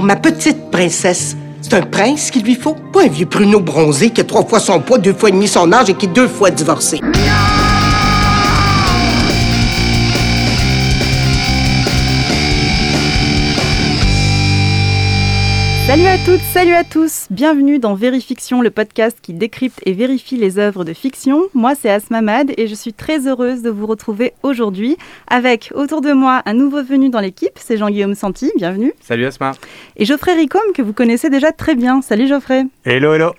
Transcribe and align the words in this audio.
pour 0.00 0.06
ma 0.06 0.16
petite 0.16 0.70
princesse. 0.70 1.36
C'est 1.60 1.74
un 1.74 1.82
prince 1.82 2.30
qu'il 2.30 2.42
lui 2.42 2.54
faut, 2.54 2.74
pas 2.90 3.02
un 3.02 3.08
vieux 3.08 3.26
pruneau 3.26 3.60
bronzé 3.60 4.08
qui 4.08 4.22
a 4.22 4.24
trois 4.24 4.46
fois 4.46 4.58
son 4.58 4.80
poids, 4.80 4.96
deux 4.96 5.12
fois 5.12 5.28
et 5.28 5.32
demi 5.32 5.46
son 5.46 5.70
âge 5.74 5.90
et 5.90 5.94
qui 5.94 6.06
est 6.06 6.08
deux 6.08 6.26
fois 6.26 6.50
divorcé. 6.50 7.00
Salut 15.90 16.06
à 16.06 16.18
toutes, 16.18 16.40
salut 16.52 16.74
à 16.74 16.84
tous, 16.84 17.26
bienvenue 17.30 17.80
dans 17.80 17.94
Vérifiction, 17.94 18.62
le 18.62 18.70
podcast 18.70 19.18
qui 19.20 19.34
décrypte 19.34 19.80
et 19.84 19.92
vérifie 19.92 20.36
les 20.36 20.60
œuvres 20.60 20.84
de 20.84 20.92
fiction. 20.92 21.48
Moi 21.52 21.74
c'est 21.74 21.90
Asma 21.90 22.22
Mad 22.22 22.52
et 22.56 22.68
je 22.68 22.76
suis 22.76 22.92
très 22.92 23.26
heureuse 23.26 23.62
de 23.62 23.70
vous 23.70 23.88
retrouver 23.88 24.32
aujourd'hui 24.44 24.96
avec 25.26 25.72
autour 25.74 26.00
de 26.00 26.12
moi 26.12 26.42
un 26.46 26.54
nouveau 26.54 26.84
venu 26.84 27.10
dans 27.10 27.18
l'équipe, 27.18 27.54
c'est 27.56 27.76
Jean-Guillaume 27.76 28.14
Santi, 28.14 28.52
bienvenue. 28.56 28.92
Salut 29.00 29.26
Asma. 29.26 29.50
Et 29.96 30.04
Geoffrey 30.04 30.34
Ricom 30.34 30.62
que 30.76 30.82
vous 30.82 30.92
connaissez 30.92 31.28
déjà 31.28 31.50
très 31.50 31.74
bien, 31.74 32.02
salut 32.02 32.28
Geoffrey. 32.28 32.66
Hello 32.84 33.12
hello. 33.12 33.32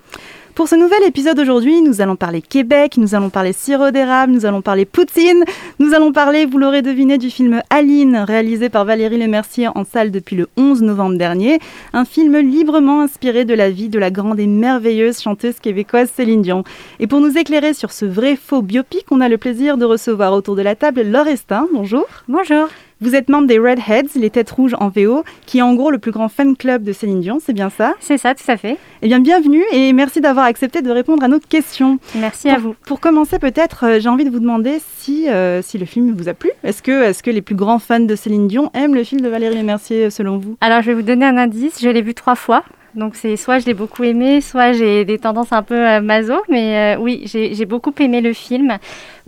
Pour 0.54 0.68
ce 0.68 0.74
nouvel 0.74 1.02
épisode 1.04 1.38
aujourd'hui, 1.38 1.80
nous 1.80 2.02
allons 2.02 2.14
parler 2.14 2.42
Québec, 2.42 2.98
nous 2.98 3.14
allons 3.14 3.30
parler 3.30 3.54
sirop 3.54 3.90
d'érable, 3.90 4.32
nous 4.32 4.44
allons 4.44 4.60
parler 4.60 4.84
poutine, 4.84 5.44
nous 5.78 5.94
allons 5.94 6.12
parler, 6.12 6.44
vous 6.44 6.58
l'aurez 6.58 6.82
deviné, 6.82 7.16
du 7.16 7.30
film 7.30 7.62
Aline, 7.70 8.18
réalisé 8.18 8.68
par 8.68 8.84
Valérie 8.84 9.18
Lemercier 9.18 9.68
en 9.74 9.84
salle 9.84 10.10
depuis 10.10 10.36
le 10.36 10.48
11 10.58 10.82
novembre 10.82 11.16
dernier. 11.16 11.58
Un 11.94 12.04
film 12.04 12.36
librement 12.36 13.00
inspiré 13.00 13.46
de 13.46 13.54
la 13.54 13.70
vie 13.70 13.88
de 13.88 13.98
la 13.98 14.10
grande 14.10 14.40
et 14.40 14.46
merveilleuse 14.46 15.22
chanteuse 15.22 15.58
québécoise 15.58 16.10
Céline 16.14 16.42
Dion. 16.42 16.64
Et 17.00 17.06
pour 17.06 17.20
nous 17.20 17.38
éclairer 17.38 17.72
sur 17.72 17.90
ce 17.90 18.04
vrai 18.04 18.36
faux 18.36 18.60
biopic, 18.60 19.06
on 19.10 19.22
a 19.22 19.30
le 19.30 19.38
plaisir 19.38 19.78
de 19.78 19.86
recevoir 19.86 20.34
autour 20.34 20.54
de 20.54 20.62
la 20.62 20.74
table 20.74 21.00
Laure 21.00 21.28
Estin. 21.28 21.66
Bonjour. 21.72 22.04
Bonjour. 22.28 22.68
Vous 23.02 23.16
êtes 23.16 23.28
membre 23.28 23.48
des 23.48 23.58
Redheads, 23.58 24.14
les 24.14 24.30
Têtes 24.30 24.52
Rouges 24.52 24.76
en 24.78 24.88
VO, 24.88 25.24
qui 25.44 25.58
est 25.58 25.62
en 25.62 25.74
gros 25.74 25.90
le 25.90 25.98
plus 25.98 26.12
grand 26.12 26.28
fan 26.28 26.56
club 26.56 26.84
de 26.84 26.92
Céline 26.92 27.20
Dion, 27.20 27.38
c'est 27.44 27.52
bien 27.52 27.68
ça? 27.68 27.94
C'est 27.98 28.16
ça, 28.16 28.32
tout 28.32 28.44
à 28.46 28.56
fait. 28.56 28.78
Eh 29.02 29.08
bien, 29.08 29.18
bienvenue 29.18 29.64
et 29.72 29.92
merci 29.92 30.20
d'avoir 30.20 30.46
accepté 30.46 30.82
de 30.82 30.90
répondre 30.92 31.24
à 31.24 31.26
nos 31.26 31.40
questions. 31.40 31.98
Merci 32.14 32.48
à 32.48 32.58
vous. 32.58 32.76
Pour 32.86 33.00
commencer, 33.00 33.40
peut-être, 33.40 33.86
euh, 33.86 33.98
j'ai 33.98 34.08
envie 34.08 34.24
de 34.24 34.30
vous 34.30 34.38
demander 34.38 34.78
si, 34.98 35.28
euh, 35.28 35.62
si 35.62 35.78
le 35.78 35.84
film 35.84 36.14
vous 36.16 36.28
a 36.28 36.34
plu. 36.34 36.52
Est-ce 36.62 36.80
que, 36.80 37.02
est 37.02 37.20
que 37.20 37.32
les 37.32 37.42
plus 37.42 37.56
grands 37.56 37.80
fans 37.80 37.98
de 37.98 38.14
Céline 38.14 38.46
Dion 38.46 38.70
aiment 38.72 38.94
le 38.94 39.02
film 39.02 39.20
de 39.20 39.28
Valérie 39.28 39.64
Mercier, 39.64 40.08
selon 40.10 40.38
vous? 40.38 40.56
Alors, 40.60 40.80
je 40.82 40.86
vais 40.86 40.94
vous 40.94 41.02
donner 41.02 41.26
un 41.26 41.38
indice. 41.38 41.80
Je 41.82 41.88
l'ai 41.88 42.02
vu 42.02 42.14
trois 42.14 42.36
fois. 42.36 42.62
Donc 42.94 43.16
c'est 43.16 43.36
soit 43.36 43.58
je 43.58 43.66
l'ai 43.66 43.74
beaucoup 43.74 44.04
aimé, 44.04 44.40
soit 44.42 44.72
j'ai 44.74 45.04
des 45.06 45.18
tendances 45.18 45.52
un 45.52 45.62
peu 45.62 45.88
euh, 45.88 46.00
maso, 46.02 46.34
mais 46.50 46.96
euh, 46.96 47.00
oui, 47.00 47.22
j'ai 47.24 47.64
beaucoup 47.64 47.92
aimé 48.00 48.20
le 48.20 48.32
film. 48.34 48.76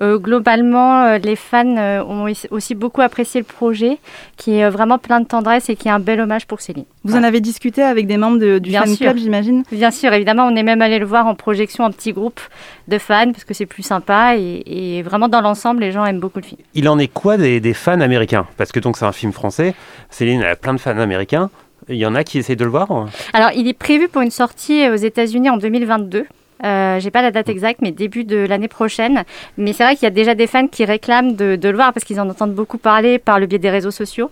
Euh, 0.01 0.19
globalement, 0.19 1.05
euh, 1.05 1.19
les 1.19 1.37
fans 1.37 1.77
euh, 1.79 2.03
ont 2.03 2.27
aussi 2.51 2.75
beaucoup 2.75 3.01
apprécié 3.01 3.41
le 3.41 3.47
projet, 3.47 3.99
qui 4.37 4.57
est 4.57 4.65
euh, 4.65 4.71
vraiment 4.71 4.99
plein 4.99 5.21
de 5.21 5.27
tendresse 5.27 5.69
et 5.71 5.77
qui 5.77 5.87
est 5.89 5.91
un 5.93 6.01
bel 6.01 6.21
hommage 6.21 6.47
pour 6.47 6.61
Céline. 6.61 6.85
Vous 7.05 7.13
Voilà. 7.13 7.27
en 7.27 7.29
avez 7.29 7.41
discuté 7.41 7.81
avec 7.81 8.07
des 8.09 8.17
membres 8.17 8.39
de- 8.39 8.59
du 8.59 8.71
Bien 8.71 8.81
fan 8.81 8.89
sûr. 8.91 8.99
club, 9.07 9.19
j'imagine? 9.19 9.63
Bien 9.71 9.93
sûr, 9.93 10.13
évidemment, 10.13 10.47
on 10.47 10.57
est 10.57 10.65
même 10.65 10.83
allé 10.83 10.99
le 10.99 11.07
voir 11.07 11.27
en 11.29 11.35
projection 11.37 11.85
en 11.85 11.91
petit 11.93 12.13
groupe 12.13 12.41
de 12.89 12.99
fans 12.99 13.31
parce 13.33 13.45
que 13.45 13.55
c'est 13.55 13.67
plus 13.67 13.85
sympa 13.85 14.35
et, 14.37 14.99
et 14.99 15.03
vraiment 15.03 15.29
dans 15.29 15.41
l'ensemble, 15.41 15.81
les 15.81 15.93
gens 15.93 16.05
aiment 16.05 16.21
beaucoup 16.21 16.41
le 16.41 16.45
film. 16.45 16.61
Il 16.75 16.89
en 16.89 16.99
est 16.99 17.07
quoi 17.09 17.37
des, 17.37 17.61
des 17.61 17.73
fans 17.75 18.01
américains? 18.01 18.47
Parce 18.57 18.73
que 18.73 18.81
donc 18.81 18.97
c'est 18.99 19.07
un 19.07 19.13
film 19.13 19.33
français. 19.33 19.75
Céline 20.11 20.43
a 20.43 20.57
plein 20.57 20.75
de 20.75 20.81
fans 20.81 20.99
américains. 20.99 21.51
Il 21.89 21.97
y 21.97 22.07
en 22.07 22.15
a 22.15 22.25
qui 22.25 22.39
essayent 22.39 22.57
de 22.57 22.65
le 22.65 22.71
voir 22.71 22.89
Alors, 23.33 23.51
il 23.55 23.69
est 23.69 23.79
prévu 23.79 24.09
pour 24.09 24.23
une 24.23 24.31
sortie 24.31 24.89
aux 24.89 24.97
États-Unis 24.97 25.51
en 25.51 25.57
2022. 25.57 26.27
Euh, 26.65 26.99
j'ai 27.01 27.11
pas 27.11 27.21
la 27.21 27.31
date 27.31 27.49
exacte, 27.49 27.81
mais 27.83 27.91
début 27.91 28.25
de 28.25 28.39
l'année 28.39 28.69
prochaine. 28.69 29.25
Mais 29.59 29.73
c'est 29.73 29.85
vrai 29.85 29.95
qu'il 29.95 30.05
y 30.05 30.07
a 30.07 30.11
déjà 30.11 30.35
des 30.35 30.47
fans 30.47 30.67
qui 30.67 30.85
réclament 30.85 31.35
de, 31.35 31.57
de 31.57 31.69
le 31.69 31.75
voir 31.75 31.93
parce 31.93 32.05
qu'ils 32.05 32.21
en 32.21 32.29
entendent 32.29 32.55
beaucoup 32.55 32.79
parler 32.79 33.19
par 33.19 33.39
le 33.39 33.47
biais 33.47 33.59
des 33.59 33.71
réseaux 33.71 33.91
sociaux. 33.91 34.31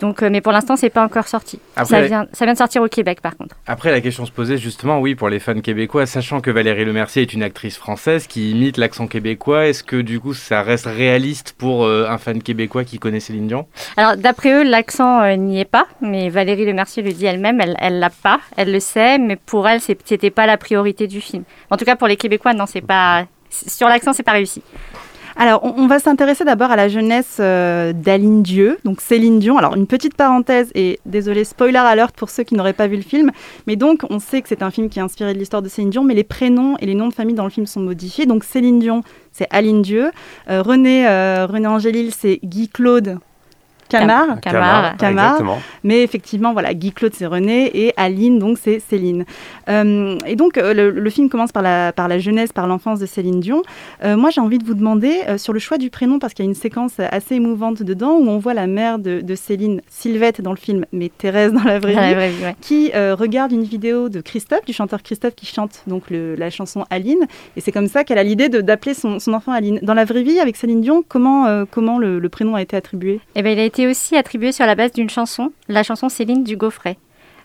Donc, 0.00 0.22
euh, 0.22 0.28
mais 0.30 0.40
pour 0.40 0.52
l'instant, 0.52 0.76
c'est 0.76 0.90
pas 0.90 1.04
encore 1.04 1.26
sorti. 1.28 1.58
Après, 1.76 1.94
Ça 1.94 2.02
vient, 2.02 2.26
ça 2.32 2.44
vient 2.44 2.54
de 2.54 2.58
sortir 2.58 2.82
au 2.82 2.88
Québec, 2.88 3.20
par 3.20 3.36
contre. 3.36 3.56
Après, 3.66 3.90
la 3.90 4.00
question 4.00 4.24
se 4.26 4.30
posait 4.32 4.56
justement, 4.56 5.00
oui, 5.00 5.14
pour 5.14 5.28
les 5.28 5.40
fans 5.40 5.60
québécois, 5.60 6.06
sachant 6.06 6.40
que 6.40 6.50
Valérie 6.50 6.84
Lemercier 6.84 7.22
est 7.22 7.32
une 7.32 7.42
actrice 7.42 7.76
française 7.76 8.26
qui 8.26 8.50
imite 8.52 8.76
l'accent 8.76 9.06
québécois, 9.06 9.66
est-ce 9.66 9.82
que 9.82 9.96
du 9.96 10.20
coup 10.20 10.34
ça 10.34 10.62
reste 10.62 10.86
réaliste 10.86 11.54
pour 11.58 11.84
euh, 11.84 12.06
un 12.08 12.18
fan 12.18 12.42
québécois 12.42 12.84
qui 12.84 12.98
connaît 12.98 13.20
Céline 13.20 13.48
Dion? 13.48 13.66
Alors, 13.96 14.16
d'après 14.16 14.52
eux, 14.52 14.62
l'accent 14.62 15.22
euh, 15.22 15.36
n'y 15.36 15.60
est 15.60 15.64
pas, 15.64 15.86
mais 16.00 16.28
Valérie 16.28 16.64
Lemercier 16.64 17.02
le 17.02 17.12
dit 17.12 17.26
elle-même, 17.26 17.60
elle, 17.60 17.76
elle 17.80 17.98
l'a 17.98 18.10
pas, 18.10 18.40
elle 18.56 18.72
le 18.72 18.80
sait, 18.80 19.18
mais 19.18 19.36
pour 19.36 19.68
elle, 19.68 19.80
c'était 19.80 20.30
pas 20.30 20.46
la 20.46 20.56
priorité 20.56 21.06
du 21.06 21.20
film. 21.20 21.44
En 21.70 21.76
tout 21.76 21.84
cas, 21.84 21.96
pour 21.96 22.08
les 22.08 22.16
Québécois, 22.16 22.54
non, 22.54 22.66
c'est 22.66 22.80
pas. 22.80 23.24
Sur 23.50 23.88
l'accent, 23.88 24.12
c'est 24.12 24.22
pas 24.22 24.32
réussi. 24.32 24.62
Alors, 25.40 25.60
on, 25.62 25.86
va 25.86 26.00
s'intéresser 26.00 26.44
d'abord 26.44 26.72
à 26.72 26.76
la 26.76 26.88
jeunesse 26.88 27.36
euh, 27.38 27.92
d'Aline 27.92 28.42
Dieu, 28.42 28.76
donc 28.84 29.00
Céline 29.00 29.38
Dion. 29.38 29.56
Alors, 29.56 29.76
une 29.76 29.86
petite 29.86 30.14
parenthèse, 30.14 30.72
et 30.74 30.98
désolé, 31.06 31.44
spoiler 31.44 31.78
alert 31.78 32.16
pour 32.16 32.28
ceux 32.28 32.42
qui 32.42 32.56
n'auraient 32.56 32.72
pas 32.72 32.88
vu 32.88 32.96
le 32.96 33.02
film, 33.02 33.30
mais 33.68 33.76
donc, 33.76 34.02
on 34.10 34.18
sait 34.18 34.42
que 34.42 34.48
c'est 34.48 34.64
un 34.64 34.72
film 34.72 34.88
qui 34.88 34.98
est 34.98 35.02
inspiré 35.02 35.34
de 35.34 35.38
l'histoire 35.38 35.62
de 35.62 35.68
Céline 35.68 35.90
Dion, 35.90 36.02
mais 36.02 36.14
les 36.14 36.24
prénoms 36.24 36.76
et 36.78 36.86
les 36.86 36.96
noms 36.96 37.06
de 37.06 37.14
famille 37.14 37.36
dans 37.36 37.44
le 37.44 37.50
film 37.50 37.66
sont 37.66 37.78
modifiés. 37.78 38.26
Donc, 38.26 38.42
Céline 38.42 38.80
Dion, 38.80 39.02
c'est 39.30 39.46
Aline 39.50 39.82
Dieu. 39.82 40.10
Euh, 40.50 40.60
René, 40.60 41.06
euh, 41.06 41.46
René 41.46 41.68
Angélil, 41.68 42.12
c'est 42.12 42.40
Guy-Claude 42.42 43.20
Camard. 43.88 44.40
Camard. 44.40 44.96
Camard. 44.96 45.24
Exactement. 45.32 45.58
Mais 45.84 46.02
effectivement, 46.02 46.52
voilà, 46.52 46.74
Guy 46.74 46.92
Claude, 46.92 47.12
c'est 47.14 47.26
René, 47.26 47.70
et 47.74 47.92
Aline, 47.96 48.38
donc, 48.38 48.58
c'est 48.60 48.80
Céline. 48.80 49.24
Euh, 49.68 50.16
et 50.26 50.36
donc, 50.36 50.58
euh, 50.58 50.74
le, 50.74 50.90
le 50.90 51.10
film 51.10 51.28
commence 51.28 51.52
par 51.52 51.62
la, 51.62 51.92
par 51.92 52.08
la 52.08 52.18
jeunesse, 52.18 52.52
par 52.52 52.66
l'enfance 52.66 53.00
de 53.00 53.06
Céline 53.06 53.40
Dion. 53.40 53.62
Euh, 54.04 54.16
moi, 54.16 54.30
j'ai 54.30 54.40
envie 54.40 54.58
de 54.58 54.64
vous 54.64 54.74
demander 54.74 55.20
euh, 55.28 55.38
sur 55.38 55.52
le 55.52 55.58
choix 55.58 55.78
du 55.78 55.90
prénom, 55.90 56.18
parce 56.18 56.34
qu'il 56.34 56.44
y 56.44 56.48
a 56.48 56.50
une 56.50 56.54
séquence 56.54 57.00
assez 57.00 57.36
émouvante 57.36 57.82
dedans, 57.82 58.12
où 58.18 58.28
on 58.28 58.38
voit 58.38 58.54
la 58.54 58.66
mère 58.66 58.98
de, 58.98 59.20
de 59.20 59.34
Céline, 59.34 59.80
Sylvette 59.88 60.40
dans 60.40 60.52
le 60.52 60.56
film, 60.58 60.84
mais 60.92 61.10
Thérèse 61.16 61.52
dans 61.52 61.64
la 61.64 61.78
vraie 61.78 61.92
vie, 61.92 62.14
vraie 62.14 62.30
vie, 62.30 62.44
ouais. 62.44 62.56
qui 62.60 62.90
euh, 62.94 63.14
regarde 63.18 63.52
une 63.52 63.64
vidéo 63.64 64.08
de 64.08 64.20
Christophe, 64.20 64.64
du 64.64 64.72
chanteur 64.72 65.02
Christophe, 65.02 65.34
qui 65.34 65.46
chante 65.46 65.82
donc 65.86 66.10
le- 66.10 66.34
la 66.34 66.50
chanson 66.50 66.84
Aline. 66.90 67.26
Et 67.56 67.60
c'est 67.60 67.72
comme 67.72 67.88
ça 67.88 68.04
qu'elle 68.04 68.18
a 68.18 68.22
l'idée 68.22 68.48
d'appeler 68.48 68.94
son, 68.94 69.18
son 69.18 69.32
enfant 69.32 69.52
Aline. 69.52 69.78
Dans 69.82 69.94
la 69.94 70.04
vraie 70.04 70.22
vie, 70.22 70.38
avec 70.40 70.56
Céline 70.56 70.80
Dion, 70.80 71.02
comment, 71.06 71.46
euh, 71.46 71.64
comment 71.70 71.98
le, 71.98 72.18
le 72.18 72.28
prénom 72.28 72.54
a 72.54 72.62
été 72.62 72.76
attribué? 72.76 73.20
Eh 73.34 73.42
ben, 73.42 73.50
il 73.52 73.58
a 73.60 73.64
été 73.64 73.77
aussi 73.86 74.16
attribué 74.16 74.52
sur 74.52 74.66
la 74.66 74.74
base 74.74 74.92
d'une 74.92 75.10
chanson, 75.10 75.52
la 75.68 75.82
chanson 75.82 76.08
Céline 76.08 76.44
du 76.44 76.56
Gaufret. 76.56 76.96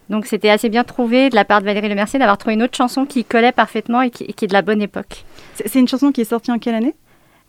Donc 0.09 0.25
c'était 0.25 0.49
assez 0.49 0.69
bien 0.69 0.83
trouvé 0.83 1.29
de 1.29 1.35
la 1.35 1.45
part 1.45 1.61
de 1.61 1.65
Valérie 1.65 1.89
Lemercier 1.89 2.19
d'avoir 2.19 2.37
trouvé 2.37 2.55
une 2.55 2.63
autre 2.63 2.75
chanson 2.75 3.05
qui 3.05 3.23
collait 3.23 3.51
parfaitement 3.51 4.01
et 4.01 4.09
qui, 4.09 4.25
et 4.25 4.33
qui 4.33 4.45
est 4.45 4.47
de 4.47 4.53
la 4.53 4.61
bonne 4.61 4.81
époque. 4.81 5.23
C'est 5.55 5.79
une 5.79 5.87
chanson 5.87 6.11
qui 6.11 6.21
est 6.21 6.25
sortie 6.25 6.51
en 6.51 6.59
quelle 6.59 6.75
année? 6.75 6.95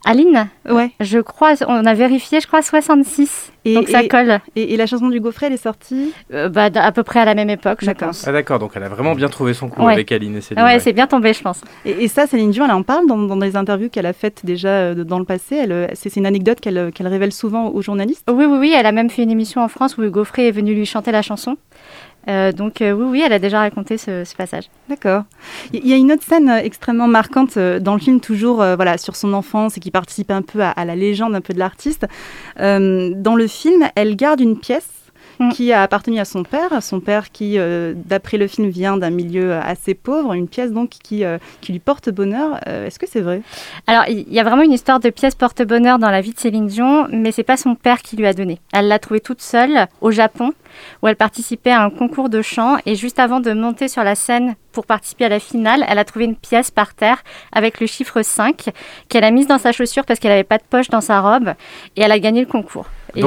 Aline, 0.04 0.48
Ouais. 0.69 0.91
je 1.00 1.19
crois, 1.19 1.54
on 1.66 1.87
a 1.87 1.94
vérifié, 1.94 2.41
je 2.41 2.47
crois 2.47 2.62
66. 2.62 3.50
Et- 3.66 3.75
donc 3.75 3.88
ça 3.88 4.03
et- 4.03 4.09
colle 4.09 4.41
Et, 4.56 4.75
et 4.75 4.76
la 4.76 4.87
chanson 4.87 5.09
du 5.09 5.20
Gaufret, 5.20 5.47
elle 5.47 5.54
est 5.54 5.56
sortie 5.56 6.12
Euh, 6.34 6.50
bah, 6.50 6.69
à 6.75 6.92
peu 6.92 7.03
près 7.03 7.20
à 7.20 7.25
la 7.25 7.34
même 7.34 7.48
époque, 7.48 7.78
je 7.82 7.91
pense. 7.92 8.26
Ah 8.28 8.32
d'accord, 8.32 8.59
donc 8.59 8.72
elle 8.75 8.82
a 8.82 8.91
vraiment 8.91 9.15
bien 9.15 9.28
trouvé 9.28 9.54
son 9.54 9.69
coup 9.70 9.82
Ouais. 9.82 9.94
avec 9.94 10.12
Aline 10.12 10.37
et 10.37 10.41
Céline. 10.42 10.62
Ouais, 10.62 10.75
ouais. 10.75 10.81
c'est 10.81 10.92
bien 10.92 11.06
tombé, 11.06 11.32
je 11.32 11.41
pense. 11.41 11.62
Et, 11.87 12.04
et 12.04 12.09
ça, 12.09 12.26
Céline 12.26 12.50
Dion, 12.50 12.66
elle 12.66 12.72
en 12.72 12.82
parle 12.82 13.06
dans, 13.06 13.16
dans 13.16 13.37
des 13.37 13.56
interviews 13.56 13.88
qu'elle 13.88 14.04
a 14.06 14.12
faites 14.12 14.44
déjà 14.44 14.69
euh, 14.69 15.04
dans 15.04 15.19
le 15.19 15.25
passé. 15.25 15.56
Elle, 15.56 15.72
euh, 15.72 15.87
C'est 15.94 16.10
c'est 16.10 16.21
une 16.21 16.26
anecdote 16.26 16.60
qu'elle 16.60 16.91
qu'elle 16.92 17.09
révèle 17.09 17.32
souvent 17.32 17.69
aux 17.71 17.81
journalistes. 17.81 18.26
Oui, 18.31 18.44
oui, 18.44 18.59
oui, 18.59 18.75
elle 18.76 18.86
a 18.86 18.92
même 18.92 19.09
fait 19.09 19.22
une 19.22 19.31
émission 19.31 19.62
en 19.62 19.69
France 19.69 19.97
où 19.97 20.25
Frey 20.25 20.48
est 20.48 20.53
venu 20.53 20.75
lui 20.75 20.84
chanter 20.86 21.10
la 21.12 21.22
chanson. 21.22 21.56
Euh, 22.29 22.53
donc 22.53 22.81
euh, 22.81 22.93
oui, 22.93 23.05
oui, 23.09 23.23
elle 23.25 23.33
a 23.33 23.39
déjà 23.39 23.61
raconté 23.61 23.99
ce, 23.99 24.25
passage. 24.37 24.65
D'accord. 24.89 25.25
Il 25.73 25.87
y 25.87 25.93
a 25.93 25.97
une 25.97 26.12
autre 26.12 26.23
scène 26.23 26.49
euh, 26.49 26.59
extrêmement 26.59 27.09
marquante 27.09 27.59
dans 27.59 27.95
le 27.95 28.01
film, 28.01 28.21
toujours 28.21 28.57
voilà, 28.57 28.99
sur 28.99 29.17
son 29.17 29.33
enfance 29.33 29.77
et 29.77 29.81
qui 29.81 29.91
participe 29.91 30.31
un 30.31 30.43
peu 30.43 30.61
à, 30.61 30.71
à 30.71 30.84
la 30.84 30.97
légende 30.97 31.34
un 31.34 31.41
peu 31.41 31.55
de 31.55 31.59
l'artiste. 31.59 32.07
Dans 32.57 33.34
le 33.37 33.47
film, 33.47 33.84
elle 33.95 34.17
garde 34.17 34.41
une 34.41 34.59
pièce 34.59 34.89
Mm. 35.41 35.49
qui 35.50 35.72
a 35.72 35.83
appartenu 35.83 36.19
à 36.21 36.25
son 36.25 36.45
père, 36.45 36.83
son 36.83 37.00
père 37.00 37.33
qui, 37.33 37.59
euh, 37.59 37.93
d'après 37.97 38.37
le 38.39 38.47
film, 38.47 38.69
vient 38.69 38.97
d'un 38.97 39.11
milieu 39.11 39.53
euh, 39.53 39.61
assez 39.61 39.95
pauvre, 39.95 40.33
une 40.33 40.47
pièce 40.49 40.71
donc 40.72 40.91
qui, 40.91 41.25
euh, 41.25 41.39
qui 41.61 41.72
lui 41.72 41.78
porte 41.81 42.09
bonheur. 42.11 42.61
Euh, 42.69 42.87
Est-ce 42.87 42.99
que 42.99 43.06
c'est 43.09 43.21
vrai? 43.21 43.43
Alors, 43.87 44.05
il 44.09 44.33
y 44.33 44.39
a 44.39 44.45
vraiment 44.45 44.62
une 44.62 44.72
histoire 44.72 45.00
de 45.00 45.11
pièce 45.11 45.34
porte-bonheur 45.34 45.99
dans 45.99 46.11
la 46.11 46.21
vie 46.21 46.33
de 46.33 46.39
Céline 46.39 46.66
Dion, 46.69 47.09
mais 47.10 47.33
c'est 47.33 47.42
pas 47.42 47.57
son 47.57 47.75
père 47.75 48.01
qui 48.03 48.16
lui 48.16 48.27
a 48.27 48.33
donné. 48.33 48.60
Elle 48.72 48.86
l'a 48.89 48.98
trouvée 48.98 49.21
toute 49.21 49.41
seule 49.42 49.86
au 50.01 50.10
Japon, 50.10 50.53
où 51.03 51.09
elle 51.09 51.16
participait 51.16 51.71
à 51.71 51.83
un 51.83 51.91
concours 51.91 52.28
de 52.28 52.41
chant, 52.42 52.77
et 52.86 52.95
juste 52.95 53.19
avant 53.19 53.41
de 53.41 53.53
monter 53.53 53.89
sur 53.89 54.04
la 54.04 54.15
scène 54.15 54.54
pour 54.72 54.86
participer 54.86 55.25
à 55.25 55.28
la 55.28 55.41
finale, 55.41 55.84
elle 55.89 55.98
a 55.98 56.04
trouvé 56.04 56.25
une 56.27 56.36
pièce 56.36 56.71
par 56.71 56.95
terre 56.95 57.22
avec 57.53 57.81
le 57.81 57.86
chiffre 57.86 58.22
5 58.22 58.71
qu'elle 59.09 59.25
a 59.25 59.31
mise 59.31 59.47
dans 59.47 59.59
sa 59.59 59.72
chaussure 59.72 60.04
parce 60.04 60.19
qu'elle 60.21 60.33
n'avait 60.33 60.45
pas 60.45 60.59
de 60.59 60.65
poche 60.69 60.89
dans 60.89 61.01
sa 61.01 61.21
robe, 61.21 61.54
et 61.97 62.03
elle 62.03 62.13
a 62.13 62.19
gagné 62.19 62.41
le 62.41 62.47
concours. 62.47 62.86
Et- 63.16 63.22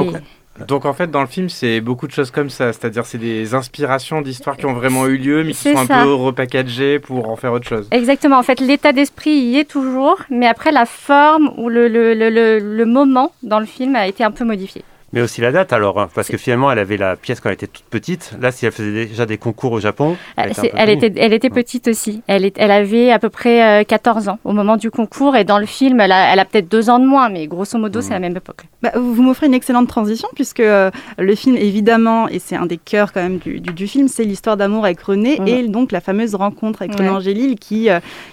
Donc, 0.66 0.84
en 0.86 0.92
fait 0.92 1.10
dans 1.10 1.20
le 1.20 1.26
film 1.26 1.48
c'est 1.48 1.80
beaucoup 1.80 2.06
de 2.06 2.12
choses 2.12 2.30
comme 2.30 2.50
ça, 2.50 2.72
c'est-à-dire 2.72 3.06
c'est 3.06 3.18
des 3.18 3.54
inspirations 3.54 4.20
d'histoires 4.22 4.56
qui 4.56 4.66
ont 4.66 4.72
vraiment 4.74 5.06
eu 5.06 5.16
lieu 5.16 5.44
mais 5.44 5.52
qui 5.52 5.54
sont 5.72 5.76
un 5.78 5.86
peu 6.04 6.12
repackagées 6.14 6.98
pour 6.98 7.28
en 7.28 7.36
faire 7.36 7.52
autre 7.52 7.66
chose. 7.68 7.88
Exactement, 7.90 8.38
en 8.38 8.42
fait, 8.42 8.60
l'état 8.60 8.92
d'esprit 8.92 9.30
y 9.30 9.58
est 9.58 9.68
toujours, 9.70 10.16
mais 10.30 10.46
après, 10.46 10.72
la 10.72 10.86
forme 10.86 11.52
ou 11.56 11.68
le, 11.68 11.88
le, 11.88 12.14
le- 12.14 12.58
le 12.58 12.84
moment 12.86 13.32
dans 13.42 13.60
le 13.60 13.66
film 13.66 13.94
a 13.96 14.06
été 14.06 14.24
un 14.24 14.30
peu 14.30 14.44
modifié. 14.44 14.82
Mais 15.14 15.22
aussi 15.22 15.40
la 15.40 15.52
date 15.52 15.72
alors, 15.72 15.98
hein, 15.98 16.08
parce 16.14 16.28
que 16.28 16.36
finalement 16.36 16.70
elle 16.70 16.78
avait 16.78 16.98
la 16.98 17.16
pièce 17.16 17.40
quand 17.40 17.48
elle 17.48 17.54
était 17.54 17.66
toute 17.66 17.86
petite. 17.86 18.32
Là, 18.40 18.52
si 18.52 18.66
elle 18.66 18.72
faisait 18.72 19.06
déjà 19.06 19.24
des 19.24 19.38
concours 19.38 19.72
au 19.72 19.80
Japon, 19.80 20.16
elle, 20.36 20.50
était, 20.50 20.70
elle 20.76 20.90
était, 20.90 21.12
elle 21.16 21.32
était 21.32 21.48
petite 21.48 21.88
aussi. 21.88 22.22
Elle, 22.26 22.44
est, 22.44 22.56
elle 22.58 22.70
avait 22.70 23.10
à 23.10 23.18
peu 23.18 23.30
près 23.30 23.86
14 23.86 24.28
ans 24.28 24.38
au 24.44 24.52
moment 24.52 24.76
du 24.76 24.90
concours 24.90 25.34
et 25.34 25.44
dans 25.44 25.58
le 25.58 25.64
film, 25.64 26.00
elle 26.00 26.12
a, 26.12 26.32
elle 26.32 26.38
a 26.38 26.44
peut-être 26.44 26.68
deux 26.68 26.90
ans 26.90 26.98
de 26.98 27.06
moins, 27.06 27.30
mais 27.30 27.46
grosso 27.46 27.78
modo, 27.78 28.02
c'est 28.02 28.12
la 28.12 28.18
même 28.18 28.36
époque. 28.36 28.64
Bah, 28.82 28.92
vous 28.96 29.22
m'offrez 29.22 29.46
une 29.46 29.54
excellente 29.54 29.88
transition 29.88 30.28
puisque 30.34 30.58
le 30.58 31.34
film, 31.34 31.56
évidemment, 31.56 32.28
et 32.28 32.38
c'est 32.38 32.56
un 32.56 32.66
des 32.66 32.76
cœurs 32.76 33.14
quand 33.14 33.22
même 33.22 33.38
du, 33.38 33.60
du, 33.60 33.86
film, 33.86 34.08
c'est 34.08 34.24
l'histoire 34.24 34.58
d'amour 34.58 34.84
avec 34.84 35.00
René 35.00 35.40
et 35.46 35.66
donc 35.68 35.90
la 35.90 36.02
fameuse 36.02 36.34
rencontre 36.34 36.82
avec 36.82 36.94
René 36.96 37.08
Angélil 37.08 37.58
qui, 37.58 37.88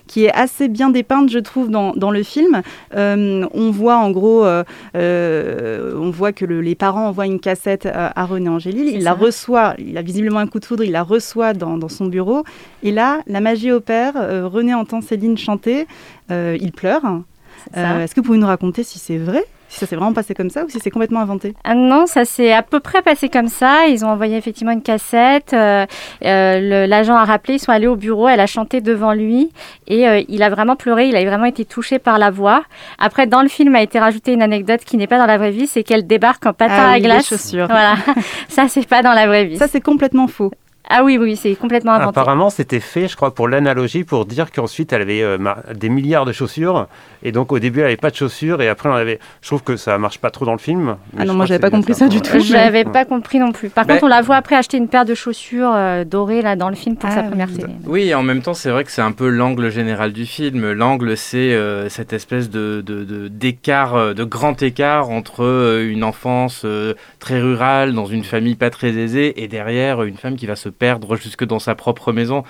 qui 0.08 0.26
est 0.26 0.34
assez 0.34 0.68
bien 0.68 0.90
dépeinte, 0.90 1.30
je 1.30 1.40
trouve, 1.40 1.70
dans, 1.70 1.94
dans 1.94 2.12
le 2.12 2.24
film. 2.24 2.62
on 2.94 3.72
voit 3.72 3.96
en 3.96 4.12
gros, 4.12 4.46
on 4.94 6.10
voit 6.12 6.34
que 6.34 6.44
le, 6.44 6.65
les 6.66 6.76
parents 6.76 7.08
envoient 7.08 7.28
une 7.28 7.40
cassette 7.40 7.86
à, 7.86 8.26
René 8.26 8.50
Angélil, 8.50 8.88
il 8.88 9.04
la 9.04 9.14
reçoit, 9.14 9.76
il 9.78 9.98
a 9.98 10.02
visiblement 10.02 10.40
un 10.40 10.48
coup 10.48 10.60
de 10.60 10.66
foudre, 10.66 10.84
il 10.84 10.92
la 10.92 11.04
reçoit 11.04 11.54
dans, 11.54 11.88
son 11.88 12.08
bureau, 12.08 12.44
et 12.84 12.92
là, 12.92 13.22
la 13.28 13.40
magie 13.40 13.72
opère, 13.72 14.14
euh, 14.18 14.48
René 14.48 14.74
entend 14.74 15.02
Céline 15.02 15.38
chanter, 15.38 15.88
euh, 16.32 16.58
il 16.60 16.72
pleure. 16.72 17.04
Euh, 17.78 18.04
est-ce 18.04 18.14
que 18.14 18.20
vous 18.20 18.26
pouvez 18.26 18.38
nous 18.38 18.48
raconter 18.48 18.84
si 18.84 19.00
c'est 19.00 19.18
vrai? 19.18 19.44
Si 19.68 19.80
ça 19.80 19.86
s'est 19.86 19.96
vraiment 19.96 20.14
passé 20.14 20.34
comme 20.34 20.50
ça 20.50 20.64
ou 20.64 20.70
si 20.70 20.80
c'est 20.80 20.92
complètement 20.92 21.20
inventé? 21.20 21.54
Ah 21.64 21.74
Non, 21.74 22.06
ça 22.06 22.26
s'est 22.26 22.54
à 22.54 22.62
peu 22.62 22.80
près 22.80 23.02
passé 23.02 23.30
comme 23.30 23.48
ça. 23.48 23.88
Ils 23.88 24.06
ont 24.06 24.10
envoyé 24.10 24.38
effectivement 24.38 24.72
une 24.72 24.82
cassette. 24.82 25.54
Euh, 25.54 25.86
euh, 26.24 26.88
l'agent 26.88 27.16
a 27.16 27.26
rappelé, 27.26 27.56
ils 27.56 27.60
sont 27.60 27.72
allés 27.72 27.88
au 27.88 27.96
bureau, 27.96 28.28
elle 28.28 28.40
a 28.40 28.48
chanté 28.48 28.82
devant 28.82 29.14
lui 29.14 29.52
et 29.88 30.08
euh, 30.08 30.22
il 30.28 30.44
a 30.44 30.50
vraiment 30.50 30.76
pleuré, 30.76 31.08
il 31.10 31.16
a 31.16 31.26
vraiment 31.26 31.46
été 31.46 31.66
touché 31.66 32.00
par 32.00 32.20
la 32.20 32.32
voix. 32.32 32.64
Après, 33.00 33.28
dans 33.28 33.42
le 33.42 33.50
film 33.50 33.76
a 33.76 33.82
été 33.82 34.00
rajoutée 34.00 34.34
une 34.34 34.44
anecdote 34.44 34.82
qui 34.86 34.98
n'est 34.98 35.08
pas 35.08 35.18
dans 35.18 35.26
la 35.26 35.38
vraie 35.38 35.52
vie, 35.52 35.68
c'est 35.68 35.84
qu'elle 35.84 36.08
débarque 36.08 36.46
en 36.46 36.54
patin 36.54 36.76
ah 36.78 36.92
à 36.92 37.00
glace. 37.00 37.28
chaussures. 37.28 37.68
Voilà, 37.68 37.96
ça 38.48 38.68
c'est 38.68 38.88
pas 38.88 39.02
dans 39.02 39.14
la 39.14 39.28
vraie 39.28 39.46
vie. 39.46 39.58
Ça 39.58 39.68
c'est 39.68 39.82
complètement 39.82 40.28
faux. 40.28 40.52
Ah 40.90 41.04
oui, 41.04 41.18
oui, 41.18 41.36
c'est 41.36 41.56
complètement 41.56 41.94
inventé. 41.94 42.20
Apparemment, 42.20 42.50
c'était 42.50 42.80
fait, 42.80 43.08
je 43.08 43.16
crois, 43.16 43.34
pour 43.34 43.48
l'analogie, 43.48 44.04
pour 44.04 44.26
dire 44.26 44.52
qu'ensuite, 44.52 44.94
elle 44.94 45.02
avait 45.02 45.24
euh, 45.24 45.38
des 45.74 45.90
milliards 45.90 46.26
de 46.26 46.32
chaussures. 46.32 46.88
Et 47.24 47.32
donc, 47.32 47.52
au 47.52 47.60
début, 47.60 47.80
elle 47.80 47.86
n'avait 47.86 47.98
pas 47.98 48.12
de 48.12 48.16
chaussures. 48.16 48.62
Et 48.62 48.70
après, 48.70 48.90
on 48.90 48.94
avait. 48.94 49.20
Je 49.42 49.48
trouve 49.48 49.64
que 49.64 49.78
ça 49.78 49.98
marche 49.98 50.20
pas 50.20 50.30
trop 50.30 50.46
dans 50.46 50.52
le 50.52 50.60
film. 50.60 50.98
Ah 51.18 51.26
non, 51.26 51.34
moi, 51.34 51.46
j'avais 51.46 51.60
pas 51.60 51.72
compris 51.72 51.96
ça, 51.96 52.08
du 52.08 52.22
tout. 52.22 52.40
Je 52.40 52.54
n'avais 52.54 52.84
pas 52.84 53.06
compris 53.06 53.40
non 53.40 53.52
plus. 53.52 53.70
Par 53.70 53.88
contre, 53.88 54.04
on 54.04 54.08
la 54.08 54.22
voit 54.22 54.36
après 54.36 54.56
acheter 54.56 54.78
une 54.78 54.88
paire 54.88 55.06
de 55.06 55.16
chaussures 55.16 55.72
euh, 55.74 56.04
dorées 56.04 56.42
là 56.42 56.56
dans 56.56 56.70
le 56.70 56.76
film 56.76 56.98
pour 56.98 57.10
sa 57.10 57.22
ah 57.22 57.24
première 57.24 57.52
télé. 57.52 57.74
Oui, 57.86 58.14
en 58.14 58.22
même 58.22 58.42
temps, 58.42 58.54
c'est 58.54 58.70
vrai 58.70 58.84
que 58.84 58.92
c'est 58.92 59.02
un 59.02 59.12
peu 59.12 59.30
l'angle 59.30 59.72
général 59.72 60.14
du 60.14 60.26
film. 60.26 60.72
L'angle, 60.72 61.18
c'est 61.18 61.54
euh, 61.54 61.90
cette 61.90 62.14
espèce 62.14 62.50
de 62.50 62.84
d'écart, 63.30 64.14
de, 64.14 64.24
grand 64.24 64.62
écart 64.62 65.10
entre 65.10 65.82
une 65.84 66.04
enfance 66.04 66.66
très 67.20 67.40
rurale 67.40 67.94
dans 67.94 68.06
une 68.06 68.24
famille 68.24 68.56
pas 68.56 68.70
très 68.70 68.90
aisée 68.90 69.42
et 69.42 69.48
derrière 69.48 70.04
une 70.04 70.18
femme 70.18 70.36
qui 70.36 70.46
va 70.46 70.56
se 70.56 70.70
perdre 70.78 71.16
jusque 71.16 71.46
dans 71.46 71.60
sa 71.60 71.76
propre 71.76 72.12
maison. 72.12 72.44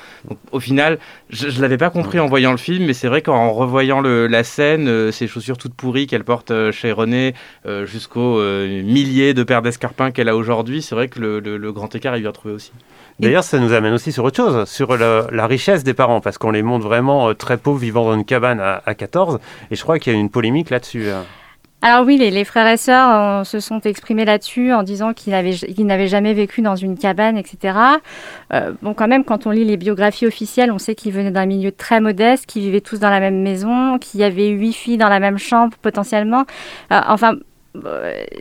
Au 0.51 0.59
final, 0.59 0.99
je 1.29 1.47
ne 1.47 1.61
l'avais 1.61 1.77
pas 1.77 1.89
compris 1.89 2.19
en 2.19 2.27
voyant 2.27 2.51
le 2.51 2.57
film, 2.57 2.85
mais 2.85 2.93
c'est 2.93 3.07
vrai 3.07 3.21
qu'en 3.21 3.51
revoyant 3.51 4.01
la 4.01 4.43
scène, 4.43 4.87
euh, 4.87 5.11
ces 5.11 5.27
chaussures 5.27 5.57
toutes 5.57 5.73
pourries 5.73 6.07
qu'elle 6.07 6.23
porte 6.23 6.51
euh, 6.51 6.71
chez 6.71 6.91
René, 6.91 7.33
euh, 7.65 7.85
jusqu'aux 7.85 8.41
milliers 8.83 9.33
de 9.33 9.43
paires 9.43 9.61
d'escarpins 9.61 10.11
qu'elle 10.11 10.29
a 10.29 10.35
aujourd'hui, 10.35 10.81
c'est 10.81 10.95
vrai 10.95 11.07
que 11.07 11.19
le, 11.19 11.71
grand 11.71 11.93
écart, 11.95 12.15
il 12.17 12.21
vient 12.21 12.31
trouver 12.31 12.53
aussi. 12.53 12.71
D'ailleurs, 13.19 13.43
ça 13.43 13.59
nous 13.59 13.73
amène 13.73 13.93
aussi 13.93 14.11
sur 14.11 14.23
autre 14.23 14.37
chose, 14.37 14.67
sur 14.67 14.97
la 14.97 15.47
richesse 15.47 15.83
des 15.83 15.93
parents, 15.93 16.21
parce 16.21 16.37
qu'on 16.37 16.51
les 16.51 16.63
montre 16.63 16.85
vraiment 16.85 17.33
très 17.33 17.57
pauvres 17.57 17.79
vivant 17.79 18.05
dans 18.05 18.15
une 18.15 18.25
cabane 18.25 18.59
à, 18.59 18.81
à 18.85 18.93
14, 18.93 19.39
et 19.71 19.75
je 19.75 19.81
crois 19.81 19.99
qu'il 19.99 20.13
y 20.13 20.15
a 20.15 20.19
une 20.19 20.29
polémique 20.29 20.69
là-dessus. 20.69 21.09
Alors 21.87 22.03
oui, 22.03 22.17
les, 22.17 22.45
frères 22.45 22.65
et 22.65 22.77
sœurs 22.77 23.11
euh, 23.11 23.43
se 23.43 23.59
sont 23.59 23.79
exprimés 23.81 24.25
là-dessus 24.25 24.73
en 24.73 24.81
disant 24.81 25.13
qu'ils 25.13 25.33
n'avaient 25.33 26.07
jamais 26.07 26.33
vécu 26.33 26.63
dans 26.63 26.75
une 26.75 26.97
cabane, 26.97 27.37
etc. 27.37 27.77
Euh, 28.51 28.73
bon, 28.81 28.95
quand 28.95 29.07
même, 29.07 29.23
quand 29.23 29.45
on 29.45 29.51
lit 29.51 29.65
les 29.65 29.77
biographies 29.77 30.25
officielles, 30.25 30.71
on 30.71 30.79
sait 30.79 30.95
qu'ils 30.95 31.11
venaient 31.11 31.29
d'un 31.29 31.45
milieu 31.45 31.71
très 31.71 31.99
modeste, 31.99 32.47
qu'ils 32.47 32.63
vivaient 32.63 32.81
tous 32.81 32.97
dans 32.97 33.11
la 33.11 33.19
même 33.19 33.39
maison, 33.39 33.99
qu'il 33.99 34.19
y 34.19 34.23
avait 34.23 34.47
huit 34.47 34.73
filles 34.73 34.97
dans 34.97 35.09
la 35.09 35.19
même 35.19 35.37
chambre 35.37 35.77
potentiellement. 35.79 36.45
Euh, 36.91 37.01
enfin, 37.07 37.35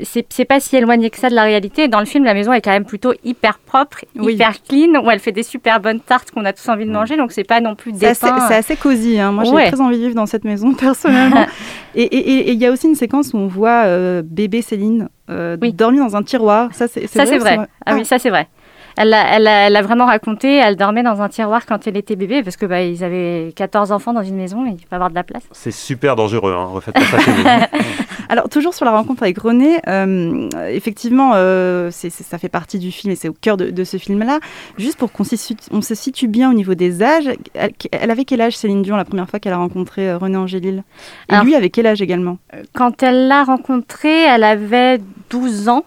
c'est 0.03 0.45
pas 0.45 0.61
si 0.61 0.77
éloigné 0.77 1.11
que 1.11 1.19
ça 1.19 1.31
de 1.31 1.35
la 1.35 1.45
réalité. 1.45 1.89
Dans 1.89 2.01
le 2.01 2.07
film, 2.07 2.25
la 2.25 2.35
maison 2.35 2.53
est 2.53 2.61
quand 2.61 2.71
même 2.71 2.85
plutôt 2.85 3.13
hyper 3.25 3.59
propre, 3.59 3.99
hyper 4.15 4.63
clean, 4.63 5.03
où 5.03 5.11
elle 5.11 5.19
fait 5.19 5.33
des 5.33 5.43
super 5.43 5.81
bonnes 5.81 6.01
tartes 6.01 6.31
qu'on 6.31 6.45
a 6.45 6.53
tous 6.53 6.69
envie 6.69 6.87
de 6.87 6.91
manger. 6.91 7.17
Donc 7.17 7.33
c'est 7.33 7.45
pas 7.45 7.61
non 7.61 7.75
plus 7.75 7.93
dépeint. 7.93 8.49
C'est 8.49 8.55
assez, 8.55 8.77
cosy. 8.77 9.19
Hein. 9.19 9.33
Moi, 9.33 9.45
j'ai 9.45 9.71
très 9.71 9.81
envie 9.81 9.97
de 9.97 10.03
vivre 10.03 10.15
dans 10.15 10.27
cette 10.27 10.45
maison 10.45 10.75
personnellement. 10.75 11.47
et 11.95 12.51
il 12.53 12.59
y 12.59 12.67
a 12.67 12.73
aussi 12.73 12.87
une 12.87 12.95
séquence 12.95 13.33
où 13.33 13.39
on 13.39 13.47
voit 13.47 13.85
euh, 13.85 14.23
bébé 14.25 14.63
Céline 14.63 15.09
euh, 15.31 15.57
dormir 15.57 16.05
dans 16.05 16.17
un 16.17 16.23
tiroir. 16.23 16.71
Ça, 16.75 16.89
c'est 16.89 17.07
vrai. 17.07 17.39
vrai. 17.39 17.59
Ah, 17.87 17.95
oui, 17.95 18.01
ah. 18.03 18.05
ça 18.05 18.19
c'est 18.19 18.31
vrai. 18.31 18.49
Elle 18.97 19.11
l'a 19.11 19.83
vraiment 19.83 20.07
raconté. 20.07 20.57
Elle 20.57 20.77
dormait 20.77 21.03
dans 21.03 21.21
un 21.21 21.29
tiroir 21.29 21.67
quand 21.67 21.87
elle 21.87 21.97
était 21.97 22.17
bébé 22.17 22.43
parce 22.43 22.57
que 22.57 22.67
bah, 22.67 22.83
ils 22.83 23.03
avaient 23.03 23.53
14 23.57 23.93
enfants 23.93 24.13
dans 24.13 24.23
une 24.23 24.37
maison 24.37 24.67
et 24.67 24.71
il 24.71 24.79
faut 24.79 24.95
avoir 24.95 25.11
de 25.11 25.15
la 25.15 25.25
place. 25.25 25.43
C'est 25.53 25.73
super 25.73 26.17
dangereux. 26.17 26.55
Hein. 26.55 26.67
Refaites 26.67 26.95
pas 26.95 27.01
ça 27.01 27.69
Alors 28.29 28.49
toujours 28.49 28.75
sur 28.75 28.85
la 28.85 28.93
rencontre 28.93 29.23
avec 29.23 29.39
René, 29.39 29.81
euh, 29.87 30.49
effectivement, 30.69 31.33
euh, 31.35 31.91
ça 31.91 32.39
fait 32.39 32.49
partie 32.49 32.79
du 32.79 32.91
film 32.91 33.13
et 33.13 33.17
c'est 33.17 33.29
au 33.29 33.35
cœur 33.35 33.57
de, 33.57 33.85
ce 33.85 33.97
film-là. 33.99 34.41
Juste 34.79 34.99
pour 34.99 35.13
qu'on 35.13 35.25
se 35.25 35.95
situe 35.95 36.29
bien 36.29 36.51
au 36.51 36.55
niveau 36.55 36.75
des 36.75 37.03
âges, 37.03 37.29
elle, 37.55 38.11
avait 38.11 38.25
quel 38.25 38.41
âge 38.41 38.57
Céline 38.57 38.83
Dion 38.83 38.97
la 38.97 39.05
première 39.05 39.29
fois 39.29 39.41
qu'elle 39.41 39.53
a 39.53 39.59
rencontré 39.59 40.09
euh, 40.09 40.19
René 40.19 40.37
Angélil? 40.37 40.85
Et 41.31 41.37
lui 41.45 41.55
avait 41.55 41.71
quel 41.71 41.87
âge 41.87 42.01
également? 42.01 42.39
Quand 42.73 43.03
elle 43.03 43.29
l'a 43.29 43.45
rencontré, 43.45 44.23
elle 44.23 44.45
avait 44.45 45.01
12 45.31 45.69
ans 45.69 45.85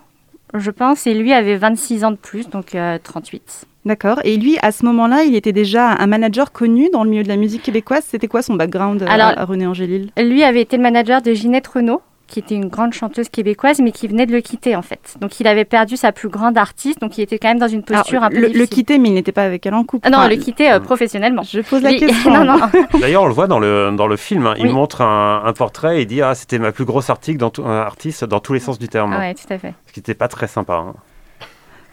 je 0.53 0.71
pense, 0.71 1.07
et 1.07 1.13
lui 1.13 1.33
avait 1.33 1.57
26 1.57 2.03
ans 2.03 2.11
de 2.11 2.17
plus, 2.17 2.49
donc 2.49 2.75
38. 3.03 3.43
Euh, 3.45 3.65
D'accord. 3.85 4.19
Et 4.25 4.35
lui, 4.37 4.57
à 4.61 4.71
ce 4.71 4.85
moment-là, 4.85 5.23
il 5.23 5.35
était 5.35 5.53
déjà 5.53 5.91
un 5.91 6.07
manager 6.07 6.51
connu 6.51 6.89
dans 6.91 7.03
le 7.03 7.09
milieu 7.09 7.23
de 7.23 7.29
la 7.29 7.37
musique 7.37 7.63
québécoise. 7.63 8.03
C'était 8.05 8.27
quoi 8.27 8.41
son 8.41 8.55
background 8.55 9.01
euh, 9.01 9.07
à, 9.07 9.45
René 9.45 9.65
Angélil? 9.65 10.09
Lui 10.17 10.43
avait 10.43 10.61
été 10.61 10.75
le 10.75 10.83
manager 10.83 11.21
de 11.21 11.33
Ginette 11.33 11.67
Renault 11.67 12.01
qui 12.27 12.39
était 12.39 12.55
une 12.55 12.67
grande 12.67 12.93
chanteuse 12.93 13.29
québécoise, 13.29 13.79
mais 13.79 13.91
qui 13.91 14.07
venait 14.07 14.25
de 14.25 14.31
le 14.31 14.41
quitter 14.41 14.75
en 14.75 14.81
fait. 14.81 15.15
Donc 15.19 15.39
il 15.39 15.47
avait 15.47 15.65
perdu 15.65 15.97
sa 15.97 16.11
plus 16.11 16.29
grande 16.29 16.57
artiste, 16.57 17.01
donc 17.01 17.17
il 17.17 17.21
était 17.21 17.39
quand 17.39 17.47
même 17.47 17.59
dans 17.59 17.67
une 17.67 17.83
posture 17.83 18.23
un 18.23 18.29
peu 18.29 18.39
le, 18.39 18.47
le 18.49 18.65
quitter, 18.65 18.97
mais 18.97 19.09
il 19.09 19.13
n'était 19.13 19.31
pas 19.31 19.43
avec 19.43 19.65
elle 19.65 19.73
en 19.73 19.83
couple. 19.83 20.07
Ah 20.07 20.09
non, 20.09 20.27
le 20.27 20.35
quitter 20.35 20.71
euh, 20.71 20.79
professionnellement. 20.79 21.43
Je 21.43 21.61
pose 21.61 21.81
la 21.81 21.93
question. 21.97 22.31
non, 22.31 22.43
non. 22.43 22.59
D'ailleurs, 22.99 23.23
on 23.23 23.27
le 23.27 23.33
voit 23.33 23.47
dans 23.47 23.59
le, 23.59 23.91
dans 23.95 24.07
le 24.07 24.17
film. 24.17 24.45
Hein. 24.47 24.55
Il 24.57 24.69
montre 24.69 25.01
un, 25.01 25.53
portrait 25.57 26.01
et 26.01 26.05
dit 26.05 26.21
ah 26.21 26.35
c'était 26.35 26.59
ma 26.59 26.71
plus 26.71 26.85
grosse 26.85 27.09
artiste 27.09 27.39
dans, 27.39 27.51
artiste 27.65 28.25
dans 28.25 28.39
tous 28.39 28.53
les 28.53 28.59
sens 28.59 28.77
du 28.77 28.87
terme. 28.89 29.13
Ah 29.13 29.19
ouais, 29.19 29.33
tout 29.33 29.51
à 29.51 29.57
fait. 29.57 29.73
Ce 29.87 29.93
qui 29.93 29.99
n'était 29.99 30.13
pas 30.13 30.27
très 30.27 30.47
sympa. 30.47 30.75
Hein. 30.75 30.93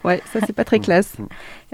Ouais, 0.05 0.21
ça 0.31 0.39
c'est 0.45 0.53
pas 0.53 0.63
très 0.63 0.79
classe. 0.79 1.17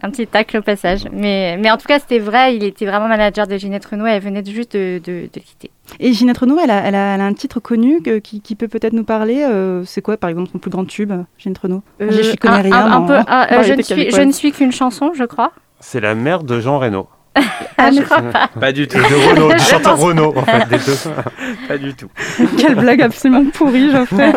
Un 0.01 0.09
petit 0.09 0.25
tacle 0.25 0.57
au 0.57 0.61
passage. 0.61 1.05
Mais, 1.11 1.57
mais 1.57 1.69
en 1.69 1.75
tout 1.75 1.85
cas, 1.85 1.99
c'était 1.99 2.19
vrai, 2.19 2.55
il 2.55 2.63
était 2.63 2.85
vraiment 2.85 3.09
manager 3.09 3.45
de 3.45 3.57
Ginette 3.57 3.85
Renault 3.85 4.05
elle 4.05 4.21
venait 4.21 4.43
juste 4.45 4.75
de, 4.75 5.01
de, 5.03 5.27
quitter. 5.33 5.69
Et 5.99 6.13
Ginette 6.13 6.37
Renault, 6.37 6.57
elle 6.63 6.71
a, 6.71 6.81
elle 6.85 6.95
a, 6.95 7.15
elle 7.15 7.21
a 7.21 7.25
un 7.25 7.33
titre 7.33 7.59
connu 7.59 8.01
qui, 8.23 8.39
qui, 8.39 8.55
peut 8.55 8.69
peut-être 8.69 8.93
nous 8.93 9.03
parler. 9.03 9.43
Euh, 9.43 9.83
c'est 9.83 10.01
quoi, 10.01 10.15
par 10.15 10.29
exemple, 10.29 10.49
son 10.49 10.59
plus 10.59 10.71
grand 10.71 10.85
tube, 10.85 11.11
Ginette 11.37 11.57
Renault 11.57 11.83
euh, 12.01 12.09
Je 12.09 12.35
connais 12.37 12.61
rien. 12.61 12.91
Un, 12.91 13.01
peu, 13.01 13.15
euh, 13.15 13.63
je, 13.63 13.73
ne 13.73 13.81
suis, 13.81 14.11
je 14.11 14.21
ne 14.21 14.31
suis 14.31 14.53
qu'une 14.53 14.71
chanson, 14.71 15.11
je 15.13 15.25
crois. 15.25 15.51
C'est 15.81 15.99
la 15.99 16.15
mère 16.15 16.43
de 16.43 16.61
Jean 16.61 16.79
Reno. 16.79 17.09
Ah, 17.33 17.91
je 17.91 18.01
crois 18.01 18.21
pas. 18.21 18.47
Pas 18.59 18.71
du 18.71 18.87
tout. 18.87 18.97
De 18.97 19.29
Renault, 19.29 19.53
du 19.53 19.59
chanteur 19.59 19.97
Renault, 19.97 20.33
en 20.35 20.43
fait, 20.43 20.67
des 20.69 20.77
deux. 20.77 20.97
pas 21.67 21.77
du 21.77 21.93
tout. 21.93 22.09
Quelle 22.57 22.75
blague 22.75 23.01
absolument 23.01 23.45
pourrie, 23.51 23.89
Geoffrey. 23.89 24.33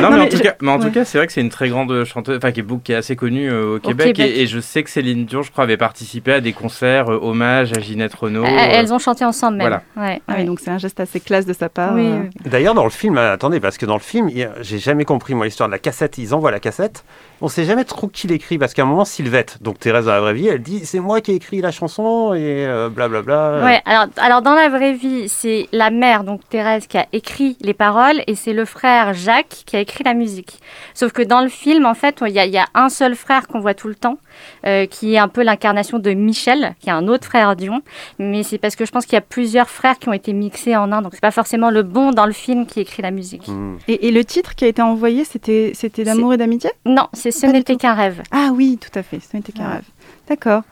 non, 0.00 0.10
mais, 0.10 0.20
en 0.22 0.28
tout 0.28 0.38
cas, 0.38 0.54
mais 0.60 0.70
en 0.70 0.78
tout 0.78 0.90
cas, 0.90 1.04
c'est 1.04 1.18
vrai 1.18 1.26
que 1.26 1.32
c'est 1.32 1.40
une 1.40 1.50
très 1.50 1.68
grande 1.68 2.04
chanteuse, 2.04 2.36
enfin, 2.38 2.50
qui 2.50 2.60
est, 2.60 2.82
qui 2.82 2.92
est 2.92 2.96
assez 2.96 3.16
connue 3.16 3.50
euh, 3.50 3.76
au, 3.76 3.78
Québec, 3.78 4.18
Et, 4.18 4.46
je 4.46 4.58
sais 4.60 4.82
que 4.82 4.90
Céline 4.90 5.24
Dion, 5.24 5.42
je 5.42 5.50
crois, 5.52 5.64
avait 5.64 5.76
participé 5.76 6.32
à 6.32 6.40
des 6.40 6.52
concerts 6.52 7.10
euh, 7.10 7.18
hommage 7.22 7.72
à 7.72 7.80
Ginette 7.80 8.14
Renault. 8.14 8.44
Elles 8.44 8.92
ont 8.92 8.98
chanté 8.98 9.24
ensemble, 9.24 9.58
même. 9.58 9.68
Voilà. 9.68 9.82
Ouais, 9.96 10.20
ah, 10.26 10.42
donc 10.42 10.60
c'est 10.60 10.70
un 10.70 10.78
geste 10.78 10.98
assez 11.00 11.20
classe 11.20 11.46
de 11.46 11.52
sa 11.52 11.68
part. 11.68 11.94
Euh. 11.96 12.24
D'ailleurs, 12.44 12.74
dans 12.74 12.84
le 12.84 12.90
film, 12.90 13.16
attendez, 13.18 13.60
parce 13.60 13.78
que 13.78 13.86
dans 13.86 13.94
le 13.94 14.00
film, 14.00 14.30
j'ai 14.60 14.78
jamais 14.78 15.04
compris, 15.04 15.34
moi, 15.34 15.46
l'histoire 15.46 15.68
de 15.68 15.72
la 15.72 15.78
cassette. 15.78 16.18
Ils 16.18 16.34
envoient 16.34 16.50
la 16.50 16.60
cassette. 16.60 17.04
On 17.40 17.48
sait 17.48 17.64
jamais 17.64 17.84
trop 17.84 18.08
qui 18.08 18.26
l'écrit, 18.26 18.58
parce 18.58 18.74
qu'à 18.74 18.82
un 18.82 18.86
moment, 18.86 19.04
Sylvette, 19.04 19.58
donc 19.60 19.78
Thérèse 19.78 20.06
dans 20.06 20.12
la 20.12 20.20
vraie 20.20 20.34
vie, 20.34 20.48
elle 20.48 20.62
dit 20.62 20.84
c'est 20.84 21.00
moi 21.00 21.20
qui 21.20 21.32
ai 21.32 21.34
écrit 21.34 21.60
la 21.60 21.70
chanson 21.70 22.15
et 22.34 22.66
blablabla. 22.90 23.64
Ouais, 23.64 23.82
alors, 23.84 24.06
alors 24.16 24.42
dans 24.42 24.54
la 24.54 24.68
vraie 24.68 24.92
vie, 24.92 25.28
c'est 25.28 25.68
la 25.72 25.90
mère, 25.90 26.24
donc 26.24 26.40
Thérèse, 26.48 26.86
qui 26.86 26.98
a 26.98 27.06
écrit 27.12 27.56
les 27.60 27.74
paroles 27.74 28.22
et 28.26 28.34
c'est 28.34 28.52
le 28.52 28.64
frère 28.64 29.14
Jacques 29.14 29.64
qui 29.66 29.76
a 29.76 29.80
écrit 29.80 30.04
la 30.04 30.14
musique. 30.14 30.60
Sauf 30.94 31.12
que 31.12 31.22
dans 31.22 31.40
le 31.40 31.48
film, 31.48 31.86
en 31.86 31.94
fait, 31.94 32.22
il 32.26 32.32
y, 32.32 32.58
a 32.58 32.66
un 32.74 32.88
seul 32.88 33.14
frère 33.14 33.46
qu'on 33.48 33.60
voit 33.60 33.74
tout 33.74 33.88
le 33.88 33.94
temps, 33.94 34.18
euh, 34.66 34.86
qui 34.86 35.14
est 35.14 35.18
un 35.18 35.28
peu 35.28 35.42
l'incarnation 35.42 35.98
de 35.98 36.12
Michel, 36.12 36.74
qui 36.80 36.88
est 36.88 36.92
un 36.92 37.08
autre 37.08 37.26
frère 37.26 37.56
Dion. 37.56 37.82
Mais 38.18 38.42
c'est 38.42 38.58
parce 38.58 38.76
que 38.76 38.84
je 38.84 38.92
pense 38.92 39.04
qu'il 39.04 39.14
y 39.14 39.18
a 39.18 39.22
plusieurs 39.22 39.68
frères 39.68 39.98
qui 39.98 40.08
ont 40.08 40.12
été 40.12 40.32
mixés 40.32 40.76
en 40.76 40.92
un, 40.92 41.02
donc 41.02 41.12
c'est 41.14 41.20
pas 41.20 41.30
forcément 41.30 41.70
le 41.70 41.82
bon 41.82 42.12
dans 42.12 42.26
le 42.26 42.32
film 42.32 42.66
qui 42.66 42.80
écrit 42.80 43.02
la 43.02 43.10
musique. 43.10 43.48
Hmm. 43.48 43.76
Et, 43.88 44.08
et, 44.08 44.10
le 44.10 44.24
titre 44.24 44.54
qui 44.54 44.64
a 44.64 44.68
été 44.68 44.82
envoyé, 44.82 45.24
c'était 45.24 45.72
d'amour 45.98 46.34
et 46.34 46.36
d'amitié? 46.36 46.70
Non, 46.84 47.08
c'est 47.12 47.30
Ce 47.30 47.46
n'était 47.46 47.76
qu'un 47.76 47.94
rêve. 47.94 48.22
Ah 48.30 48.50
oui, 48.54 48.78
tout 48.80 48.96
à 48.98 49.02
fait, 49.02 49.20
ce 49.20 49.36
n'était 49.36 49.52
qu'un 49.52 49.68
rêve. 49.68 49.84
D'accord. 50.28 50.62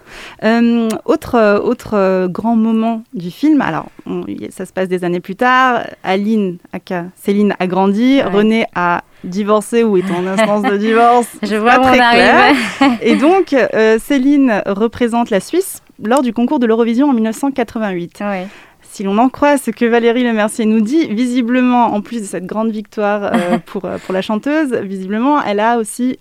Euh, 0.42 0.88
autre 1.04 1.24
autre, 1.24 1.60
autre 1.64 1.94
euh, 1.94 2.28
grand 2.28 2.56
moment 2.56 3.02
du 3.14 3.30
film, 3.30 3.60
alors 3.60 3.86
on- 4.06 4.25
ça 4.50 4.66
se 4.66 4.73
passe 4.73 4.88
des 4.88 5.04
années 5.04 5.20
plus 5.20 5.37
tard, 5.37 5.80
Aline, 6.02 6.58
aka 6.73 7.06
Céline 7.16 7.54
a 7.58 7.66
grandi, 7.66 8.16
Ouais. 8.16 8.23
René 8.25 8.66
a 8.75 9.02
divorcé 9.25 9.82
ou 9.82 9.96
est 9.96 10.11
en 10.11 10.26
instance 10.26 10.62
de 10.62 10.76
divorce. 10.76 11.28
Je 11.42 11.56
vois 11.56 11.76
pas 11.78 11.88
très 11.88 11.96
clair. 11.99 12.54
Et 13.02 13.16
donc, 13.16 13.52
euh, 13.54 13.99
Céline 13.99 14.62
représente 14.66 15.30
la 15.30 15.40
Suisse 15.40 15.82
lors 16.02 16.23
du 16.23 16.32
concours 16.32 16.58
de 16.58 16.66
l'Eurovision 16.66 17.08
en 17.08 17.12
1988. 17.14 18.18
Ouais. 18.20 18.46
Si 18.82 19.02
l'on 19.02 19.18
en 19.18 19.28
croit 19.28 19.58
ce 19.58 19.70
que 19.73 19.84
Valérie 19.84 20.23
Lemercier 20.23 20.66
nous 20.66 20.80
dit, 20.80 21.06
visiblement, 21.08 21.87
en 21.94 22.00
plus 22.00 22.20
de 22.20 22.26
cette 22.26 22.46
grande 22.46 22.70
victoire 22.70 23.25
euh, 23.25 23.58
pour, 23.66 23.87
euh, 23.87 23.96
pour 24.04 24.14
la 24.14 24.23
chanteuse, 24.23 24.73
visiblement, 24.82 25.42
elle 25.42 25.58
a 25.61 25.78
aussi 25.78 26.18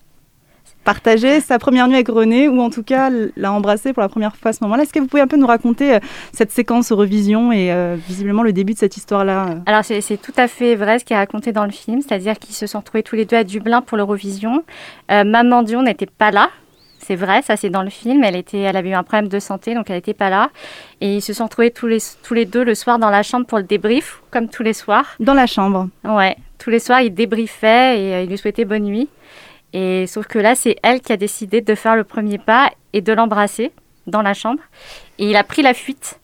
partagé 0.83 1.39
sa 1.39 1.59
première 1.59 1.87
nuit 1.87 1.95
avec 1.95 2.09
René, 2.09 2.47
ou 2.47 2.61
en 2.61 2.69
tout 2.69 2.83
cas 2.83 3.09
l'a 3.35 3.51
embrassé 3.51 3.93
pour 3.93 4.01
la 4.01 4.09
première 4.09 4.35
fois 4.35 4.49
à 4.49 4.53
ce 4.53 4.63
moment-là. 4.63 4.83
Est-ce 4.83 4.93
que 4.93 4.99
vous 4.99 5.07
pouvez 5.07 5.21
un 5.21 5.27
peu 5.27 5.37
nous 5.37 5.47
raconter 5.47 5.95
euh, 5.95 5.99
cette 6.31 6.51
séquence 6.51 6.91
Eurovision 6.91 7.51
et 7.51 7.71
euh, 7.71 7.95
visiblement 8.07 8.43
le 8.43 8.53
début 8.53 8.73
de 8.73 8.79
cette 8.79 8.97
histoire-là 8.97 9.47
euh? 9.49 9.55
Alors 9.65 9.83
c'est 9.85 10.01
c'est 10.01 10.17
tout 10.17 10.33
à 10.37 10.47
fait 10.47 10.75
vrai 10.75 10.99
ce 10.99 11.05
qui 11.05 11.13
est 11.13 11.17
raconté 11.17 11.51
dans 11.51 11.65
le 11.65 11.71
film, 11.71 12.01
c'est-à-dire 12.01 12.37
qu'ils 12.39 12.55
se 12.55 12.67
sont 12.67 12.79
retrouvés 12.79 13.03
tous 13.03 13.15
les 13.15 13.25
deux 13.25 13.37
à 13.37 13.43
Dublin 13.43 13.81
pour 13.81 13.97
l'Eurovision. 13.97 14.63
Euh, 15.11 15.23
Maman 15.23 15.63
Dion 15.63 15.83
n'était 15.83 16.05
pas 16.05 16.31
là, 16.31 16.49
c'est 17.05 17.15
vrai, 17.15 17.41
ça 17.41 17.57
c'est 17.57 17.69
dans 17.69 17.83
le 17.83 17.89
film. 17.89 18.23
Elle 18.23 18.35
était, 18.35 18.59
elle 18.59 18.77
avait 18.77 18.89
eu 18.89 18.93
un 18.93 19.03
problème 19.03 19.27
de 19.27 19.39
santé, 19.39 19.75
donc 19.75 19.89
elle 19.89 19.97
n'était 19.97 20.13
pas 20.13 20.29
là. 20.29 20.49
Et 21.01 21.17
ils 21.17 21.21
se 21.21 21.33
sont 21.33 21.45
retrouvés 21.45 21.71
tous 21.71 21.87
les 21.87 21.99
tous 22.23 22.33
les 22.33 22.45
deux 22.45 22.63
le 22.63 22.75
soir 22.75 22.97
dans 22.97 23.09
la 23.09 23.23
chambre 23.23 23.45
pour 23.45 23.57
le 23.57 23.65
débrief, 23.65 24.21
comme 24.31 24.47
tous 24.47 24.63
les 24.63 24.73
soirs. 24.73 25.15
Dans 25.19 25.33
la 25.33 25.45
chambre. 25.45 25.89
Ouais, 26.05 26.37
tous 26.57 26.69
les 26.69 26.79
soirs 26.79 27.01
ils 27.01 27.13
débriefaient 27.13 27.99
et 27.99 28.13
euh, 28.13 28.21
ils 28.23 28.29
lui 28.29 28.37
souhaitaient 28.37 28.65
bonne 28.65 28.83
nuit. 28.83 29.09
Et 29.73 30.07
sauf 30.07 30.27
que 30.27 30.39
là 30.39 30.55
c'est 30.55 30.77
elle 30.83 31.01
qui 31.01 31.11
a 31.11 31.17
décidé 31.17 31.61
de 31.61 31.75
faire 31.75 31.95
le 31.95 32.03
premier 32.03 32.37
pas 32.37 32.69
et 32.93 33.01
de 33.01 33.11
l'embrasser 33.11 33.71
dans 34.07 34.21
la 34.21 34.33
chambre. 34.33 34.61
Et 35.19 35.29
il 35.29 35.35
a 35.35 35.43
pris 35.43 35.61
la 35.61 35.73
fuite. 35.73 36.19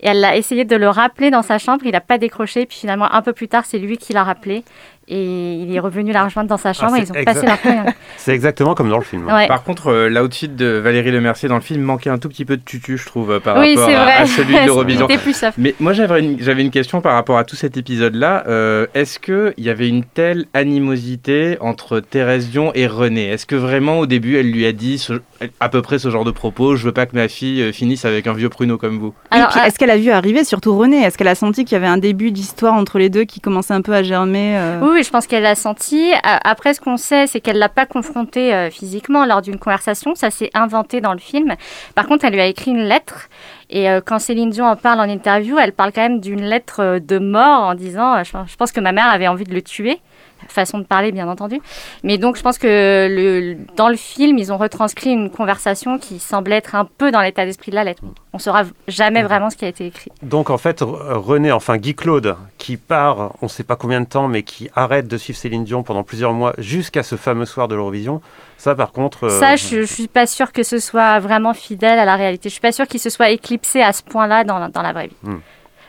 Et 0.00 0.08
elle 0.08 0.24
a 0.24 0.36
essayé 0.36 0.64
de 0.64 0.76
le 0.76 0.88
rappeler 0.88 1.30
dans 1.30 1.42
sa 1.42 1.58
chambre, 1.58 1.84
il 1.84 1.92
n'a 1.92 2.00
pas 2.00 2.18
décroché. 2.18 2.66
Puis 2.66 2.78
finalement, 2.78 3.10
un 3.12 3.22
peu 3.22 3.32
plus 3.32 3.48
tard, 3.48 3.64
c'est 3.64 3.78
lui 3.78 3.96
qui 3.96 4.12
l'a 4.12 4.24
rappelé. 4.24 4.64
Et 5.08 5.54
il 5.54 5.74
est 5.74 5.80
revenu 5.80 6.12
la 6.12 6.24
rejoindre 6.24 6.48
dans 6.48 6.56
sa 6.56 6.72
chambre 6.72 6.96
et 6.96 7.00
ils 7.00 7.10
ont 7.12 7.24
passé 7.24 7.44
leur 7.46 7.58
première. 7.58 7.84
C'est 8.16 8.32
exactement 8.32 8.74
comme 8.74 8.88
dans 8.88 8.98
le 8.98 9.04
film. 9.04 9.26
Ouais. 9.26 9.46
Par 9.48 9.62
contre, 9.62 9.88
euh, 9.88 10.08
l'outfit 10.08 10.48
de 10.48 10.66
Valérie 10.66 11.10
Lemercier 11.10 11.48
dans 11.48 11.56
le 11.56 11.60
film 11.60 11.82
manquait 11.82 12.08
un 12.10 12.18
tout 12.18 12.28
petit 12.28 12.44
peu 12.44 12.56
de 12.56 12.62
tutu, 12.62 12.96
je 12.96 13.04
trouve, 13.06 13.32
euh, 13.32 13.40
par 13.40 13.58
Oui, 13.58 13.76
rapport 13.76 13.90
à, 13.98 14.24
celui 14.26 14.54
de 14.54 15.32
soft. 15.34 15.58
Mais 15.58 15.74
moi, 15.80 15.92
j'avais 15.92 16.20
une, 16.20 16.40
j'avais 16.40 16.62
une 16.62 16.70
question 16.70 17.00
par 17.00 17.12
rapport 17.14 17.36
à 17.38 17.44
tout 17.44 17.56
cet 17.56 17.76
épisode-là. 17.76 18.44
Euh, 18.48 18.86
Est-ce 18.94 19.18
qu'il 19.18 19.52
y 19.64 19.68
avait 19.68 19.88
une 19.88 20.04
telle 20.04 20.46
animosité 20.54 21.56
entre 21.60 22.00
Thérèse 22.00 22.50
Dion 22.50 22.70
et 22.74 22.86
René? 22.86 23.26
Est-ce 23.28 23.46
que 23.46 23.56
vraiment, 23.56 23.98
au 23.98 24.06
début, 24.06 24.36
elle 24.36 24.50
lui 24.50 24.66
a 24.66 24.72
dit 24.72 24.98
ce- 24.98 25.20
à 25.60 25.68
peu 25.68 25.82
près 25.82 25.98
ce 25.98 26.10
genre 26.10 26.24
de 26.24 26.30
propos 26.30 26.76
Je 26.76 26.84
veux 26.86 26.92
pas 26.92 27.06
que 27.06 27.14
ma 27.14 27.28
fille 27.28 27.72
finisse 27.72 28.04
avec 28.04 28.26
un 28.26 28.32
vieux 28.32 28.48
pruneau 28.48 28.78
comme 28.78 28.98
vous. 28.98 29.14
Alors, 29.30 29.48
Et 29.48 29.50
puis, 29.52 29.60
Est-ce 29.66 29.78
qu'elle 29.78 29.90
a 29.90 29.96
vu 29.98 30.10
arriver 30.10 30.44
surtout 30.44 30.76
René? 30.76 31.02
Est-ce 31.02 31.18
qu'elle 31.18 31.28
a 31.28 31.34
senti 31.34 31.64
qu'il 31.64 31.74
y 31.74 31.76
avait 31.76 31.86
un 31.86 31.98
début 31.98 32.30
d'histoire 32.30 32.74
entre 32.74 32.98
les 32.98 33.08
deux 33.10 33.24
qui 33.24 33.40
commençait 33.40 33.74
un 33.74 33.82
peu 33.82 33.92
à 33.94 34.02
germer 34.02 34.56
euh? 34.56 34.78
Oui, 34.82 34.93
oui, 34.94 35.02
je 35.02 35.10
pense 35.10 35.26
qu'elle 35.26 35.42
l'a 35.42 35.56
senti. 35.56 36.12
Après, 36.22 36.72
ce 36.72 36.80
qu'on 36.80 36.96
sait, 36.96 37.26
c'est 37.26 37.40
qu'elle 37.40 37.58
l'a 37.58 37.68
pas 37.68 37.84
confronté 37.84 38.54
euh, 38.54 38.70
physiquement 38.70 39.26
lors 39.26 39.42
d'une 39.42 39.58
conversation. 39.58 40.14
Ça 40.14 40.30
s'est 40.30 40.50
inventé 40.54 41.00
dans 41.00 41.12
le 41.12 41.18
film. 41.18 41.54
Par 41.96 42.06
contre, 42.06 42.24
elle 42.24 42.34
lui 42.34 42.40
a 42.40 42.46
écrit 42.46 42.70
une 42.70 42.84
lettre. 42.84 43.28
Et 43.70 43.90
euh, 43.90 44.00
quand 44.04 44.20
Céline 44.20 44.50
Dion 44.50 44.66
en 44.66 44.76
parle 44.76 45.00
en 45.00 45.08
interview, 45.08 45.58
elle 45.58 45.72
parle 45.72 45.92
quand 45.92 46.02
même 46.02 46.20
d'une 46.20 46.42
lettre 46.42 46.80
euh, 46.80 47.00
de 47.00 47.18
mort 47.18 47.62
en 47.62 47.74
disant 47.74 48.22
je 48.22 48.56
pense 48.56 48.70
que 48.70 48.80
ma 48.80 48.92
mère 48.92 49.08
avait 49.08 49.26
envie 49.26 49.44
de 49.44 49.52
le 49.52 49.62
tuer. 49.62 50.00
Façon 50.48 50.78
de 50.78 50.84
parler, 50.84 51.12
bien 51.12 51.28
entendu. 51.28 51.60
Mais 52.02 52.18
donc, 52.18 52.36
je 52.36 52.42
pense 52.42 52.58
que 52.58 52.66
le, 53.10 53.56
dans 53.76 53.88
le 53.88 53.96
film, 53.96 54.38
ils 54.38 54.52
ont 54.52 54.56
retranscrit 54.58 55.10
une 55.10 55.30
conversation 55.30 55.98
qui 55.98 56.18
semblait 56.18 56.56
être 56.56 56.74
un 56.74 56.84
peu 56.84 57.10
dans 57.10 57.20
l'état 57.20 57.44
d'esprit 57.44 57.70
de 57.70 57.76
la 57.76 57.84
lettre. 57.84 58.02
On 58.32 58.38
saura 58.38 58.62
jamais 58.88 59.22
vraiment 59.22 59.50
ce 59.50 59.56
qui 59.56 59.64
a 59.64 59.68
été 59.68 59.86
écrit. 59.86 60.10
Donc 60.22 60.50
en 60.50 60.58
fait, 60.58 60.80
René, 60.82 61.52
enfin 61.52 61.76
Guy 61.76 61.94
Claude, 61.94 62.36
qui 62.58 62.76
part, 62.76 63.32
on 63.42 63.46
ne 63.46 63.48
sait 63.48 63.62
pas 63.64 63.76
combien 63.76 64.00
de 64.00 64.06
temps, 64.06 64.26
mais 64.28 64.42
qui 64.42 64.68
arrête 64.74 65.06
de 65.06 65.16
suivre 65.16 65.38
Céline 65.38 65.64
Dion 65.64 65.82
pendant 65.82 66.02
plusieurs 66.02 66.32
mois 66.32 66.52
jusqu'à 66.58 67.02
ce 67.02 67.14
fameux 67.16 67.44
soir 67.46 67.68
de 67.68 67.74
l'Eurovision, 67.76 68.20
ça 68.58 68.74
par 68.74 68.90
contre... 68.92 69.24
euh, 69.24 69.40
Ça, 69.40 69.56
je, 69.56 69.80
je 69.80 69.82
suis 69.82 70.08
pas 70.08 70.26
sûre 70.26 70.50
que 70.52 70.62
ce 70.62 70.78
soit 70.78 71.20
vraiment 71.20 71.54
fidèle 71.54 71.98
à 71.98 72.04
la 72.04 72.16
réalité. 72.16 72.48
Je 72.48 72.54
suis 72.54 72.60
pas 72.60 72.72
sûre 72.72 72.86
qu'il 72.88 73.00
se 73.00 73.10
soit 73.10 73.30
éclipsé 73.30 73.82
à 73.82 73.92
ce 73.92 74.02
point-là 74.02 74.42
dans, 74.44 74.58
la- 74.58 74.68
dans 74.68 74.82
la 74.82 74.92
vraie 74.92 75.06
vie. 75.08 75.16
Hmm. 75.22 75.36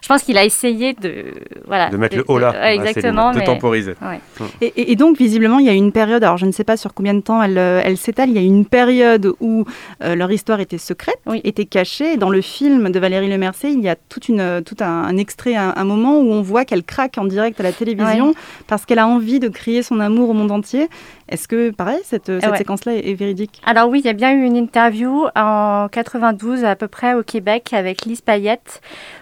Je 0.06 0.08
pense 0.08 0.22
qu'il 0.22 0.38
a 0.38 0.46
essayé 0.46 0.94
de 0.94 1.34
voilà 1.66 1.90
De 1.90 1.98
mettre 1.98 2.16
le 2.16 2.24
haut 2.28 2.38
là, 2.38 2.52
ouais, 2.52 2.58
à 2.58 2.74
exactement. 2.76 3.32
de 3.32 3.40
mais- 3.40 3.44
temporiser. 3.44 3.96
Et, 4.62 4.68
et- 4.68 4.92
et 4.92 4.96
donc, 4.96 5.18
visiblement, 5.18 5.58
il 5.58 5.66
y 5.66 5.70
a 5.70 5.74
eu 5.74 5.78
une 5.78 5.92
période, 5.92 6.24
alors 6.24 6.38
je 6.38 6.46
ne 6.46 6.52
sais 6.52 6.64
pas 6.64 6.78
sur 6.78 6.94
combien 6.94 7.16
de 7.16 7.22
temps 7.22 7.42
elle, 7.42 7.58
euh, 7.58 7.82
elle 7.84 7.98
s'étale, 7.98 8.30
il 8.30 8.36
y 8.36 8.38
a 8.38 8.42
eu 8.44 8.46
une 8.46 8.68
période 8.68 9.34
où 9.40 9.66
euh, 10.04 10.14
leur 10.14 10.32
histoire 10.32 10.60
était 10.60 10.78
secrète, 10.78 11.18
Oui. 11.26 11.42
était 11.44 11.66
cachée. 11.66 12.18
Dans 12.18 12.30
le 12.30 12.42
film 12.42 12.92
de 12.92 13.00
Valérie 13.00 13.30
Lemercier, 13.32 13.72
il 13.72 13.82
y 13.82 13.90
a 13.90 13.96
toute 13.96 14.30
une, 14.30 14.62
tout 14.64 14.78
un, 14.80 14.86
un 15.06 15.18
extrait, 15.18 15.56
un, 15.56 15.74
un 15.76 15.84
moment 15.86 16.20
où 16.20 16.32
on 16.32 16.44
voit 16.44 16.66
qu'elle 16.66 16.84
craque 16.84 17.18
en 17.18 17.26
direct 17.26 17.60
à 17.60 17.64
la 17.64 17.72
télévision 17.72 18.36
parce 18.68 18.86
qu'elle 18.86 19.00
a 19.00 19.08
envie 19.08 19.40
de 19.40 19.48
crier 19.48 19.82
son 19.82 20.00
amour 20.00 20.30
au 20.30 20.34
monde 20.34 20.52
entier. 20.52 20.88
Est-ce 21.28 21.48
que, 21.48 21.72
pareil, 21.72 22.00
cette, 22.04 22.26
cette 22.28 22.46
ouais. 22.52 22.58
séquence-là 22.58 22.94
est, 22.94 23.10
est 23.10 23.14
véridique? 23.16 23.62
Alors 23.66 23.90
oui, 23.90 24.00
il 24.00 24.06
y 24.06 24.10
a 24.10 24.14
bien 24.14 24.32
eu 24.34 24.44
une 24.44 24.56
interview 24.56 25.26
en 25.36 25.88
92 25.92 26.64
à 26.66 26.76
peu 26.76 26.88
près 26.88 27.14
au 27.16 27.24
Québec 27.24 27.74
avec 27.74 28.06
Lise 28.06 28.22
Payette 28.22 28.82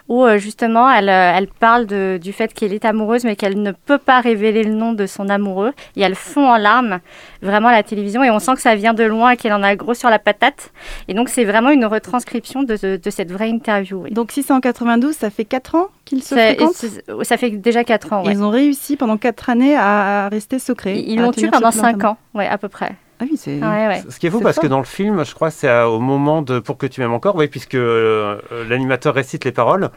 où 0.10 0.26
euh, 0.26 0.38
justement 0.38 0.92
elle, 0.92 1.08
euh, 1.08 1.32
elle 1.36 1.48
parle 1.48 1.86
de- 1.86 2.20
du 2.22 2.34
fait 2.34 2.54
qu'elle 2.54 2.74
est 2.74 2.84
amoureuse 2.84 3.24
mais 3.24 3.38
qu'elle 3.38 3.62
ne 3.62 3.72
peut 3.72 3.98
pas 3.98 4.20
révéler 4.20 4.64
le 4.64 4.74
nom 4.74 4.92
de 4.92 5.06
son 5.06 5.30
amoureux 5.30 5.72
et 5.96 6.02
elle 6.02 6.16
fond 6.16 6.46
en 6.50 6.58
larmes 6.58 7.00
vraiment 7.42 7.70
à 7.70 7.72
la 7.72 7.84
télévision 7.84 8.22
et 8.22 8.30
on 8.30 8.40
sent 8.40 8.56
que 8.56 8.62
ça 8.62 8.76
vient 8.76 8.94
de 8.94 9.04
loin 9.06 9.32
et 9.32 9.38
qu'elle 9.38 9.54
en 9.54 9.64
a 9.64 9.74
gros 9.78 9.94
sur 9.94 10.10
la 10.10 10.20
patate 10.20 10.72
et 11.08 11.14
donc 11.14 11.30
c'est 11.30 11.46
vraiment 11.46 11.70
une 11.70 11.86
retranscription 11.86 12.64
de, 12.64 12.76
de- 12.76 12.98
de 13.02 13.10
cette 13.10 13.32
vraie 13.32 13.50
interview. 13.50 14.02
oui. 14.04 14.12
Donc, 14.12 14.32
si 14.34 14.44
c'est 14.44 14.54
en 14.54 14.60
92, 14.60 15.16
ça 15.16 15.30
fait 15.30 15.46
4 15.46 15.76
ans 15.76 15.88
qu'ils 16.06 16.22
se 16.24 16.36
Ça, 16.36 16.42
fréquentent 16.42 16.86
ça 17.24 17.38
fait 17.38 17.52
déjà 17.52 17.84
4 17.84 18.14
ans. 18.14 18.26
ouais. 18.26 18.34
Ils 18.34 18.44
ont 18.44 18.50
réussi 18.50 18.98
pendant 18.98 19.18
4 19.18 19.50
années 19.50 19.76
à, 19.78 20.30
rester 20.30 20.60
secrets. 20.60 21.00
Ils 21.00 21.20
l'ont 21.20 21.32
tué 21.32 21.50
pendant 21.50 21.72
ce 21.72 21.80
5 21.80 21.98
plan. 22.00 22.12
ans, 22.12 22.18
ouais, 22.34 22.48
à 22.48 22.58
peu 22.58 22.70
près. 22.70 22.96
Ah 23.20 23.26
oui, 23.30 23.38
c'est... 23.38 23.60
Ouais, 23.60 23.88
ouais. 23.88 24.04
Ce 24.10 24.20
qui 24.20 24.28
est 24.28 24.30
fou 24.30 24.40
parce 24.42 24.56
fort. 24.56 24.64
que 24.64 24.68
dans 24.68 24.80
le 24.80 24.86
film, 24.86 25.24
je 25.24 25.34
crois 25.34 25.50
que 25.50 25.56
c'est 25.56 25.82
au 25.84 26.00
moment 26.00 26.42
de 26.42 26.60
Pour 26.60 26.78
que 26.78 26.88
tu 26.88 27.00
m'aimes 27.00 27.14
encore, 27.14 27.36
oui, 27.36 27.48
puisque 27.48 27.76
euh, 27.76 28.40
euh, 28.52 28.68
l'animateur 28.68 29.14
récite 29.14 29.46
les 29.46 29.52
paroles. 29.52 29.92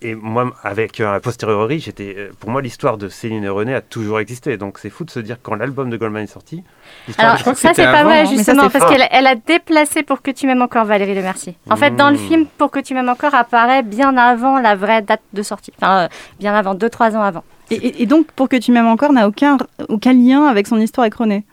Et 0.00 0.14
moi, 0.14 0.52
avec 0.62 1.00
euh, 1.00 1.12
a 1.16 1.18
posteriori, 1.18 1.80
j'étais, 1.80 2.14
euh, 2.16 2.30
pour 2.38 2.50
moi, 2.50 2.62
l'histoire 2.62 2.98
de 2.98 3.08
Céline 3.08 3.42
et 3.42 3.48
René 3.48 3.74
a 3.74 3.80
toujours 3.80 4.20
existé. 4.20 4.56
Donc 4.56 4.78
c'est 4.78 4.90
fou 4.90 5.02
de 5.04 5.10
se 5.10 5.18
dire 5.18 5.38
que 5.38 5.42
quand 5.42 5.56
l'album 5.56 5.90
de 5.90 5.96
Goldman 5.96 6.22
est 6.22 6.26
sorti, 6.28 6.62
Alors 7.18 7.34
de- 7.34 7.40
crois 7.40 7.52
que 7.54 7.58
ça 7.58 7.74
c'est 7.74 7.82
pas 7.84 8.04
vrai 8.04 8.20
hein. 8.20 8.26
Ça, 8.26 8.30
justement 8.36 8.70
parce 8.70 8.84
qu'elle 8.92 9.08
elle 9.10 9.26
a 9.26 9.34
déplacé 9.34 10.04
pour 10.04 10.22
que 10.22 10.30
tu 10.30 10.46
m'aimes 10.46 10.62
encore 10.62 10.84
Valérie 10.84 11.16
Le 11.16 11.22
Mercier. 11.22 11.56
En 11.68 11.74
fait 11.74 11.96
dans 11.96 12.10
le 12.10 12.14
Mmh. 12.16 12.28
film 12.28 12.46
pour 12.58 12.70
que 12.70 12.78
tu 12.78 12.94
m'aimes 12.94 13.08
encore 13.08 13.34
apparaît 13.34 13.82
bien 13.82 14.16
avant 14.16 14.60
la 14.60 14.76
vraie 14.76 15.02
date 15.02 15.22
de 15.32 15.42
sortie, 15.42 15.72
enfin 15.80 16.04
euh, 16.04 16.08
bien 16.38 16.54
avant 16.54 16.74
2-3 16.76 17.16
ans 17.16 17.22
avant. 17.22 17.42
Et 17.70 18.06
donc, 18.06 18.28
pour 18.32 18.48
que 18.48 18.56
tu 18.56 18.72
m'aimes 18.72 18.86
encore, 18.86 19.12
n'a 19.12 19.26
aucun, 19.28 19.58
aucun 19.90 20.12
lien 20.14 20.46
avec 20.46 20.66
son 20.68 20.78
histoire 20.80 21.02
avec 21.02 21.14
René? 21.14 21.44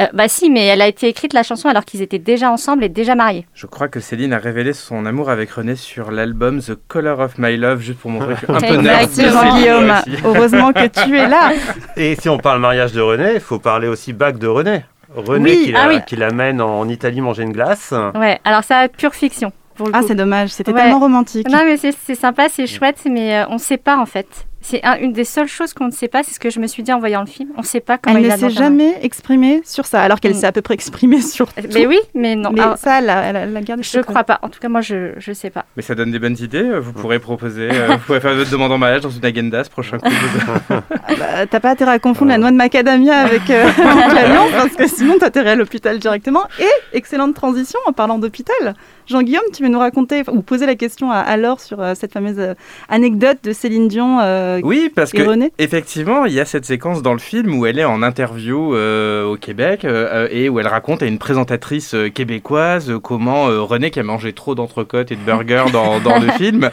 Euh, 0.00 0.06
bah 0.12 0.28
si 0.28 0.50
mais 0.50 0.66
elle 0.66 0.80
a 0.82 0.86
été 0.88 1.08
écrite 1.08 1.32
la 1.32 1.42
chanson 1.42 1.68
alors 1.68 1.84
qu'ils 1.84 2.02
étaient 2.02 2.18
déjà 2.18 2.50
ensemble 2.50 2.84
et 2.84 2.88
déjà 2.88 3.14
mariés. 3.14 3.46
Je 3.54 3.66
crois 3.66 3.88
que 3.88 4.00
Céline 4.00 4.32
a 4.32 4.38
révélé 4.38 4.72
son 4.72 5.06
amour 5.06 5.30
avec 5.30 5.50
René 5.50 5.76
sur 5.76 6.10
l'album 6.10 6.60
The 6.60 6.74
Color 6.88 7.18
of 7.20 7.38
My 7.38 7.56
Love, 7.56 7.80
juste 7.80 7.98
pour 7.98 8.10
montrer 8.10 8.34
que 8.34 8.52
un 8.52 8.60
peu. 8.60 8.66
Exactement, 8.74 9.56
Guillaume, 9.56 9.94
heureusement 10.24 10.72
que 10.72 10.86
tu 10.86 11.16
es 11.16 11.28
là. 11.28 11.52
Et 11.96 12.14
si 12.16 12.28
on 12.28 12.38
parle 12.38 12.60
mariage 12.60 12.92
de 12.92 13.00
René, 13.00 13.34
il 13.34 13.40
faut 13.40 13.58
parler 13.58 13.88
aussi 13.88 14.12
bac 14.12 14.38
de 14.38 14.46
René. 14.46 14.84
René 15.14 15.50
Oui, 15.52 15.64
qui, 15.64 15.74
ah 15.74 15.86
la- 15.88 15.94
oui. 15.94 16.00
qui 16.06 16.16
l'amène 16.16 16.60
en 16.60 16.86
Italie 16.88 17.20
manger 17.22 17.42
une 17.42 17.52
glace. 17.52 17.94
Ouais 18.14 18.38
alors 18.44 18.62
ça 18.62 18.88
pure 18.88 19.14
fiction. 19.14 19.52
Pour 19.74 19.86
le 19.86 19.92
Ah, 19.94 20.00
c'est 20.06 20.14
dommage, 20.16 20.50
c'était 20.50 20.72
Ouais. 20.72 20.80
tellement 20.82 20.98
romantique. 20.98 21.48
Non 21.48 21.60
mais 21.64 21.76
c'est 21.78 22.14
sympa, 22.14 22.48
c'est 22.50 22.66
chouette 22.66 22.98
mais 23.10 23.36
euh, 23.38 23.44
on 23.48 23.56
sait 23.58 23.76
pas 23.78 23.96
en 23.96 24.06
fait. 24.06 24.26
C'est 24.70 24.84
un- 24.84 24.98
une 24.98 25.12
des 25.14 25.24
seules 25.24 25.48
choses 25.48 25.72
qu'on 25.72 25.86
ne 25.86 25.90
sait 25.92 26.08
pas, 26.08 26.22
c'est 26.22 26.34
ce 26.34 26.38
que 26.40 26.50
je 26.50 26.60
me 26.60 26.66
suis 26.66 26.82
dit 26.82 26.92
en 26.92 26.98
voyant 26.98 27.20
le 27.20 27.26
film. 27.26 27.48
On 27.56 27.62
sait 27.62 27.80
pas 27.80 27.96
comment 27.96 28.16
Elle 28.18 28.24
il 28.24 28.28
ne 28.28 28.32
a 28.34 28.36
s'est 28.36 28.50
jamais 28.50 28.98
exprimée 29.02 29.62
sur 29.64 29.86
ça, 29.86 30.02
alors 30.02 30.20
qu'elle 30.20 30.32
Mm. 30.32 30.40
s'est 30.40 30.46
à 30.46 30.52
peu 30.52 30.60
près 30.60 30.74
exprimée 30.74 31.22
sur 31.22 31.46
tout. 31.54 31.62
Mais 31.72 31.86
oui, 31.86 31.98
mais 32.14 32.36
non. 32.36 32.50
Mais 32.52 32.60
Alors, 32.60 32.76
ça, 32.76 32.98
elle 32.98 33.08
a, 33.08 33.22
elle 33.22 33.36
a- 33.36 33.40
elle 33.40 33.56
a 33.56 33.60
gardé 33.62 33.82
je 33.82 33.88
secret. 33.88 34.12
crois 34.12 34.24
pas. 34.24 34.38
En 34.42 34.50
tout 34.50 34.60
cas, 34.60 34.68
moi, 34.68 34.82
je 34.82 35.12
je 35.16 35.32
sais 35.32 35.48
pas. 35.48 35.64
Mais 35.76 35.82
ça 35.82 35.94
donne 35.94 36.10
des 36.12 36.18
bonnes 36.18 36.36
idées. 36.38 36.62
euh, 36.62 36.80
Vous 36.80 36.92
pourrez 36.92 37.18
proposer, 37.18 37.70
euh, 37.72 37.86
vous 37.92 37.98
pourrez 38.06 38.20
faire 38.20 38.34
votre 38.34 38.50
demande 38.50 38.70
en 38.72 38.78
mariage 38.78 39.00
dans 39.00 39.10
une 39.10 39.24
agenda 39.24 39.64
ce 39.64 39.70
prochain 39.70 39.98
coup. 39.98 40.08
Ah 40.70 40.82
bah, 41.18 41.46
T'as 41.50 41.60
pas 41.60 41.70
intérêt 41.70 41.92
à 41.92 41.98
confondre 41.98 42.30
la 42.30 42.36
noix 42.38 42.50
de 42.50 42.56
macadamia 42.56 43.16
avec 43.16 43.48
euh, 43.50 43.64
avec 43.64 44.12
la 44.14 44.24
viande, 44.28 44.50
parce 44.52 44.74
que 44.76 44.86
sinon 44.86 45.14
t'as 45.18 45.28
intérêt 45.28 45.50
à 45.50 45.54
l'hôpital 45.56 45.98
directement. 45.98 46.42
Et, 46.60 46.96
excellente 46.96 47.34
transition, 47.34 47.78
en 47.86 47.92
parlant 47.92 48.18
d'hôpital, 48.18 48.74
Jean-Guillaume, 49.06 49.42
tu 49.54 49.62
veux 49.62 49.68
nous 49.70 49.78
raconter, 49.78 50.22
ou 50.30 50.42
poser 50.42 50.66
la 50.66 50.74
question 50.74 51.10
à, 51.10 51.18
à 51.18 51.36
Laure 51.38 51.60
sur 51.60 51.80
euh, 51.80 51.94
cette 51.94 52.12
fameuse 52.12 52.54
anecdote 52.90 53.38
de 53.42 53.52
Céline 53.52 53.88
Dion, 53.88 54.18
euh, 54.58 54.66
Oui, 54.66 54.90
parce 54.94 55.12
que 55.12 55.22
effectivement, 55.58 56.24
il 56.24 56.32
y 56.32 56.40
a 56.40 56.44
cette 56.44 56.64
séquence 56.64 57.02
dans 57.02 57.12
le 57.12 57.18
film 57.18 57.58
où 57.58 57.66
elle 57.66 57.78
est 57.78 57.84
en 57.84 58.02
interview 58.02 58.74
euh, 58.74 59.24
au 59.24 59.36
Québec 59.36 59.84
euh, 59.84 60.28
et 60.30 60.48
où 60.48 60.60
elle 60.60 60.66
raconte 60.66 61.02
à 61.02 61.06
une 61.06 61.18
présentatrice 61.18 61.94
québécoise 62.14 62.92
comment 63.02 63.44
René, 63.66 63.90
qui 63.90 64.00
a 64.00 64.02
mangé 64.02 64.32
trop 64.32 64.54
d'entrecôtes 64.54 65.12
et 65.12 65.16
de 65.16 65.20
burgers 65.20 65.66
dans, 65.72 66.00
dans 66.00 66.18
le 66.18 66.30
film, 66.32 66.70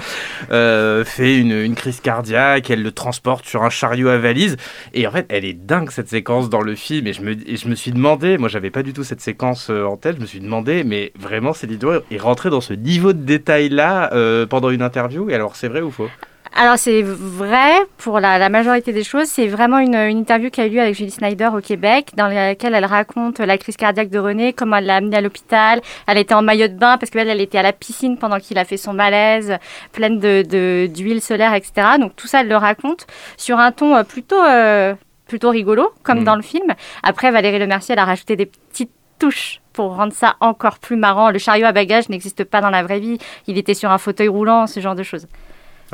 fait 0.49 1.37
une, 1.37 1.51
une 1.51 1.75
crise 1.75 1.99
cardiaque. 2.01 2.69
Elle 2.69 2.83
le 2.83 2.91
transporte 2.91 3.45
sur 3.45 3.63
un 3.63 3.69
chariot 3.69 4.09
à 4.09 4.17
valise. 4.17 4.57
Et 4.93 5.07
en 5.07 5.11
fait, 5.11 5.25
elle 5.29 5.45
est 5.45 5.53
dingue 5.53 5.91
cette 5.91 6.09
séquence 6.09 6.49
dans 6.49 6.61
le 6.61 6.75
film. 6.75 7.07
Et 7.07 7.13
je 7.13 7.21
me, 7.21 7.31
et 7.31 7.57
je 7.57 7.67
me 7.67 7.75
suis 7.75 7.91
demandé, 7.91 8.37
moi, 8.37 8.49
j'avais 8.49 8.71
pas 8.71 8.83
du 8.83 8.93
tout 8.93 9.03
cette 9.03 9.21
séquence 9.21 9.69
en 9.69 9.97
tête. 9.97 10.17
Je 10.17 10.21
me 10.21 10.27
suis 10.27 10.39
demandé, 10.39 10.83
mais 10.83 11.11
vraiment, 11.17 11.53
Céline 11.53 11.77
Dion 11.77 12.01
est 12.11 12.17
rentrée 12.17 12.49
dans 12.49 12.61
ce 12.61 12.73
niveau 12.73 13.13
de 13.13 13.23
détail 13.23 13.69
là 13.69 14.09
pendant 14.49 14.69
une 14.69 14.81
interview? 14.81 15.29
Et 15.29 15.33
alors, 15.33 15.55
c'est 15.55 15.67
vrai 15.67 15.81
ou 15.81 15.91
faux? 15.91 16.09
Alors 16.57 16.77
c'est 16.77 17.01
vrai 17.01 17.73
pour 17.97 18.21
la, 18.21 18.37
la 18.37 18.47
majorité 18.47 18.93
des 18.93 19.03
choses. 19.03 19.27
C'est 19.27 19.47
vraiment 19.47 19.77
une, 19.79 19.93
une 19.95 20.19
interview 20.19 20.49
qui 20.49 20.61
a 20.61 20.65
eu 20.67 20.69
lieu 20.69 20.79
avec 20.79 20.95
Julie 20.95 21.11
Snyder 21.11 21.49
au 21.53 21.59
Québec, 21.59 22.11
dans 22.15 22.27
laquelle 22.29 22.73
elle 22.73 22.85
raconte 22.85 23.39
la 23.39 23.57
crise 23.57 23.75
cardiaque 23.75 24.09
de 24.09 24.19
René, 24.19 24.53
comment 24.53 24.77
elle 24.77 24.85
l'a 24.85 24.95
amené 24.95 25.17
à 25.17 25.21
l'hôpital. 25.21 25.81
Elle 26.07 26.17
était 26.17 26.33
en 26.33 26.41
maillot 26.41 26.69
de 26.69 26.73
bain 26.75 26.97
parce 26.97 27.09
qu'elle 27.09 27.27
elle 27.27 27.41
était 27.41 27.57
à 27.57 27.61
la 27.61 27.73
piscine 27.73 28.17
pendant 28.17 28.39
qu'il 28.39 28.57
a 28.57 28.63
fait 28.63 28.77
son 28.77 28.93
malaise, 28.93 29.57
pleine 29.91 30.17
de 30.19 30.43
de- 30.43 30.87
d'huile 30.87 31.21
solaire, 31.21 31.53
etc. 31.53 31.73
Donc 31.99 32.15
tout 32.15 32.27
ça, 32.27 32.39
elle 32.39 32.47
le 32.47 32.55
raconte 32.57 33.05
sur 33.35 33.59
un 33.59 33.73
ton 33.73 33.93
euh, 33.97 34.03
plutôt 34.03 34.41
euh, 34.41 34.95
plutôt 35.27 35.49
rigolo, 35.49 35.91
comme 36.03 36.21
Mm. 36.21 36.23
dans 36.23 36.35
le 36.37 36.41
film. 36.41 36.73
Après, 37.03 37.31
Valérie 37.31 37.59
Lemercier, 37.59 37.93
elle 37.93 37.99
a 37.99 38.05
rajouté 38.05 38.37
des 38.37 38.45
petites 38.45 38.91
touches 39.19 39.59
pour 39.73 39.95
rendre 39.95 40.13
ça 40.13 40.35
encore 40.39 40.79
plus 40.79 40.95
marrant. 40.95 41.31
Le 41.31 41.39
chariot 41.39 41.65
à 41.65 41.73
bagages 41.73 42.07
n'existe 42.07 42.45
pas 42.45 42.61
dans 42.61 42.69
la 42.69 42.81
vraie 42.83 42.99
vie. 42.99 43.17
Il 43.47 43.57
était 43.57 43.73
sur 43.73 43.91
un 43.91 43.97
fauteuil 43.97 44.29
roulant, 44.29 44.67
ce 44.67 44.79
genre 44.79 44.95
de 44.95 45.03
choses. 45.03 45.27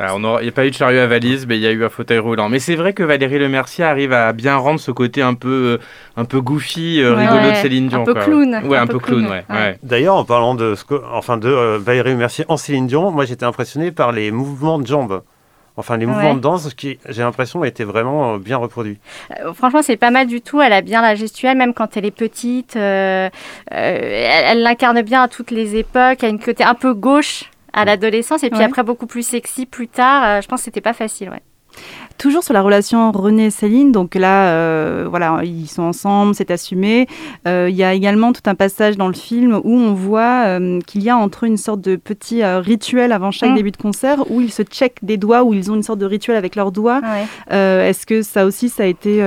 Alors, 0.01 0.17
on 0.17 0.23
aura- 0.23 0.41
Il 0.41 0.45
n'y 0.45 0.49
a 0.49 0.51
pas 0.53 0.65
eu 0.65 0.71
de 0.71 0.75
chariot 0.75 0.99
à 0.99 1.07
valise, 1.07 1.45
mais 1.47 1.57
il 1.57 1.61
y 1.61 1.67
a 1.67 1.71
eu 1.71 1.83
un 1.83 1.89
fauteuil 1.89 2.17
roulant. 2.19 2.49
Mais 2.49 2.59
c'est 2.59 2.75
vrai 2.75 2.93
que 2.93 3.03
Valérie 3.03 3.39
Lemercier 3.39 3.83
arrive 3.83 4.13
à 4.13 4.33
bien 4.33 4.55
rendre 4.57 4.79
ce 4.79 4.91
côté 4.91 5.21
un 5.21 5.33
peu, 5.35 5.79
un 6.17 6.25
peu 6.25 6.41
goofy, 6.41 7.01
euh, 7.01 7.15
Ouais. 7.15 7.27
rigolo 7.27 7.51
de 7.51 7.55
Céline 7.55 7.87
Dion. 7.87 8.01
un 8.01 8.05
peu 8.05 8.13
quoi. 8.13 8.23
clown, 8.23 8.61
Ouais, 8.65 8.77
un, 8.77 8.81
un 8.83 8.87
peu 8.87 8.93
peu 8.93 8.99
clown, 8.99 9.25
clown, 9.25 9.43
ouais. 9.49 9.77
D'ailleurs, 9.83 10.15
en 10.15 10.25
parlant 10.25 10.55
de, 10.55 10.75
ce 10.75 10.83
que- 10.83 11.01
enfin 11.13 11.37
de 11.37 11.47
euh, 11.47 11.77
Valérie 11.79 12.15
Mercier 12.15 12.45
en 12.47 12.57
Céline 12.57 12.87
Dion, 12.87 13.11
moi 13.11 13.25
j'étais 13.25 13.45
impressionné 13.45 13.91
par 13.91 14.11
les 14.11 14.31
mouvements 14.31 14.79
de 14.79 14.87
jambes. 14.87 15.21
Enfin, 15.77 15.95
les 15.95 16.05
mouvements 16.05 16.31
Ouais. 16.31 16.35
de 16.35 16.41
danse 16.41 16.73
qui, 16.73 16.99
j'ai 17.07 17.21
l'impression, 17.21 17.63
étaient 17.63 17.85
vraiment 17.85 18.33
euh, 18.33 18.37
bien 18.39 18.57
reproduits. 18.57 18.97
Euh, 19.39 19.53
franchement, 19.53 19.81
c'est 19.81 19.95
pas 19.95 20.11
mal 20.11 20.27
du 20.27 20.41
tout. 20.41 20.61
Elle 20.61 20.73
a 20.73 20.81
bien 20.81 21.01
la 21.01 21.15
gestuelle, 21.15 21.57
même 21.57 21.73
quand 21.73 21.95
elle 21.95 22.05
est 22.05 22.11
petite. 22.11 22.75
euh, 22.75 23.29
euh, 23.29 23.29
elle 23.71 24.43
elle 24.57 24.63
l'incarne 24.63 25.01
bien 25.01 25.23
à 25.23 25.27
toutes 25.29 25.49
les 25.49 25.77
époques. 25.77 26.17
Elle 26.21 26.25
a 26.25 26.29
une 26.29 26.39
côté 26.39 26.63
un 26.65 26.75
peu 26.75 26.93
gauche 26.93 27.45
à 27.73 27.85
l'adolescence 27.85 28.43
et 28.43 28.49
puis 28.49 28.59
Ouais. 28.59 28.65
après 28.65 28.83
beaucoup 28.83 29.07
plus 29.07 29.25
sexy 29.25 29.65
plus 29.65 29.87
tard. 29.87 30.23
Euh, 30.23 30.41
je 30.41 30.47
pense 30.47 30.61
que 30.61 30.65
c'était 30.65 30.81
pas 30.81 30.93
facile. 30.93 31.29
Ouais. 31.29 31.41
Toujours 32.17 32.43
sur 32.43 32.53
la 32.53 32.61
relation 32.61 33.11
René 33.11 33.45
et 33.45 33.49
Céline, 33.49 33.91
donc 33.91 34.13
là, 34.13 34.49
euh, 34.49 35.07
voilà, 35.09 35.39
ils 35.43 35.67
sont 35.67 35.81
ensemble, 35.81 36.35
c'est 36.35 36.51
assumé. 36.51 37.07
Euh, 37.47 37.67
Il 37.67 37.75
y 37.75 37.83
a 37.83 37.93
également 37.93 38.31
tout 38.31 38.43
un 38.45 38.53
passage 38.53 38.95
dans 38.95 39.07
le 39.07 39.15
film 39.15 39.59
où 39.63 39.73
on 39.79 39.93
voit 39.93 40.43
euh, 40.45 40.79
qu'il 40.85 41.01
y 41.01 41.09
a 41.09 41.17
entre 41.17 41.45
eux 41.45 41.47
une 41.47 41.57
sorte 41.57 41.81
de 41.81 41.95
petit 41.95 42.43
rituel 42.45 43.11
avant 43.11 43.31
chaque 43.31 43.49
Mm. 43.51 43.55
début 43.55 43.71
de 43.71 43.77
concert 43.77 44.29
où 44.29 44.39
ils 44.39 44.51
se 44.51 44.61
checkent 44.61 45.03
des 45.03 45.17
doigts, 45.17 45.43
où 45.43 45.55
ils 45.55 45.71
ont 45.71 45.75
une 45.75 45.81
sorte 45.83 45.97
de 45.99 46.05
rituel 46.05 46.37
avec 46.37 46.55
leurs 46.55 46.71
doigts. 46.71 47.01
Ouais. 47.01 47.57
Est-ce 47.89 48.05
que 48.05 48.21
ça 48.21 48.45
aussi, 48.45 48.69
ça 48.69 48.83
a 48.83 48.85
été 48.85 49.23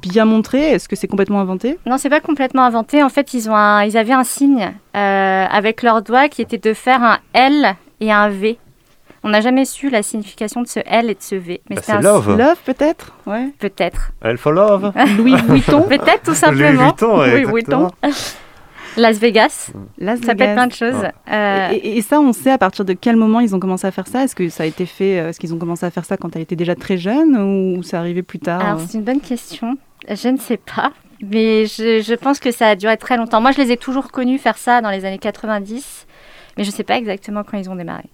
bien 0.00 0.24
montré? 0.24 0.70
Est-ce 0.70 0.88
que 0.88 0.96
c'est 0.96 1.08
complètement 1.08 1.40
inventé? 1.40 1.78
Non, 1.84 1.98
c'est 1.98 2.08
pas 2.08 2.20
complètement 2.20 2.62
inventé. 2.62 3.02
En 3.02 3.08
fait, 3.10 3.34
ils, 3.34 3.50
ont 3.50 3.54
un- 3.56 3.84
ils 3.84 3.96
avaient 3.98 4.12
un 4.14 4.24
signe 4.24 4.72
avec 4.94 5.82
leurs 5.82 6.00
doigts 6.00 6.28
qui 6.28 6.40
était 6.40 6.58
de 6.58 6.72
faire 6.72 7.02
un 7.02 7.18
L 7.34 7.74
et 8.00 8.10
un 8.10 8.28
V. 8.30 8.58
On 9.24 9.28
n'a 9.28 9.40
jamais 9.40 9.64
su 9.64 9.88
la 9.88 10.02
signification 10.02 10.62
de 10.62 10.66
ce 10.66 10.80
L 10.84 11.08
et 11.10 11.14
de 11.14 11.20
ce 11.22 11.34
V. 11.36 11.60
Mais 11.70 11.76
Bah, 11.76 11.82
c'était 11.84 11.92
c'est 12.00 12.06
un 12.06 12.12
love. 12.12 12.36
Love, 12.36 12.56
peut-être 12.64 13.14
Ouais. 13.26 13.48
Peut-être. 13.58 14.12
Elle 14.20 14.36
for 14.38 14.52
love. 14.52 14.92
Louis 15.16 15.36
Vuitton 15.48 15.82
Peut-être 15.82 16.22
tout 16.24 16.30
Louis 16.32 16.36
simplement. 16.36 16.84
Vuitton, 16.88 17.18
ouais, 17.20 17.34
Oui, 17.46 17.60
exactement. 17.60 17.90
Vuitton. 18.02 18.16
Las 18.96 19.18
Vegas. 19.18 19.70
Las 19.98 20.20
Ça 20.20 20.34
peut 20.34 20.42
être 20.42 20.54
plein 20.54 20.66
de 20.66 20.72
choses. 20.72 21.04
Euh, 21.30 21.68
Et, 21.72 21.96
et 21.98 22.02
ça, 22.02 22.20
on 22.20 22.32
sait 22.34 22.50
à 22.50 22.58
partir 22.58 22.84
de 22.84 22.92
quel 22.92 23.16
moment 23.16 23.40
ils 23.40 23.54
ont 23.54 23.60
commencé 23.60 23.86
à 23.86 23.90
faire 23.90 24.06
ça 24.06 24.22
Est-ce 24.24 24.34
que 24.34 24.48
ça 24.50 24.64
a 24.64 24.66
été 24.66 24.84
fait 24.84 25.18
euh, 25.18 25.28
Est-ce 25.30 25.40
qu'ils 25.40 25.54
ont 25.54 25.58
commencé 25.58 25.86
à 25.86 25.90
faire 25.90 26.04
ça 26.04 26.16
quand 26.18 26.34
elle 26.36 26.42
était 26.42 26.56
déjà 26.56 26.74
très 26.74 26.98
jeune 26.98 27.36
ou 27.78 27.82
c'est 27.82 27.96
arrivé 27.96 28.22
plus 28.22 28.38
tard 28.38 28.60
Alors, 28.60 28.80
euh 28.80 28.84
c'est 28.86 28.98
une 28.98 29.04
bonne 29.04 29.20
question. 29.20 29.78
Je 30.10 30.28
ne 30.28 30.36
sais 30.36 30.58
pas. 30.58 30.92
Mais 31.22 31.64
je, 31.66 32.02
je 32.02 32.14
pense 32.14 32.38
que 32.40 32.50
ça 32.50 32.68
a 32.68 32.74
duré 32.76 32.96
très 32.98 33.16
longtemps. 33.16 33.40
Moi, 33.40 33.52
je 33.52 33.62
les 33.62 33.70
ai 33.72 33.76
toujours 33.76 34.10
connus 34.10 34.38
faire 34.38 34.58
ça 34.58 34.80
dans 34.82 34.90
les 34.90 35.04
années 35.04 35.18
90. 35.18 36.06
Mais 36.58 36.64
je 36.64 36.68
ne 36.70 36.74
sais 36.74 36.82
pas 36.82 36.96
exactement 36.98 37.44
quand 37.44 37.56
ils 37.56 37.70
ont 37.70 37.76
démarré. 37.76 38.04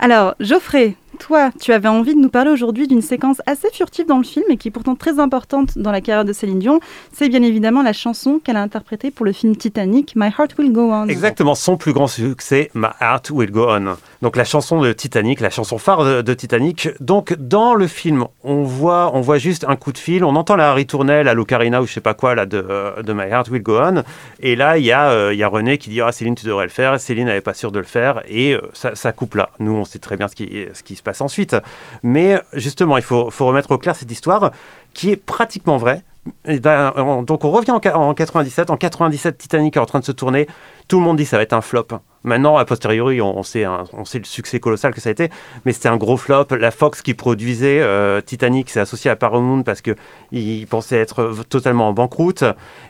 Alors, 0.00 0.36
Geoffrey, 0.38 0.94
toi, 1.18 1.50
tu 1.60 1.72
avais 1.72 1.88
envie 1.88 2.14
de 2.14 2.20
nous 2.20 2.28
parler 2.28 2.50
aujourd'hui 2.50 2.86
d'une 2.86 3.02
séquence 3.02 3.38
assez 3.46 3.68
furtive 3.72 4.06
dans 4.06 4.18
le 4.18 4.24
film 4.24 4.44
et 4.50 4.56
qui 4.56 4.68
est 4.68 4.70
pourtant 4.70 4.94
très 4.94 5.18
importante 5.18 5.78
dans 5.78 5.90
la 5.90 6.00
carrière 6.00 6.24
de 6.24 6.32
Céline 6.32 6.58
Dion. 6.58 6.80
C'est 7.12 7.28
bien 7.28 7.42
évidemment 7.42 7.82
la 7.82 7.92
chanson 7.92 8.40
qu'elle 8.42 8.56
a 8.56 8.62
interprétée 8.62 9.10
pour 9.10 9.24
le 9.24 9.32
film 9.32 9.56
Titanic, 9.56 10.14
My 10.16 10.26
Heart 10.26 10.58
Will 10.58 10.72
Go 10.72 10.92
On. 10.92 11.06
Exactement, 11.08 11.54
son 11.54 11.76
plus 11.76 11.92
grand 11.92 12.06
succès, 12.06 12.70
My 12.74 12.88
Heart 13.00 13.30
Will 13.30 13.50
Go 13.50 13.66
On. 13.68 13.96
Donc 14.22 14.36
la 14.36 14.44
chanson 14.44 14.80
de 14.80 14.92
Titanic, 14.92 15.40
la 15.40 15.50
chanson 15.50 15.78
phare 15.78 16.22
de, 16.22 16.34
Titanic. 16.34 16.88
Donc 17.00 17.34
dans 17.34 17.74
le 17.74 17.86
film, 17.86 18.26
on 18.44 18.62
voit, 18.62 19.10
on 19.14 19.20
voit 19.20 19.38
juste 19.38 19.64
un 19.68 19.76
coup 19.76 19.92
de 19.92 19.98
fil, 19.98 20.24
on 20.24 20.36
entend 20.36 20.56
la 20.56 20.74
ritournelle 20.74 21.28
à 21.28 21.34
l'ocarina 21.34 21.80
ou 21.80 21.86
je 21.86 21.92
sais 21.94 22.00
pas 22.00 22.14
quoi 22.14 22.34
là 22.34 22.46
de, 22.46 23.12
My 23.12 23.24
Heart 23.24 23.48
Will 23.48 23.62
Go 23.62 23.78
On. 23.80 24.02
Et 24.40 24.56
là, 24.56 24.78
il 24.78 24.84
y, 24.84 24.92
a, 24.92 25.10
euh, 25.10 25.34
y 25.34 25.42
a 25.42 25.48
René 25.48 25.78
qui 25.78 25.90
dit 25.90 26.00
ah 26.00 26.12
Céline 26.12 26.34
tu 26.34 26.46
devrais 26.46 26.64
le 26.64 26.70
faire. 26.70 27.00
Céline 27.00 27.26
n'avait 27.26 27.40
pas 27.40 27.54
sûr 27.54 27.72
de 27.72 27.78
le 27.78 27.84
faire 27.84 28.22
et 28.28 28.54
euh, 28.54 28.60
ça, 28.74 28.94
ça 28.94 29.12
coupe 29.12 29.34
là. 29.34 29.50
Nous 29.58 29.72
on 29.72 29.84
sait 29.84 29.98
très 29.98 30.16
bien 30.16 30.28
ce 30.28 30.34
qui, 30.34 30.66
ce 30.72 30.82
qui 30.82 30.97
se 30.98 31.02
passe 31.02 31.20
ensuite. 31.20 31.56
Mais 32.02 32.40
justement, 32.52 32.96
il 32.96 33.02
faut, 33.02 33.30
remettre 33.40 33.70
au 33.70 33.78
clair 33.78 33.96
cette 33.96 34.10
histoire 34.10 34.50
qui 34.94 35.10
est 35.10 35.16
pratiquement 35.16 35.76
vraie. 35.76 36.02
Et 36.44 36.60
ben, 36.60 36.92
on- 36.96 37.22
donc 37.22 37.44
on 37.44 37.50
revient 37.50 37.70
en, 37.70 37.80
en 37.86 38.14
97. 38.14 38.70
En 38.70 38.76
97, 38.76 39.38
Titanic 39.38 39.76
est 39.76 39.80
en 39.80 39.86
train 39.86 40.00
de 40.00 40.04
se 40.04 40.12
tourner. 40.12 40.46
Tout 40.86 40.98
le 40.98 41.04
monde 41.04 41.16
dit 41.16 41.24
ça 41.24 41.36
va 41.36 41.42
être 41.42 41.52
un 41.54 41.60
flop. 41.62 41.86
Maintenant, 42.24 42.56
a 42.56 42.64
posteriori, 42.64 43.22
on, 43.22 43.42
sait, 43.44 43.64
le 43.64 44.24
succès 44.24 44.58
colossal 44.58 44.92
que 44.92 45.00
ça 45.00 45.08
a 45.08 45.12
été, 45.12 45.30
mais 45.64 45.72
c'était 45.72 45.88
un 45.88 45.96
gros 45.96 46.16
flop. 46.16 46.46
La 46.58 46.72
Fox 46.72 47.00
qui 47.00 47.14
produisait 47.14 47.80
euh, 47.80 48.20
Titanic 48.20 48.68
s'est 48.70 48.80
associée 48.80 49.10
à 49.10 49.16
Paramount 49.16 49.62
parce 49.62 49.80
que 49.80 49.94
ils 50.32 50.66
pensaient 50.66 50.98
être 50.98 51.32
totalement 51.48 51.88
en 51.88 51.92
banqueroute. 51.92 52.44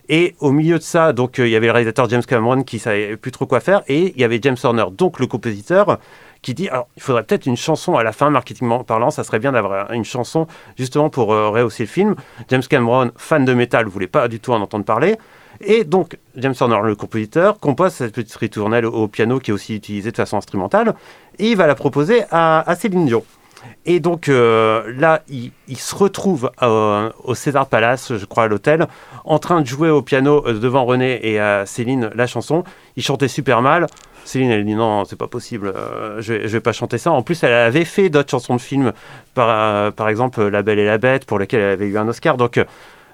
Et 0.09 0.35
au 0.40 0.51
milieu 0.51 0.79
de 0.79 0.83
ça, 0.83 1.12
donc 1.12 1.38
euh, 1.38 1.47
il 1.47 1.51
y 1.51 1.57
avait 1.57 1.66
le 1.66 1.73
réalisateur 1.73 2.09
James 2.09 2.23
Cameron 2.23 2.62
qui 2.62 2.79
savait 2.79 3.16
plus 3.18 3.31
trop 3.31 3.47
quoi 3.47 3.61
faire, 3.61 3.83
et 3.87 4.14
il 4.16 4.21
y 4.21 4.25
avait 4.25 4.40
James 4.42 4.57
Horner, 4.62 4.87
donc 4.90 5.21
le 5.21 5.27
compositeur, 5.27 5.99
dit 6.54 6.68
alors 6.68 6.88
il 6.96 7.02
faudrait 7.02 7.22
peut-être 7.22 7.46
une 7.46 7.56
chanson 7.56 7.96
à 7.96 8.02
la 8.02 8.12
fin, 8.12 8.30
marketingment 8.30 8.84
parlant, 8.84 9.11
ça 9.11 9.24
serait 9.24 9.38
bien 9.38 9.52
d'avoir 9.52 9.92
une 9.92 10.04
chanson 10.04 10.46
justement 10.76 11.11
pour 11.11 11.32
euh, 11.32 11.48
rehausser 11.50 11.84
le 11.84 11.88
film. 11.88 12.14
James 12.48 12.62
Cameron, 12.62 13.11
fan 13.16 13.44
de 13.44 13.54
métal, 13.54 13.87
voulait 13.87 14.06
pas 14.06 14.28
du 14.28 14.40
tout 14.40 14.52
en 14.52 14.61
entendre 14.61 14.84
parler. 14.84 15.16
Et 15.61 15.84
donc, 15.84 16.18
James 16.37 16.54
Horner, 16.61 16.78
le 16.84 16.94
compositeur, 16.94 17.58
compose 17.58 17.92
cette 17.92 18.14
petite 18.14 18.37
ritournelle 18.37 18.87
au 18.87 19.08
piano 19.08 19.40
qui 19.40 19.50
est 19.50 19.54
aussi 19.54 19.74
utilisée 19.74 20.12
de 20.12 20.16
façon 20.16 20.37
instrumentale, 20.37 20.94
et 21.38 21.50
il 21.50 21.56
va 21.56 21.66
la 21.66 21.74
proposer 21.74 22.22
à, 22.30 22.68
à 22.68 22.76
Céline 22.76 23.06
Dion. 23.06 23.24
Et 23.87 24.01
donc 24.01 24.29
euh, 24.29 24.92
là, 24.97 25.23
il, 25.29 25.53
se 25.77 25.94
retrouve 25.94 26.51
euh, 26.62 27.11
au 27.25 27.35
César 27.35 27.66
Palace, 27.66 28.16
je 28.16 28.25
crois 28.25 28.44
à 28.44 28.49
l'hôtel, 28.49 28.87
en 29.25 29.38
train 29.38 29.61
de 29.61 29.66
jouer 29.66 29.90
au 29.90 30.03
piano 30.03 30.44
euh, 30.47 30.59
devant 30.59 30.85
René 30.85 31.21
et 31.27 31.40
Céline 31.66 32.11
la 32.14 32.27
chanson. 32.27 32.64
Il 32.97 33.03
chantait 33.03 33.29
super 33.29 33.62
mal. 33.62 33.87
Céline, 34.25 34.51
elle 34.51 34.64
dit 34.64 34.75
non, 34.75 35.05
c'est 35.07 35.16
pas 35.16 35.27
possible, 35.27 35.73
je, 36.18 36.35
vais, 36.35 36.47
vais 36.47 36.61
pas 36.61 36.73
chanter 36.73 36.99
ça. 36.99 37.11
En 37.12 37.23
plus, 37.23 37.42
elle 37.44 37.53
avait 37.53 37.87
fait 37.87 38.11
d'autres 38.11 38.31
chansons 38.31 38.57
de 38.57 38.61
films, 38.61 38.92
par, 39.33 40.09
exemple 40.09 40.47
La 40.49 40.62
Belle 40.62 40.79
et 40.79 40.85
la 40.85 40.99
Bête, 40.99 41.25
pour 41.25 41.38
lesquelles 41.38 41.61
elle 41.61 41.73
avait 41.73 41.87
eu 41.87 41.97
un 41.97 42.07
Oscar. 42.09 42.37
Donc, 42.37 42.62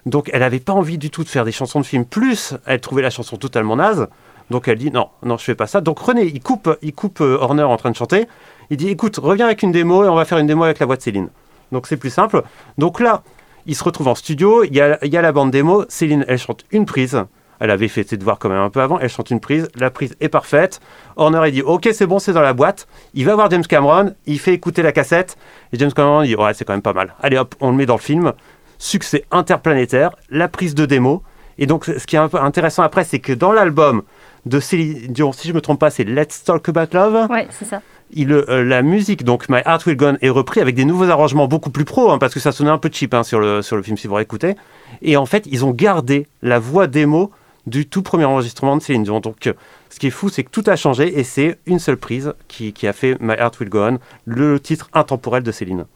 donc 0.07 0.29
elle 0.33 0.43
avait 0.43 0.59
pas 0.59 0.73
envie 0.73 0.99
du 0.99 1.11
tout 1.11 1.23
de 1.23 1.29
faire 1.29 1.45
des 1.45 1.53
chansons 1.53 1.79
de 1.79 1.87
films. 1.87 2.05
Plus, 2.05 2.55
elle 2.67 2.81
trouvait 2.81 3.03
la 3.03 3.11
chanson 3.11 3.37
totalement 3.37 3.77
naze. 3.77 4.09
Donc 4.51 4.67
elle 4.67 4.79
dit 4.79 4.91
non, 4.91 5.09
non, 5.23 5.37
je 5.37 5.45
fais 5.45 5.55
pas 5.55 5.69
ça. 5.69 5.81
Donc 5.81 6.01
René, 6.01 6.25
il 6.25 6.43
coupe, 6.43 6.77
il 6.83 6.93
coupe 6.93 7.21
Horner 7.21 7.63
en 7.63 7.77
train 7.77 7.93
de 7.93 7.97
chanter. 7.97 8.27
Il 8.71 8.77
dit 8.77 8.89
écoute, 8.89 9.17
reviens 9.17 9.47
avec 9.47 9.63
une 9.63 9.73
démo 9.73 10.05
et 10.05 10.09
on 10.09 10.15
va 10.15 10.25
faire 10.25 10.39
une 10.39 10.47
démo 10.47 10.65
avec 10.65 10.79
la 10.79 10.87
voix 10.87 10.97
de 10.97 11.03
Céline. 11.03 11.29
Donc 11.73 11.87
c'est 11.87 11.97
plus 11.97 12.11
simple. 12.11 12.43
Donc 12.79 13.01
là, 13.01 13.23
il 13.67 13.75
se 13.75 13.85
retrouve 13.85 14.09
en 14.09 14.15
studio. 14.15 14.65
Il 14.65 14.75
y 14.75 14.81
a, 14.81 14.99
il 15.05 15.13
y 15.13 15.17
a 15.17 15.23
la 15.23 15.33
bande 15.33 15.51
démo. 15.51 15.85
Céline, 15.89 16.25
elle 16.29 16.39
chante 16.39 16.65
une 16.71 16.87
prise. 16.87 17.25
Elle 17.61 17.71
avait 17.71 17.89
fait 17.89 18.07
ses 18.07 18.17
devoirs 18.17 18.39
quand 18.39 18.49
même 18.49 18.59
un 18.59 18.71
peu 18.71 18.81
avant. 18.81 18.99
Elle 18.99 19.09
chante 19.09 19.31
une 19.31 19.41
prise. 19.41 19.69
La 19.77 19.91
prise 19.91 20.15
est 20.21 20.29
parfaite. 20.29 20.81
Horner, 21.17 21.43
il 21.47 21.53
dit 21.53 21.63
ok, 21.63 21.89
c'est 21.93 22.07
bon, 22.07 22.19
c'est 22.19 22.33
dans 22.33 22.43
la 22.43 22.53
boîte. 22.53 22.87
Il 23.15 23.25
va 23.25 23.35
voir 23.35 23.51
James 23.51 23.65
Cameron. 23.65 24.15
Il 24.27 24.39
fait 24.39 24.53
écouter 24.53 24.83
la 24.83 24.93
cassette. 24.93 25.37
Et 25.73 25.79
James 25.79 25.93
Cameron 25.93 26.23
dit 26.23 26.37
ouais, 26.37 26.55
c'est 26.55 26.65
quand 26.65 26.75
même 26.75 26.83
pas 26.83 26.93
mal. 26.93 27.15
Allez 27.23 27.39
hop, 27.39 27.55
on 27.61 27.71
le 27.71 27.77
met 27.77 27.87
dans 27.87 27.97
le 27.97 28.01
film. 28.01 28.33
Succès 28.79 29.25
interplanétaire. 29.31 30.11
La 30.31 30.49
prise 30.49 30.75
de 30.75 30.85
démo. 30.85 31.23
Et 31.57 31.67
donc, 31.67 31.85
ce 31.85 32.05
qui 32.07 32.17
est 32.17 32.19
un 32.19 32.29
peu 32.29 32.41
intéressant 32.41 32.83
après, 32.83 33.05
c'est 33.05 33.21
que 33.21 33.33
dans 33.33 33.53
l'album 33.53 34.03
de 34.45 34.61
Céline 34.61 35.13
Dion, 35.13 35.33
si 35.33 35.49
je 35.49 35.53
me 35.53 35.61
trompe 35.61 35.79
pas, 35.79 35.91
c'est 35.91 36.05
Let's 36.05 36.43
Talk 36.45 36.69
About 36.69 36.93
Love. 36.93 37.31
Ouais, 37.31 37.47
c'est 37.51 37.65
ça. 37.65 37.81
Il, 38.13 38.33
euh, 38.33 38.63
la 38.63 38.83
musique, 38.83 39.25
donc 39.25 39.49
My 39.49 39.61
Heart 39.65 39.87
Will 39.87 39.97
Go 39.97 40.07
On, 40.07 40.17
est 40.21 40.31
repris 40.31 40.61
avec 40.61 40.75
des 40.75 40.85
nouveaux 40.85 41.09
arrangements 41.11 41.49
beaucoup 41.49 41.71
plus 41.71 41.85
pro, 41.85 42.11
hein, 42.11 42.19
parce 42.19 42.35
que 42.35 42.41
ça 42.41 42.53
sonnait 42.53 42.71
un 42.71 42.79
peu 42.79 42.91
cheap 42.93 43.15
hein, 43.15 43.23
sur, 43.23 43.41
le, 43.41 43.63
sur 43.63 43.77
le 43.77 43.83
film 43.83 43.97
si 43.97 44.07
vous 44.07 44.15
réécoutez. 44.15 44.55
Et 45.03 45.17
en 45.17 45.27
fait, 45.27 45.47
ils 45.51 45.65
ont 45.65 45.71
gardé 45.71 46.27
la 46.43 46.59
voix 46.59 46.87
démo 46.87 47.31
du 47.67 47.87
tout 47.87 48.03
premier 48.03 48.25
enregistrement 48.25 48.77
de 48.77 48.83
Céline 48.83 49.05
Dion. 49.05 49.21
Donc, 49.21 49.47
euh, 49.47 49.55
ce 49.91 49.99
qui 49.99 50.07
est 50.07 50.11
fou, 50.11 50.29
c'est 50.29 50.45
que 50.45 50.51
tout 50.51 50.65
a 50.67 50.77
changé 50.77 51.19
et 51.19 51.25
c'est 51.25 51.59
une 51.67 51.79
seule 51.79 51.97
prise 51.97 52.35
qui, 52.47 52.73
qui 52.73 52.87
a 52.87 52.93
fait 52.93 53.17
My 53.21 53.35
Heart 53.35 53.61
Will 53.61 53.69
Go 53.71 53.81
On, 53.85 53.99
le 54.27 54.61
titre 54.61 54.91
intemporel 54.93 55.43
de 55.43 55.51
Céline. 55.51 55.87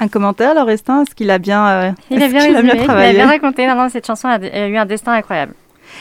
Un 0.00 0.08
commentaire, 0.08 0.54
Laurestin? 0.54 1.02
Est-ce 1.02 1.14
qu'il 1.14 1.30
a 1.30 1.38
bien, 1.38 1.66
euh, 1.68 1.90
Il 2.10 2.22
a 2.22 2.28
bien 2.28 2.40
qu'il 2.40 2.54
résumé, 2.54 2.72
il 2.74 2.80
a 2.80 2.84
travaillé 2.84 3.14
bien 3.14 3.26
raconté. 3.26 3.66
Non, 3.66 3.74
non, 3.74 3.88
cette 3.88 4.06
chanson 4.06 4.28
a, 4.28 4.34
a 4.34 4.68
eu 4.68 4.76
un 4.76 4.86
destin 4.86 5.12
incroyable. 5.12 5.54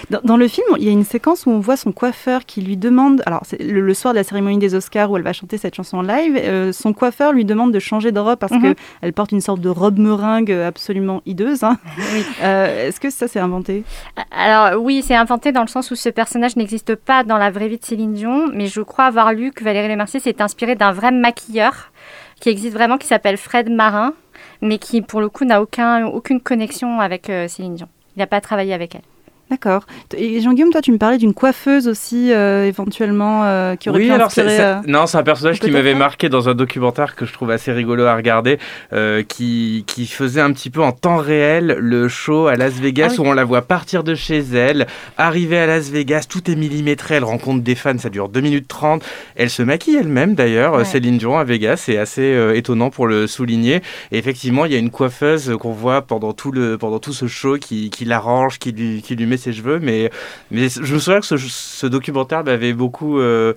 Dans, 0.10 0.20
dans 0.24 0.38
le 0.38 0.48
film, 0.48 0.66
il 0.78 0.84
y 0.84 0.90
a 0.90 0.92
une 0.92 1.04
séquence 1.04 1.46
où 1.46 1.50
on 1.52 1.60
voit 1.60 1.78
son 1.78 1.92
coiffeur 1.92 2.46
qui 2.46 2.62
lui 2.62 2.78
demande, 2.78 3.22
alors 3.26 3.42
c'est 3.44 3.62
le, 3.62 3.82
le 3.82 3.94
soir 3.94 4.14
de 4.14 4.20
la 4.20 4.24
cérémonie 4.24 4.58
des 4.58 4.76
Oscars 4.76 5.10
où 5.12 5.18
elle 5.18 5.24
va 5.24 5.34
chanter 5.34 5.58
cette 5.58 5.76
chanson 5.76 5.98
en 5.98 6.02
live, 6.02 6.36
euh, 6.38 6.72
son 6.72 6.94
coiffeur 6.94 7.32
lui 7.34 7.46
demande 7.46 7.72
de 7.72 7.80
changer 7.80 8.12
de 8.12 8.20
robe 8.20 8.38
parce 8.40 8.52
Mhm. 8.54 8.74
que 8.74 8.80
elle 9.02 9.14
porte 9.14 9.32
une 9.32 9.42
sorte 9.42 9.62
de 9.62 9.70
robe 9.70 9.98
meringue 10.00 10.52
absolument 10.52 11.22
hideuse. 11.26 11.64
hein. 11.64 11.78
Oui. 12.14 12.24
Euh, 12.44 12.88
Est-ce 12.88 13.00
que 13.00 13.10
ça 13.10 13.28
c'est 13.28 13.40
inventé? 13.40 13.84
Alors 14.32 14.82
oui, 14.82 15.02
c'est 15.06 15.16
inventé 15.16 15.52
dans 15.52 15.62
le 15.62 15.68
sens 15.68 15.92
où 15.92 15.96
ce 15.96 16.10
personnage 16.10 16.56
n'existe 16.56 16.96
pas 16.96 17.24
dans 17.24 17.38
la 17.38 17.50
vraie 17.52 17.68
vie 17.68 17.78
de 17.78 17.86
Céline 17.86 18.14
Dion, 18.14 18.48
mais 18.54 18.68
je 18.68 18.82
crois 18.82 19.06
avoir 19.06 19.34
lu 19.34 19.52
que 19.52 19.64
Valérie 19.64 19.88
Lemercier 19.90 20.20
s'est 20.20 20.42
inspirée 20.42 20.76
d'un 20.76 20.92
vrai 20.92 21.12
maquilleur 21.12 21.92
qui 22.40 22.50
existe 22.50 22.74
vraiment, 22.74 22.98
qui 22.98 23.08
s'appelle 23.08 23.38
Fred 23.38 23.70
Marin, 23.70 24.14
mais 24.62 24.78
qui 24.78 25.02
pour 25.02 25.22
le 25.22 25.30
coup 25.30 25.44
n'a 25.46 25.62
aucun, 25.62 26.06
aucune 26.06 26.40
connexion 26.40 27.00
avec 27.00 27.30
euh, 27.30 27.48
Céline 27.48 27.76
Dion. 27.76 27.88
Il 28.16 28.20
n'a 28.20 28.28
pas 28.28 28.42
travaillé 28.42 28.74
avec 28.74 28.96
elle. 28.96 29.02
D'accord. 29.50 29.86
Et 30.18 30.42
Jean-Guillaume, 30.42 30.72
toi 30.72 30.82
tu 30.82 30.92
me 30.92 30.98
parlais 30.98 31.18
d'une 31.18 31.34
coiffeuse 31.34 31.88
aussi 31.88 32.34
euh, 32.34 32.66
éventuellement 32.66 33.46
euh, 33.46 33.76
qui 33.78 33.90
aurait 33.90 34.00
Oui, 34.00 34.08
pu 34.08 34.12
alors 34.12 34.28
inspirer, 34.28 34.60
euh, 34.60 34.76
non, 34.88 35.08
c'est 35.08 35.18
un 35.18 35.24
personnage 35.24 35.62
qui 35.62 35.72
m'avait 35.72 35.94
marqué 35.96 36.28
dans 36.28 36.50
un 36.50 36.54
documentaire 36.54 37.16
que 37.16 37.26
je 37.26 37.32
trouve 37.32 37.52
assez 37.52 37.72
rigolo 37.72 38.04
à 38.06 38.16
regarder, 38.16 38.60
euh, 38.92 39.24
qui, 39.24 39.86
qui 39.88 40.06
faisait 40.06 40.42
un 40.42 40.52
petit 40.52 40.70
peu 40.70 40.82
en 40.82 40.92
temps 40.92 41.16
réel 41.16 41.78
le 41.80 42.10
show 42.10 42.48
à 42.48 42.56
Las 42.58 42.74
Vegas 42.74 43.08
Ah 43.12 43.14
oui. 43.22 43.26
où 43.28 43.30
on 43.30 43.34
la 43.34 43.46
voit 43.46 43.62
partir 43.62 44.04
de 44.04 44.16
chez 44.16 44.40
elle, 44.54 44.86
arriver 45.18 45.58
à 45.60 45.66
Las 45.66 45.90
Vegas, 45.92 46.26
tout 46.30 46.52
est 46.52 46.56
millimétré, 46.56 47.16
elle 47.16 47.24
rencontre 47.24 47.64
des 47.64 47.76
fans, 47.76 47.98
ça 47.98 48.10
dure 48.10 48.28
2 48.28 48.42
minutes 48.42 48.68
30, 48.68 49.02
elle 49.38 49.50
se 49.50 49.64
maquille 49.64 49.96
elle-même 49.96 50.36
d'ailleurs, 50.36 50.74
Ouais. 50.74 50.84
Céline 50.84 51.18
Dion 51.18 51.38
à 51.38 51.46
Vegas, 51.46 51.78
c'est 51.78 51.98
assez 51.98 52.52
étonnant 52.56 52.90
pour 52.90 53.08
le 53.08 53.28
souligner. 53.28 53.82
Et 54.12 54.18
effectivement, 54.18 54.66
il 54.66 54.74
y 54.74 54.76
a 54.76 54.80
une 54.80 54.90
coiffeuse 54.92 55.56
qu'on 55.60 55.72
voit 55.72 56.02
pendant 56.02 56.34
tout, 56.34 56.52
le, 56.52 56.78
pendant 56.78 57.00
tout 57.00 57.14
ce 57.14 57.28
show 57.28 57.58
qui, 57.58 57.90
qui 57.90 58.04
l'arrange, 58.04 58.60
qui 58.60 58.74
lui, 58.74 59.02
qui 59.02 59.16
lui 59.16 59.26
met 59.26 59.37
ses 59.38 59.54
cheveux, 59.54 59.80
mais 59.80 60.10
mais 60.52 60.70
je 60.70 60.94
me 60.94 61.00
souviens 61.00 61.20
que 61.20 61.26
ce, 61.26 61.38
ce 61.38 61.88
documentaire 61.88 62.44
m'avait 62.44 62.74
beaucoup 62.74 63.20
euh, 63.20 63.54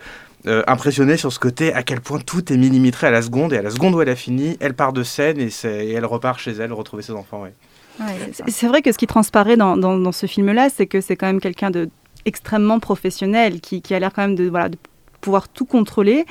euh, 0.47 0.63
impressionné 0.67 1.17
sur 1.17 1.33
ce 1.33 1.39
côté, 1.39 1.73
à 1.75 1.83
quel 1.83 2.01
point 2.01 2.19
tout 2.21 2.53
est 2.53 2.57
millimétré 2.57 3.07
à 3.07 3.11
la 3.11 3.23
seconde, 3.23 3.53
et 3.53 3.59
à 3.59 3.63
la 3.63 3.71
seconde 3.71 3.95
où 3.95 4.01
elle 4.01 4.09
a 4.09 4.17
fini, 4.17 4.57
elle 4.61 4.75
part 4.75 4.93
de 4.93 5.03
scène 5.03 5.39
et, 5.39 5.51
c'est- 5.51 5.87
et 5.87 5.93
elle 5.93 6.07
repart 6.07 6.39
chez 6.41 6.53
elle 6.53 6.73
retrouver 6.73 7.03
ses 7.03 7.13
enfants. 7.13 7.43
ouais. 7.43 7.53
Ouais, 8.01 8.33
c'est 8.49 8.67
vrai 8.67 8.81
que 8.81 8.93
ce 8.93 8.97
qui 8.99 9.07
transparaît 9.07 9.59
dans, 9.59 9.77
dans- 9.77 9.99
dans 9.99 10.13
ce 10.13 10.25
film-là, 10.27 10.69
c'est 10.75 10.87
que 10.87 11.01
c'est 11.03 11.17
quand 11.17 11.27
même 11.27 11.41
quelqu'un 11.41 11.71
de 11.71 11.91
extrêmement 12.25 12.81
professionnel, 12.81 13.61
qui, 13.61 13.83
qui 13.83 13.93
a 13.95 13.99
l'air 13.99 14.11
quand 14.15 14.23
même 14.23 14.35
de, 14.37 14.49
voilà, 14.49 14.69
de 14.71 14.79
pouvoir 15.21 15.49
tout 15.49 15.65
contrôler. 15.65 16.25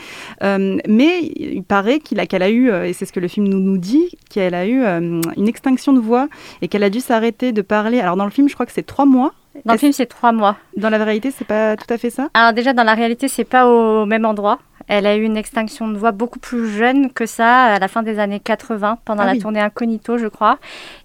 Euh, 0.43 0.77
mais 0.87 1.21
il 1.35 1.63
paraît 1.63 1.99
qu'il 1.99 2.19
a, 2.19 2.25
qu'elle 2.25 2.43
a 2.43 2.49
eu, 2.49 2.69
euh, 2.69 2.85
et 2.85 2.93
c'est 2.93 3.05
ce 3.05 3.13
que 3.13 3.19
le 3.19 3.27
film 3.27 3.47
nous, 3.47 3.59
nous 3.59 3.77
dit, 3.77 4.09
qu'elle 4.29 4.55
a 4.55 4.65
eu 4.65 4.83
euh, 4.83 5.21
une 5.37 5.47
extinction 5.47 5.93
de 5.93 5.99
voix 5.99 6.27
et 6.61 6.67
qu'elle 6.67 6.83
a 6.83 6.89
dû 6.89 6.99
s'arrêter 6.99 7.51
de 7.51 7.61
parler. 7.61 7.99
Alors 7.99 8.15
dans 8.15 8.25
le 8.25 8.31
film, 8.31 8.49
je 8.49 8.53
crois 8.53 8.65
que 8.65 8.71
c'est 8.71 8.85
trois 8.85 9.05
mois. 9.05 9.33
Dans 9.65 9.73
le 9.73 9.79
film, 9.79 9.91
c'est 9.91 10.05
trois 10.05 10.31
mois. 10.31 10.57
Dans 10.77 10.89
la 10.89 10.97
réalité, 11.03 11.31
c'est 11.31 11.45
pas 11.45 11.75
tout 11.75 11.91
à 11.93 11.97
fait 11.97 12.09
ça? 12.09 12.29
Alors 12.33 12.53
déjà, 12.53 12.71
dans 12.73 12.83
la 12.83 12.93
réalité, 12.93 13.27
c'est 13.27 13.43
pas 13.43 13.67
au 13.67 14.05
même 14.05 14.25
endroit. 14.25 14.59
Elle 14.87 15.05
a 15.05 15.15
eu 15.15 15.23
une 15.23 15.37
extinction 15.37 15.87
de 15.87 15.97
voix 15.97 16.11
beaucoup 16.11 16.39
plus 16.39 16.67
jeune 16.69 17.11
que 17.11 17.25
ça, 17.25 17.65
à 17.65 17.79
la 17.79 17.87
fin 17.87 18.01
des 18.01 18.17
années 18.19 18.39
80, 18.39 18.99
pendant 19.05 19.21
Ah 19.23 19.27
la 19.27 19.31
oui. 19.33 19.39
tournée 19.39 19.59
Incognito, 19.59 20.17
je 20.17 20.27
crois. 20.27 20.57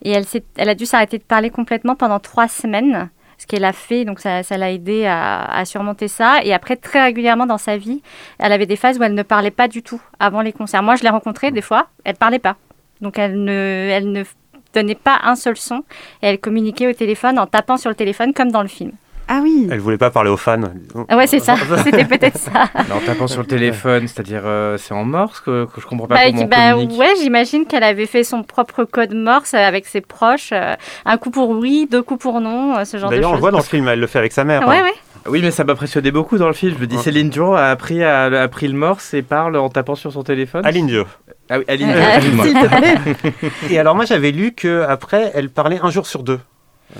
Et 0.02 0.12
elle 0.56 0.68
a 0.68 0.74
dû 0.74 0.86
s'arrêter 0.86 1.18
de 1.18 1.22
parler 1.24 1.50
complètement 1.50 1.94
pendant 1.94 2.18
trois 2.18 2.48
semaines, 2.48 3.10
ce 3.38 3.46
qu'elle 3.46 3.64
a 3.64 3.72
fait, 3.72 4.04
donc 4.04 4.20
ça 4.20 4.42
l'a 4.50 4.70
aidé 4.70 5.06
à, 5.06 5.64
surmonter 5.64 6.08
ça. 6.08 6.40
Et 6.42 6.52
après, 6.52 6.76
très 6.76 7.02
régulièrement 7.02 7.46
dans 7.46 7.58
sa 7.58 7.76
vie, 7.76 8.02
elle 8.38 8.52
avait 8.52 8.66
des 8.66 8.76
phases 8.76 8.98
où 8.98 9.02
elle 9.02 9.14
ne 9.14 9.22
parlait 9.22 9.50
pas 9.50 9.68
du 9.68 9.82
tout 9.82 10.00
avant 10.18 10.42
les 10.42 10.52
concerts. 10.52 10.82
Moi, 10.82 10.96
je 10.96 11.02
l'ai 11.02 11.10
rencontrée 11.10 11.50
des 11.50 11.62
fois, 11.62 11.88
elle 12.04 12.16
parlait 12.16 12.38
pas. 12.38 12.56
Donc 13.00 13.18
elle 13.18 13.42
ne, 13.42 13.88
elle 13.90 14.12
ne 14.12 14.24
donnait 14.72 14.94
pas 14.94 15.20
un 15.24 15.36
seul 15.36 15.56
son 15.56 15.84
et 16.22 16.28
elle 16.28 16.38
communiquait 16.38 16.86
au 16.86 16.92
téléphone 16.92 17.38
en 17.38 17.46
tapant 17.46 17.76
sur 17.76 17.90
le 17.90 17.96
téléphone 17.96 18.32
comme 18.32 18.50
dans 18.50 18.62
le 18.62 18.68
film. 18.68 18.92
Ah 19.26 19.40
oui 19.42 19.68
Elle 19.70 19.80
voulait 19.80 19.96
pas 19.98 20.10
parler 20.10 20.28
aux 20.30 20.36
fans. 20.36 20.60
Ah 21.08 21.16
ouais, 21.16 21.26
c'est 21.26 21.38
ça. 21.38 21.56
C'était 21.84 22.04
peut-être 22.04 22.36
ça. 22.38 22.68
En 22.94 23.00
tapant 23.06 23.26
sur 23.26 23.40
le 23.40 23.46
téléphone, 23.46 24.06
c'est-à-dire 24.06 24.42
euh, 24.44 24.76
c'est 24.78 24.92
en 24.94 25.04
morse 25.04 25.40
que, 25.40 25.64
que 25.64 25.80
je 25.80 25.86
comprends 25.86 26.06
pas 26.06 26.16
Bah, 26.16 26.20
comment 26.26 26.42
on 26.42 26.46
bah, 26.46 26.70
communique. 26.72 26.98
ouais, 27.00 27.14
j'imagine 27.20 27.64
qu'elle 27.66 27.84
avait 27.84 28.06
fait 28.06 28.22
son 28.24 28.42
propre 28.42 28.84
code 28.84 29.14
morse 29.14 29.54
avec 29.54 29.86
ses 29.86 30.00
proches. 30.02 30.50
euh, 30.52 30.74
un 31.06 31.16
coup 31.16 31.30
pour 31.30 31.50
oui, 31.50 31.88
deux 31.90 32.02
coups 32.02 32.20
pour 32.20 32.40
non, 32.40 32.76
euh, 32.76 32.84
ce 32.84 32.98
genre 32.98 33.08
de 33.10 33.14
D'ailleurs, 33.16 33.30
on 33.30 33.32
choses. 33.34 33.38
le 33.38 33.40
voit 33.42 33.50
dans 33.52 33.58
le 33.58 33.64
film, 33.64 33.88
elle 33.88 34.00
le 34.00 34.06
fait 34.06 34.18
avec 34.18 34.32
sa 34.32 34.44
mère. 34.44 34.68
Ouais, 34.68 34.78
hein. 34.78 34.82
ouais. 34.82 34.92
Oui, 35.26 35.40
mais 35.42 35.50
ça 35.50 35.64
m'impressionnait 35.64 36.10
beaucoup 36.10 36.36
dans 36.36 36.48
le 36.48 36.52
film. 36.52 36.74
Je 36.76 36.80
me 36.82 36.86
dis. 36.86 36.98
Céline 36.98 37.30
Dion 37.30 37.54
a 37.54 37.62
appris, 37.68 38.04
à, 38.04 38.24
a 38.24 38.42
appris 38.42 38.68
le 38.68 38.74
morse 38.74 39.14
et 39.14 39.22
parle 39.22 39.56
en 39.56 39.70
tapant 39.70 39.94
sur 39.94 40.12
son 40.12 40.22
téléphone. 40.22 40.66
Aline 40.66 40.86
Dio. 40.86 41.04
Ah 41.48 41.58
oui, 41.58 41.64
Aline. 41.66 41.88
Euh, 41.90 42.68
plaît 42.68 43.50
Et 43.70 43.78
alors, 43.78 43.94
moi, 43.94 44.04
j'avais 44.04 44.32
lu 44.32 44.52
que 44.52 44.82
après, 44.86 45.30
elle 45.34 45.48
parlait 45.48 45.78
un 45.82 45.88
jour 45.88 46.06
sur 46.06 46.22
deux. 46.24 46.40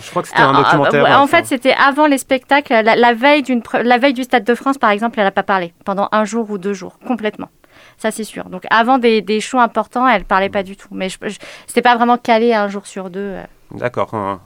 Je 0.01 0.11
crois 0.11 0.23
que 0.23 0.29
c'était 0.29 0.41
Ah, 0.43 0.49
un 0.49 0.55
ah, 0.55 0.63
documentaire. 0.63 1.05
ouais, 1.05 1.11
hein, 1.11 1.19
en 1.21 1.23
enfin. 1.25 1.39
fait, 1.39 1.45
c'était 1.47 1.73
avant 1.75 2.07
les 2.07 2.19
spectacles. 2.19 2.73
La, 2.73 2.97
la 2.97 3.15
veille 3.15 3.43
d'une 3.43 3.63
la 3.83 3.99
veille 3.99 4.13
du 4.13 4.25
Stade 4.25 4.45
de 4.45 4.55
France, 4.55 4.77
par 4.79 4.91
exemple, 4.91 5.19
elle 5.19 5.25
n'a 5.25 5.31
pas 5.31 5.43
parlé 5.45 5.73
pendant 5.85 6.09
un 6.13 6.25
jour 6.25 6.51
ou 6.51 6.59
deux 6.59 6.73
jours, 6.75 6.99
complètement. 7.07 7.49
Ça, 7.99 8.11
c'est 8.11 8.25
sûr. 8.25 8.45
Donc, 8.47 8.65
avant 8.71 8.99
des, 8.99 9.21
des 9.23 9.41
shows 9.41 9.59
importants, 9.61 10.07
elle 10.09 10.25
parlait 10.25 10.49
pas 10.49 10.63
du 10.65 10.77
tout. 10.77 10.89
Mais 10.93 11.09
je, 11.09 11.19
je- 11.23 11.39
c'était 11.67 11.83
pas 11.83 11.95
vraiment 11.97 12.19
calé 12.19 12.53
un 12.55 12.67
jour 12.69 12.87
sur 12.87 13.09
deux. 13.11 13.21
euh. 13.21 13.43
D'accord. 13.73 14.41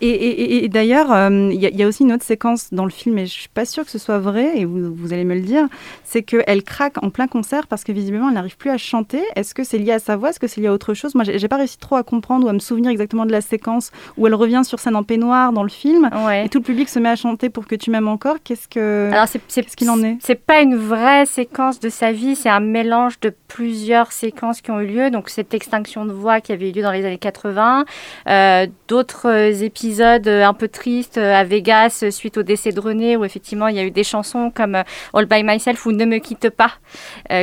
Et, 0.00 0.08
et- 0.08 0.42
et- 0.56 0.64
et 0.64 0.68
d'ailleurs, 0.68 1.12
euh, 1.12 1.50
il 1.52 1.60
y, 1.60 1.66
a- 1.66 1.70
il 1.70 1.76
y 1.76 1.82
a 1.82 1.86
aussi 1.86 2.04
une 2.04 2.12
autre 2.12 2.24
séquence 2.24 2.72
dans 2.72 2.84
le 2.84 2.90
film, 2.90 3.18
et 3.18 3.26
je 3.26 3.32
suis 3.32 3.48
pas 3.48 3.64
sûre 3.64 3.84
que 3.84 3.90
ce 3.90 3.98
soit 3.98 4.18
vrai, 4.18 4.52
et 4.56 4.64
vous, 4.64 4.94
vous 4.94 5.12
allez 5.12 5.24
me 5.24 5.34
le 5.34 5.40
dire, 5.42 5.66
c'est 6.04 6.22
qu'elle 6.22 6.62
craque 6.62 7.02
en 7.02 7.10
plein 7.10 7.26
concert 7.26 7.66
parce 7.66 7.84
que 7.84 7.92
visiblement 7.92 8.28
elle 8.28 8.34
n'arrive 8.34 8.56
plus 8.56 8.70
à 8.70 8.78
chanter. 8.78 9.20
Est-ce 9.36 9.54
que 9.54 9.62
c'est 9.62 9.78
lié 9.78 9.92
à 9.92 9.98
sa 9.98 10.16
voix? 10.16 10.30
Est-ce 10.30 10.40
que 10.40 10.46
c'est 10.46 10.60
lié 10.60 10.68
à 10.68 10.72
autre 10.72 10.94
chose? 10.94 11.14
Moi, 11.14 11.24
j'ai 11.24 11.48
pas 11.48 11.56
réussi 11.56 11.76
trop 11.78 11.96
à 11.96 12.02
comprendre 12.02 12.46
ou 12.46 12.48
à 12.48 12.52
me 12.52 12.58
souvenir 12.60 12.90
exactement 12.90 13.26
de 13.26 13.32
la 13.32 13.40
séquence 13.42 13.90
où 14.16 14.26
elle 14.26 14.34
revient 14.34 14.62
sur 14.64 14.78
scène 14.80 14.96
en 14.96 15.02
peignoir 15.02 15.52
dans 15.52 15.62
le 15.62 15.68
film, 15.68 16.08
Ouais. 16.26 16.46
et 16.46 16.48
tout 16.48 16.58
le 16.58 16.64
public 16.64 16.88
se 16.88 16.98
met 16.98 17.10
à 17.10 17.16
chanter 17.16 17.50
pour 17.50 17.66
que 17.66 17.74
tu 17.74 17.90
m'aimes 17.90 18.08
encore. 18.08 18.36
Qu'est-ce 18.42 18.68
que 18.68 19.10
Alors, 19.12 19.26
c'est, 19.28 19.66
qu'il 19.76 19.90
en 19.90 20.02
est? 20.02 20.16
C'est 20.20 20.34
pas 20.34 20.62
une 20.62 20.76
vraie 20.76 21.26
séquence 21.26 21.78
de 21.78 21.90
sa 21.90 22.12
vie, 22.12 22.36
c'est 22.36 22.48
un 22.48 22.60
mélange 22.60 23.20
de 23.20 23.34
plusieurs 23.48 24.12
séquences 24.12 24.62
qui 24.62 24.70
ont 24.70 24.80
eu 24.80 24.86
lieu. 24.86 25.10
Donc, 25.10 25.28
cette 25.28 25.52
extinction 25.52 26.06
de 26.06 26.12
voix 26.12 26.40
qui 26.40 26.52
avait 26.52 26.70
eu 26.70 26.72
lieu 26.72 26.82
dans 26.82 26.92
les 26.92 27.04
années 27.04 27.18
80, 27.18 27.84
euh, 28.28 28.66
d'autres 28.88 29.62
épisodes 29.62 29.89
euh, 30.00 30.44
un 30.44 30.54
peu 30.54 30.68
tristes 30.68 31.18
euh, 31.18 31.34
à 31.34 31.44
Vegas 31.44 32.00
euh, 32.02 32.10
suite 32.10 32.38
au 32.38 32.42
décès 32.42 32.72
de 32.72 32.80
René, 32.80 33.16
où 33.16 33.24
effectivement 33.24 33.68
il 33.68 33.76
y 33.76 33.78
a 33.78 33.84
eu 33.84 33.90
des 33.90 34.04
chansons 34.04 34.50
comme 34.54 34.82
All 35.14 35.26
by 35.26 35.42
Myself 35.42 35.84
ou 35.86 35.92
Ne 35.92 36.04
me 36.04 36.18
quitte 36.18 36.50
pas, 36.50 36.72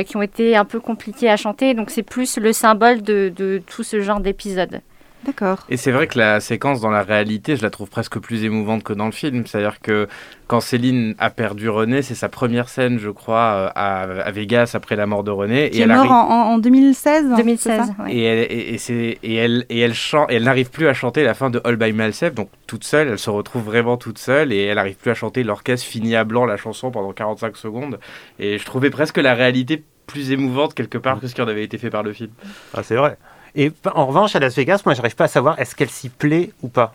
qui 0.04 0.16
ont 0.16 0.22
été 0.22 0.56
un 0.56 0.64
peu 0.64 0.80
compliquées 0.80 1.30
à 1.30 1.36
chanter. 1.36 1.74
Donc, 1.74 1.90
c'est 1.90 2.02
plus 2.02 2.38
le 2.38 2.52
symbole 2.52 3.02
de, 3.02 3.32
de 3.34 3.60
tout 3.66 3.82
ce 3.82 4.00
genre 4.00 4.20
d'épisodes. 4.20 4.80
D'accord. 5.24 5.64
Et 5.68 5.76
c'est 5.76 5.90
vrai 5.90 6.06
que 6.06 6.16
la 6.18 6.40
séquence 6.40 6.80
dans 6.80 6.90
la 6.90 7.02
réalité, 7.02 7.56
je 7.56 7.62
la 7.62 7.70
trouve 7.70 7.90
presque 7.90 8.18
plus 8.18 8.44
émouvante 8.44 8.82
que 8.84 8.92
dans 8.92 9.06
le 9.06 9.12
film. 9.12 9.46
C'est-à-dire 9.46 9.80
que 9.80 10.06
quand 10.46 10.60
Céline 10.60 11.14
a 11.18 11.28
perdu 11.30 11.68
René, 11.68 12.02
c'est 12.02 12.14
sa 12.14 12.28
première 12.28 12.68
scène, 12.68 12.98
je 12.98 13.10
crois, 13.10 13.38
euh, 13.54 13.68
à, 13.74 14.02
à 14.02 14.30
Vegas 14.30 14.70
après 14.74 14.94
la 14.96 15.06
mort 15.06 15.24
de 15.24 15.30
René. 15.30 15.70
Qui 15.70 15.80
est 15.80 15.82
elle 15.82 15.88
mort 15.92 16.10
en, 16.10 16.30
en- 16.30 16.52
en 16.54 16.58
2016 16.58 17.26
c'est 17.30 17.36
2016. 17.36 17.80
ça 17.96 18.02
ouais. 18.04 18.14
Et 18.14 18.22
elle, 18.22 18.38
et, 18.52 18.74
et 18.74 18.78
c'est- 18.78 19.18
et 19.22 19.34
elle, 19.34 19.66
et 19.68 19.80
elle, 19.80 19.92
chante, 19.94 20.30
et 20.30 20.36
elle 20.36 20.44
n'arrive 20.44 20.70
plus 20.70 20.86
à 20.88 20.94
chanter 20.94 21.24
la 21.24 21.34
fin 21.34 21.50
de 21.50 21.60
All 21.64 21.76
by 21.76 21.92
Myself, 21.92 22.34
donc 22.34 22.48
toute 22.66 22.84
seule, 22.84 23.08
elle 23.08 23.18
se 23.18 23.28
retrouve 23.30 23.64
vraiment 23.64 23.96
toute 23.96 24.18
seule 24.18 24.52
et 24.52 24.64
elle 24.66 24.76
n'arrive 24.76 24.96
plus 24.96 25.10
à 25.10 25.14
chanter 25.14 25.42
l'orchestre 25.42 25.86
finit 25.86 26.14
à 26.16 26.24
blanc 26.24 26.46
la 26.46 26.56
chanson 26.56 26.90
pendant 26.90 27.12
45 27.12 27.56
secondes. 27.56 27.98
Et 28.38 28.56
je 28.58 28.64
trouvais 28.64 28.90
presque 28.90 29.18
la 29.18 29.34
réalité 29.34 29.82
plus 30.06 30.30
émouvante 30.32 30.74
quelque 30.74 30.96
part 30.96 31.20
que 31.20 31.26
ce 31.26 31.34
qui 31.34 31.42
en 31.42 31.48
avait 31.48 31.64
été 31.64 31.76
fait 31.76 31.90
par 31.90 32.02
le 32.02 32.12
film. 32.14 32.30
Ah, 32.72 32.82
c'est 32.82 32.96
vrai. 32.96 33.18
Et 33.54 33.72
en 33.94 34.06
revanche, 34.06 34.36
à 34.36 34.40
Las 34.40 34.54
Vegas, 34.56 34.82
moi, 34.84 34.94
j'arrive 34.94 35.16
pas 35.16 35.24
à 35.24 35.28
savoir 35.28 35.58
est-ce 35.58 35.74
qu'elle 35.74 35.90
s'y 35.90 36.08
plaît 36.08 36.50
ou 36.62 36.68
pas. 36.68 36.94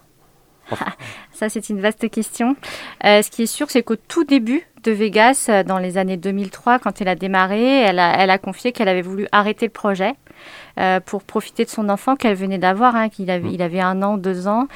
Ça, 1.33 1.49
c'est 1.49 1.69
une 1.69 1.81
vaste 1.81 2.09
question. 2.09 2.55
Euh, 3.05 3.21
ce 3.21 3.29
qui 3.29 3.43
est 3.43 3.47
sûr, 3.47 3.69
c'est 3.69 3.83
qu'au 3.83 3.95
tout 3.95 4.23
début 4.23 4.67
de 4.83 4.91
Vegas, 4.91 5.47
euh, 5.49 5.63
dans 5.63 5.77
les 5.79 5.97
années 5.97 6.17
2003, 6.17 6.79
quand 6.79 7.01
elle 7.01 7.07
a 7.07 7.15
démarré, 7.15 7.81
elle 7.81 7.99
a, 7.99 8.15
elle 8.21 8.29
a 8.29 8.37
confié 8.37 8.71
qu'elle 8.71 8.89
avait 8.89 9.01
voulu 9.01 9.27
arrêter 9.31 9.65
le 9.65 9.71
projet 9.71 10.13
euh, 10.79 10.99
pour 10.99 11.23
profiter 11.23 11.63
de 11.63 11.69
son 11.69 11.87
enfant 11.89 12.15
qu'elle 12.15 12.35
venait 12.35 12.57
d'avoir, 12.57 12.95
hein, 12.95 13.07
qu'il 13.09 13.29
avait, 13.31 13.51
il 13.51 13.61
avait 13.61 13.79
un 13.79 14.01
an, 14.01 14.17
deux 14.17 14.47
ans. 14.47 14.67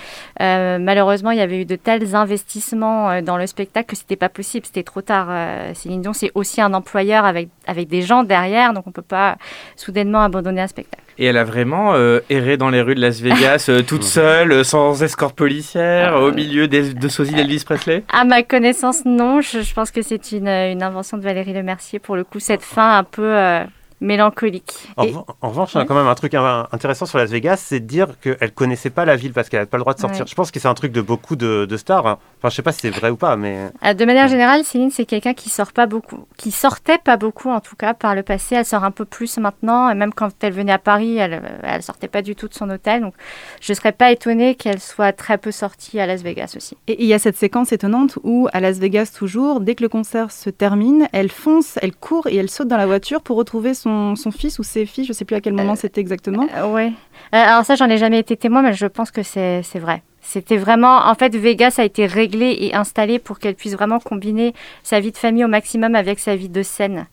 Euh, 0.42 0.78
malheureusement, 0.80 1.32
il 1.32 1.38
y 1.40 1.42
avait 1.42 1.62
eu 1.62 1.66
de 1.66 1.76
tels 1.76 2.16
investissements 2.16 3.10
euh, 3.10 3.22
dans 3.22 3.38
le 3.38 3.48
spectacle 3.48 3.90
que 3.90 3.96
c'était 3.98 4.16
pas 4.16 4.30
possible, 4.30 4.66
c'était 4.66 4.84
trop 4.84 5.02
tard. 5.02 5.28
Euh, 5.30 5.74
Céline 5.74 6.02
Dion, 6.02 6.14
c'est 6.14 6.32
aussi 6.36 6.62
un 6.62 6.74
employeur 6.74 7.26
avec, 7.26 7.50
avec 7.66 7.88
des 7.88 8.02
gens 8.02 8.24
derrière, 8.24 8.74
donc 8.74 8.88
on 8.88 8.92
peut 8.92 9.02
pas 9.02 9.38
soudainement 9.76 10.22
abandonner 10.22 10.62
un 10.62 10.68
spectacle. 10.68 11.04
Et 11.20 11.26
elle 11.26 11.38
a 11.38 11.44
vraiment 11.44 11.96
euh, 11.96 12.20
erré 12.30 12.58
dans 12.58 12.70
les 12.70 12.80
rues 12.80 12.94
de 12.94 13.02
Las 13.02 13.22
Vegas, 13.22 13.66
euh, 13.70 13.82
toute 13.82 14.04
seule, 14.04 14.52
euh, 14.52 14.64
sans 14.64 15.02
escorte 15.02 15.36
policière, 15.36 16.16
Euh, 16.16 16.30
au 16.30 16.32
milieu 16.32 16.47
des, 16.68 16.94
de 16.94 17.08
sosie 17.08 17.34
d'Elvis 17.34 17.64
Presley? 17.66 18.04
À 18.12 18.24
ma 18.24 18.44
connaissance, 18.44 19.06
non. 19.06 19.42
Je, 19.42 19.74
pense 19.74 19.92
que 19.92 20.02
c'est 20.02 20.32
une, 20.32 20.48
une 20.48 20.84
invention 20.84 21.18
de 21.18 21.24
Valérie 21.24 21.54
Lemercier 21.54 22.00
pour 22.00 22.16
le 22.16 22.24
coup, 22.24 22.40
cette 22.40 22.62
fin 22.62 22.98
un 22.98 23.04
peu 23.04 23.36
euh, 23.36 23.64
mélancolique. 24.02 24.74
En, 24.96 25.04
Et- 25.04 25.12
revan- 25.12 25.26
en 25.42 25.50
revanche, 25.50 25.76
a 25.76 25.86
quand 25.86 25.96
même 25.96 26.08
un 26.08 26.16
truc 26.16 26.34
euh, 26.34 26.64
intéressant 26.72 27.06
sur 27.06 27.18
Las 27.18 27.30
Vegas, 27.30 27.58
c'est 27.58 27.80
de 27.80 27.86
dire 27.86 28.08
qu'elle 28.22 28.52
connaissait 28.54 28.90
pas 28.90 29.06
la 29.06 29.16
ville 29.16 29.34
parce 29.34 29.50
qu'elle 29.50 29.60
n'avait 29.60 29.70
pas 29.70 29.78
le 29.78 29.84
droit 29.84 29.94
de 29.94 30.00
sortir. 30.00 30.22
Ouais. 30.22 30.28
Je 30.30 30.36
pense 30.36 30.52
que 30.52 30.60
c'est 30.60 30.68
un 30.68 30.74
truc 30.74 30.92
de 30.92 31.02
beaucoup 31.02 31.36
de, 31.36 31.66
de 31.66 31.78
stars. 31.78 32.06
hein. 32.08 32.18
Enfin, 32.38 32.50
je 32.50 32.56
sais 32.56 32.62
pas 32.62 32.72
si 32.72 32.82
c'est 32.82 32.90
vrai 32.92 33.10
ou 33.10 33.16
pas, 33.18 33.36
mais 33.36 33.70
Euh, 33.86 33.94
De 33.94 34.06
manière 34.06 34.28
générale, 34.28 34.64
Céline, 34.64 34.92
c'est 34.92 35.06
quelqu'un 35.06 35.34
qui 35.34 35.50
sort 35.50 35.72
pas 35.74 35.86
beaucoup, 35.88 36.26
qui 36.38 36.52
sortait 36.52 37.00
pas 37.00 37.18
beaucoup 37.18 37.50
en 37.50 37.60
tout 37.60 37.76
cas 37.76 37.94
par 37.94 38.16
le 38.16 38.24
passé. 38.24 38.56
Elle 38.56 38.66
sort 38.66 38.84
un 38.84 38.92
peu 38.92 39.06
plus 39.06 39.38
maintenant, 39.38 39.90
et 39.90 39.96
même 39.96 40.14
quand 40.14 40.30
elle 40.42 40.54
venait 40.54 40.72
à 40.72 40.80
Paris, 40.80 41.18
elle, 41.18 41.42
elle 41.64 41.82
sortait 41.84 42.08
pas 42.08 42.22
du 42.22 42.36
tout 42.36 42.48
de 42.48 42.54
son 42.54 42.70
hôtel. 42.70 43.02
Donc, 43.02 43.14
je 43.62 43.74
serais 43.74 43.92
pas 43.92 44.12
étonnée 44.12 44.56
qu'elle 44.56 44.80
soit 44.80 45.12
très 45.14 45.38
peu 45.38 45.52
sortie 45.52 46.00
à 46.00 46.06
Las 46.06 46.22
Vegas 46.22 46.54
aussi. 46.56 46.78
Et 46.88 47.02
il 47.04 47.08
y 47.08 47.14
a 47.14 47.20
cette 47.20 47.38
séquence 47.38 47.72
étonnante 47.72 48.20
où, 48.24 48.48
à 48.54 48.60
Las 48.60 48.78
Vegas 48.78 49.12
toujours, 49.18 49.60
dès 49.62 49.76
que 49.76 49.84
le 49.84 49.90
concert 49.90 50.32
se 50.32 50.50
termine, 50.50 51.08
elle 51.14 51.32
fonce, 51.32 51.80
elle 51.82 51.96
court 51.96 52.28
et 52.28 52.36
elle 52.36 52.50
saute 52.50 52.68
dans 52.68 52.78
la 52.78 52.86
voiture 52.86 53.22
pour 53.22 53.38
retrouver 53.38 53.74
son, 53.74 53.87
son 54.16 54.32
fils 54.32 54.60
ou 54.60 54.64
ses 54.64 54.86
filles. 54.86 55.06
Je 55.06 55.14
sais 55.14 55.26
plus 55.26 55.36
à 55.36 55.42
quel 55.42 55.54
moment 55.54 55.76
c'était 55.76 56.02
exactement. 56.02 56.48
Euh, 56.56 56.72
ouais. 56.72 56.92
Euh, 57.34 57.38
alors 57.38 57.66
ça, 57.66 57.76
j'en 57.76 57.90
ai 57.90 57.98
jamais 57.98 58.20
été 58.20 58.38
témoin, 58.38 58.62
mais 58.62 58.74
je 58.74 58.86
pense 58.86 59.12
que 59.12 59.24
c'est 59.24 59.62
vrai. 59.76 60.04
C'était 60.22 60.58
vraiment, 60.58 61.08
en 61.08 61.16
fait, 61.16 61.36
Vegas 61.36 61.76
a 61.78 61.84
été 61.84 62.06
réglé 62.06 62.58
et 62.60 62.76
installé 62.76 63.18
pour 63.18 63.40
qu'elle 63.40 63.56
puisse 63.56 63.74
vraiment 63.74 64.00
combiner 64.00 64.54
sa 64.84 65.00
vie 65.00 65.12
de 65.12 65.18
famille 65.18 65.46
au 65.46 65.48
maximum 65.48 65.96
avec 65.96 66.20
sa 66.20 66.36
vie 66.36 66.50
de 66.50 66.64
scène. 66.64 67.08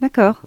D'accord. 0.00 0.40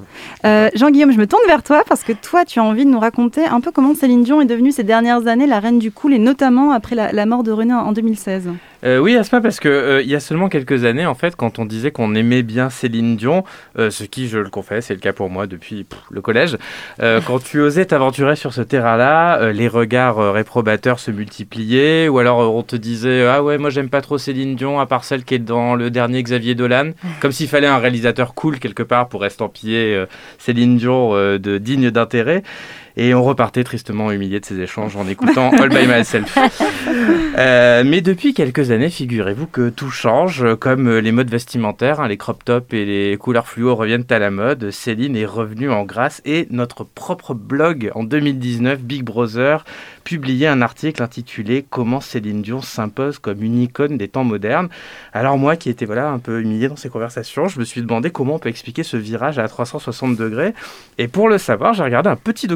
Euh, 0.45 0.69
Jean-Guillaume, 0.75 1.11
je 1.11 1.17
me 1.17 1.27
tourne 1.27 1.43
vers 1.45 1.61
toi 1.61 1.83
parce 1.87 2.03
que 2.03 2.13
toi, 2.13 2.45
tu 2.45 2.59
as 2.59 2.63
envie 2.63 2.85
de 2.85 2.89
nous 2.89 2.99
raconter 2.99 3.45
un 3.45 3.59
peu 3.59 3.71
comment 3.71 3.93
Céline 3.93 4.23
Dion 4.23 4.41
est 4.41 4.45
devenue 4.45 4.71
ces 4.71 4.83
dernières 4.83 5.27
années 5.27 5.45
la 5.45 5.59
reine 5.59 5.77
du 5.77 5.91
cool 5.91 6.13
et 6.13 6.19
notamment 6.19 6.71
après 6.71 6.95
la, 6.95 7.11
la 7.11 7.25
mort 7.25 7.43
de 7.43 7.51
René 7.51 7.73
en 7.73 7.79
en 7.79 7.91
2016. 7.91 8.49
Euh, 8.83 8.97
oui, 8.97 9.15
Asma, 9.15 9.41
parce 9.41 9.59
que 9.59 9.69
euh, 9.69 10.01
il 10.01 10.09
y 10.09 10.15
a 10.15 10.19
seulement 10.19 10.49
quelques 10.49 10.85
années, 10.85 11.05
en 11.05 11.13
fait, 11.13 11.35
quand 11.35 11.59
on 11.59 11.65
disait 11.65 11.91
qu'on 11.91 12.15
aimait 12.15 12.41
bien 12.41 12.69
Céline 12.69 13.15
Dion, 13.15 13.43
euh, 13.77 13.91
ce 13.91 14.03
qui, 14.03 14.27
je 14.27 14.39
le 14.39 14.49
confesse, 14.49 14.87
c'est 14.87 14.93
le 14.93 14.99
cas 14.99 15.13
pour 15.13 15.29
moi 15.29 15.45
depuis 15.45 15.83
pff, 15.83 15.99
le 16.09 16.21
collège, 16.21 16.57
euh, 17.01 17.21
quand 17.25 17.43
tu 17.43 17.59
osais 17.59 17.85
t'aventurer 17.85 18.35
sur 18.35 18.53
ce 18.53 18.61
terrain-là, 18.61 19.39
euh, 19.39 19.51
les 19.51 19.67
regards 19.67 20.33
réprobateurs 20.33 20.99
se 20.99 21.11
multipliaient, 21.11 22.07
ou 22.07 22.19
alors 22.19 22.55
on 22.55 22.63
te 22.63 22.75
disait 22.75 23.25
ah 23.27 23.43
ouais, 23.43 23.57
moi 23.57 23.69
j'aime 23.69 23.89
pas 23.89 24.01
trop 24.01 24.17
Céline 24.17 24.55
Dion, 24.55 24.79
à 24.79 24.85
part 24.85 25.03
celle 25.03 25.23
qui 25.23 25.35
est 25.35 25.39
dans 25.39 25.75
le 25.75 25.91
dernier 25.91 26.23
Xavier 26.23 26.55
Dolan, 26.55 26.91
comme 27.19 27.31
s'il 27.31 27.47
fallait 27.47 27.67
un 27.67 27.77
réalisateur 27.77 28.33
cool 28.33 28.59
quelque 28.59 28.83
part 28.83 29.09
pour 29.09 29.25
estampiller 29.25 30.05
Céline 30.37 30.77
Dion 30.77 31.13
de 31.13 31.57
digne 31.57 31.91
d'intérêt. 31.91 32.43
Et 32.97 33.13
on 33.13 33.23
repartait 33.23 33.63
tristement 33.63 34.11
humilié 34.11 34.39
de 34.39 34.45
ces 34.45 34.59
échanges 34.59 34.95
en 34.95 35.07
écoutant 35.07 35.51
All 35.51 35.69
by 35.69 35.87
Myself. 35.87 36.37
Euh, 37.37 37.83
mais 37.85 38.01
depuis 38.01 38.33
quelques 38.33 38.71
années, 38.71 38.89
figurez-vous 38.89 39.47
que 39.47 39.69
tout 39.69 39.89
change, 39.89 40.45
comme 40.59 40.97
les 40.97 41.13
modes 41.13 41.29
vestimentaires, 41.29 42.01
hein, 42.01 42.09
les 42.09 42.17
crop 42.17 42.43
tops 42.43 42.73
et 42.73 42.83
les 42.85 43.17
couleurs 43.17 43.47
fluo 43.47 43.73
reviennent 43.73 44.05
à 44.09 44.19
la 44.19 44.31
mode. 44.31 44.69
Céline 44.71 45.15
est 45.15 45.25
revenue 45.25 45.71
en 45.71 45.83
grâce 45.83 46.21
et 46.25 46.47
notre 46.49 46.83
propre 46.83 47.33
blog 47.33 47.89
en 47.95 48.03
2019, 48.03 48.81
Big 48.81 49.03
Brother, 49.03 49.63
publiait 50.03 50.47
un 50.47 50.61
article 50.61 51.01
intitulé 51.01 51.65
Comment 51.69 52.01
Céline 52.01 52.41
Dion 52.41 52.61
s'impose 52.61 53.19
comme 53.19 53.43
une 53.43 53.61
icône 53.61 53.97
des 53.97 54.07
temps 54.07 54.23
modernes. 54.23 54.69
Alors 55.13 55.37
moi, 55.37 55.55
qui 55.55 55.69
étais 55.69 55.85
voilà 55.85 56.09
un 56.09 56.19
peu 56.19 56.41
humilié 56.41 56.67
dans 56.67 56.75
ces 56.75 56.89
conversations, 56.89 57.47
je 57.47 57.59
me 57.59 57.65
suis 57.65 57.81
demandé 57.81 58.09
comment 58.09 58.35
on 58.35 58.39
peut 58.39 58.49
expliquer 58.49 58.83
ce 58.83 58.97
virage 58.97 59.39
à 59.39 59.47
360 59.47 60.15
degrés. 60.15 60.53
Et 60.97 61.07
pour 61.07 61.29
le 61.29 61.37
savoir, 61.37 61.73
j'ai 61.73 61.83
regardé 61.83 62.09
un 62.09 62.15
petit 62.15 62.47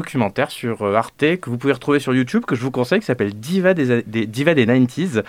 sur 0.48 0.82
euh, 0.82 0.94
Arte 0.94 1.36
que 1.40 1.50
vous 1.50 1.58
pouvez 1.58 1.72
retrouver 1.72 2.00
sur 2.00 2.14
YouTube 2.14 2.44
que 2.46 2.54
je 2.54 2.62
vous 2.62 2.70
conseille 2.70 3.00
qui 3.00 3.06
s'appelle 3.06 3.34
Diva 3.34 3.74
des, 3.74 4.02
Diva 4.02 4.54
des 4.54 4.66
90s 4.66 5.22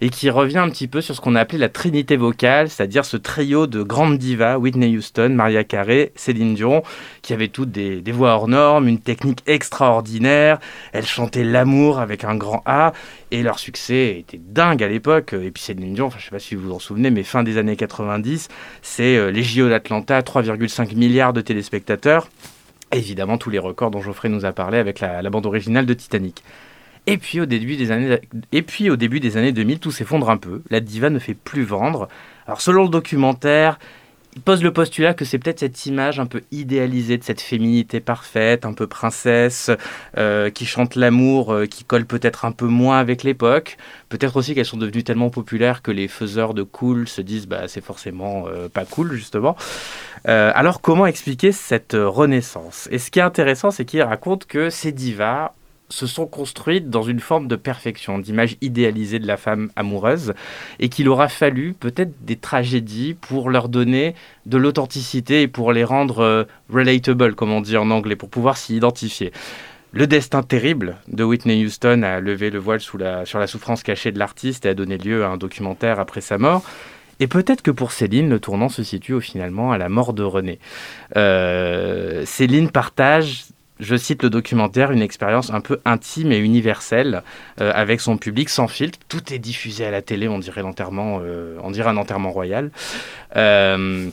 et 0.00 0.10
qui 0.10 0.30
revient 0.30 0.58
un 0.58 0.70
petit 0.70 0.86
peu 0.86 1.00
sur 1.00 1.14
ce 1.14 1.20
qu'on 1.20 1.34
a 1.34 1.40
appelé 1.40 1.58
la 1.58 1.68
trinité 1.68 2.16
vocale, 2.16 2.68
c'est-à-dire 2.68 3.04
ce 3.04 3.16
trio 3.16 3.66
de 3.66 3.82
grandes 3.82 4.18
divas, 4.18 4.58
Whitney 4.58 4.96
Houston, 4.96 5.30
Maria 5.30 5.64
Carey, 5.64 6.12
Céline 6.14 6.54
Dion, 6.54 6.82
qui 7.22 7.32
avaient 7.32 7.48
toutes 7.48 7.70
des, 7.70 8.02
voix 8.12 8.30
hors 8.30 8.48
normes, 8.48 8.88
une 8.88 9.00
technique 9.00 9.42
extraordinaire, 9.46 10.58
elles 10.92 11.06
chantaient 11.06 11.44
l'amour 11.44 11.98
avec 11.98 12.24
un 12.24 12.36
grand 12.36 12.62
A, 12.64 12.92
et 13.30 13.42
leur 13.42 13.58
succès 13.58 14.18
était 14.20 14.40
dingue 14.42 14.82
à 14.82 14.88
l'époque. 14.88 15.32
Et 15.32 15.50
puis 15.50 15.62
Céline 15.62 15.94
Dion, 15.94 16.10
je 16.10 16.16
ne 16.16 16.20
sais 16.20 16.30
pas 16.30 16.38
si 16.38 16.54
vous 16.54 16.68
vous 16.68 16.74
en 16.74 16.78
souvenez, 16.78 17.10
mais 17.10 17.22
fin 17.22 17.42
des 17.42 17.58
années 17.58 17.76
90, 17.76 18.48
c'est 18.82 19.16
euh, 19.16 19.30
les 19.30 19.42
JO 19.42 19.68
d'Atlanta, 19.68 20.20
3,5 20.20 20.94
milliards 20.96 21.32
de 21.32 21.40
téléspectateurs. 21.40 22.28
Évidemment, 22.92 23.36
tous 23.36 23.50
les 23.50 23.58
records 23.58 23.90
dont 23.90 24.00
Geoffrey 24.00 24.28
nous 24.28 24.44
a 24.44 24.52
parlé 24.52 24.78
avec 24.78 25.00
la, 25.00 25.22
bande 25.30 25.46
originale 25.46 25.86
de 25.86 25.94
Titanic. 25.94 26.42
Et 27.06 27.18
puis, 27.18 27.40
au 27.40 27.46
début 27.46 27.76
des 27.76 27.90
années, 27.90 28.18
et 28.52 28.62
puis 28.62 28.90
au 28.90 28.96
début 28.96 29.20
des 29.20 29.36
années 29.36 29.52
2000, 29.52 29.78
tout 29.78 29.90
s'effondre 29.90 30.30
un 30.30 30.36
peu. 30.36 30.62
La 30.70 30.80
diva 30.80 31.10
ne 31.10 31.18
fait 31.18 31.34
plus 31.34 31.64
vendre. 31.64 32.08
Alors 32.46 32.60
selon 32.60 32.84
le 32.84 32.88
documentaire, 32.88 33.78
pose 34.38 34.62
le 34.62 34.72
postulat 34.72 35.14
que 35.14 35.24
c'est 35.24 35.38
peut-être 35.38 35.60
cette 35.60 35.86
image 35.86 36.20
un 36.20 36.26
peu 36.26 36.42
idéalisée 36.50 37.18
de 37.18 37.24
cette 37.24 37.40
féminité 37.40 38.00
parfaite, 38.00 38.64
un 38.64 38.72
peu 38.72 38.86
princesse, 38.86 39.70
euh, 40.16 40.50
qui 40.50 40.66
chante 40.66 40.94
l'amour, 40.94 41.52
euh, 41.52 41.66
qui 41.66 41.84
colle 41.84 42.06
peut-être 42.06 42.44
un 42.44 42.52
peu 42.52 42.66
moins 42.66 42.98
avec 42.98 43.22
l'époque. 43.22 43.76
Peut-être 44.08 44.36
aussi 44.36 44.54
qu'elles 44.54 44.64
sont 44.64 44.76
devenues 44.76 45.04
tellement 45.04 45.30
populaires 45.30 45.82
que 45.82 45.90
les 45.90 46.08
faiseurs 46.08 46.54
de 46.54 46.62
cool 46.62 47.08
se 47.08 47.20
disent 47.20 47.46
bah 47.46 47.68
c'est 47.68 47.84
forcément 47.84 48.46
euh, 48.48 48.68
pas 48.68 48.84
cool 48.84 49.12
justement. 49.12 49.56
Alors 50.24 50.80
comment 50.80 51.06
expliquer 51.06 51.52
cette 51.52 51.94
renaissance? 51.94 52.88
Et 52.90 52.98
ce 52.98 53.10
qui 53.10 53.18
est 53.18 53.22
intéressant, 53.22 53.70
c'est 53.70 53.84
qu'il 53.84 54.02
raconte 54.02 54.46
que 54.46 54.68
ces 54.68 54.92
divas 54.92 55.52
se 55.90 56.06
sont 56.06 56.26
construites 56.26 56.90
dans 56.90 57.02
une 57.02 57.20
forme 57.20 57.48
de 57.48 57.56
perfection, 57.56 58.18
d'image 58.18 58.56
idéalisée 58.60 59.18
de 59.18 59.26
la 59.26 59.36
femme 59.36 59.70
amoureuse, 59.76 60.34
et 60.78 60.88
qu'il 60.88 61.08
aura 61.08 61.28
fallu 61.28 61.74
peut-être 61.78 62.12
des 62.22 62.36
tragédies 62.36 63.14
pour 63.14 63.50
leur 63.50 63.68
donner 63.68 64.14
de 64.46 64.58
l'authenticité 64.58 65.42
et 65.42 65.48
pour 65.48 65.72
les 65.72 65.84
rendre 65.84 66.20
euh, 66.20 66.44
relatable, 66.70 67.34
comme 67.34 67.52
on 67.52 67.60
dit 67.60 67.76
en 67.76 67.90
anglais, 67.90 68.16
pour 68.16 68.28
pouvoir 68.28 68.56
s'y 68.56 68.76
identifier. 68.76 69.32
Le 69.92 70.06
destin 70.06 70.42
terrible 70.42 70.96
de 71.08 71.24
Whitney 71.24 71.64
Houston 71.64 72.02
a 72.02 72.20
levé 72.20 72.50
le 72.50 72.58
voile 72.58 72.80
sur 72.80 72.98
la 72.98 73.46
souffrance 73.46 73.82
cachée 73.82 74.12
de 74.12 74.18
l'artiste 74.18 74.66
et 74.66 74.68
a 74.68 74.74
donné 74.74 74.98
lieu 74.98 75.24
à 75.24 75.28
un 75.28 75.38
documentaire 75.38 75.98
après 75.98 76.20
sa 76.20 76.36
mort. 76.36 76.62
Et 77.20 77.26
peut-être 77.26 77.62
que 77.62 77.70
pour 77.70 77.92
Céline, 77.92 78.28
le 78.28 78.38
tournant 78.38 78.68
se 78.68 78.82
situe 78.82 79.20
finalement 79.20 79.72
à 79.72 79.78
la 79.78 79.88
mort 79.88 80.12
de 80.12 80.22
René. 80.22 80.58
Euh, 81.16 82.24
Céline 82.24 82.70
partage, 82.70 83.46
je 83.80 83.96
cite 83.96 84.22
le 84.22 84.30
documentaire, 84.30 84.90
une 84.90 85.02
expérience 85.02 85.50
un 85.50 85.60
peu 85.60 85.80
intime 85.84 86.32
et 86.32 86.38
universelle 86.38 87.22
euh, 87.60 87.72
avec 87.74 88.00
son 88.00 88.16
public 88.16 88.48
sans 88.48 88.68
filtre. 88.68 88.98
Tout 89.08 89.32
est 89.32 89.38
diffusé 89.38 89.84
à 89.84 89.90
la 89.90 90.02
télé, 90.02 90.28
on 90.28 90.38
dirait 90.38 90.62
l'enterrement, 90.62 91.20
euh, 91.22 91.56
on 91.62 91.70
dirait 91.70 91.90
un 91.90 91.96
enterrement 91.96 92.30
royal. 92.30 92.70
Euh, 93.36 94.08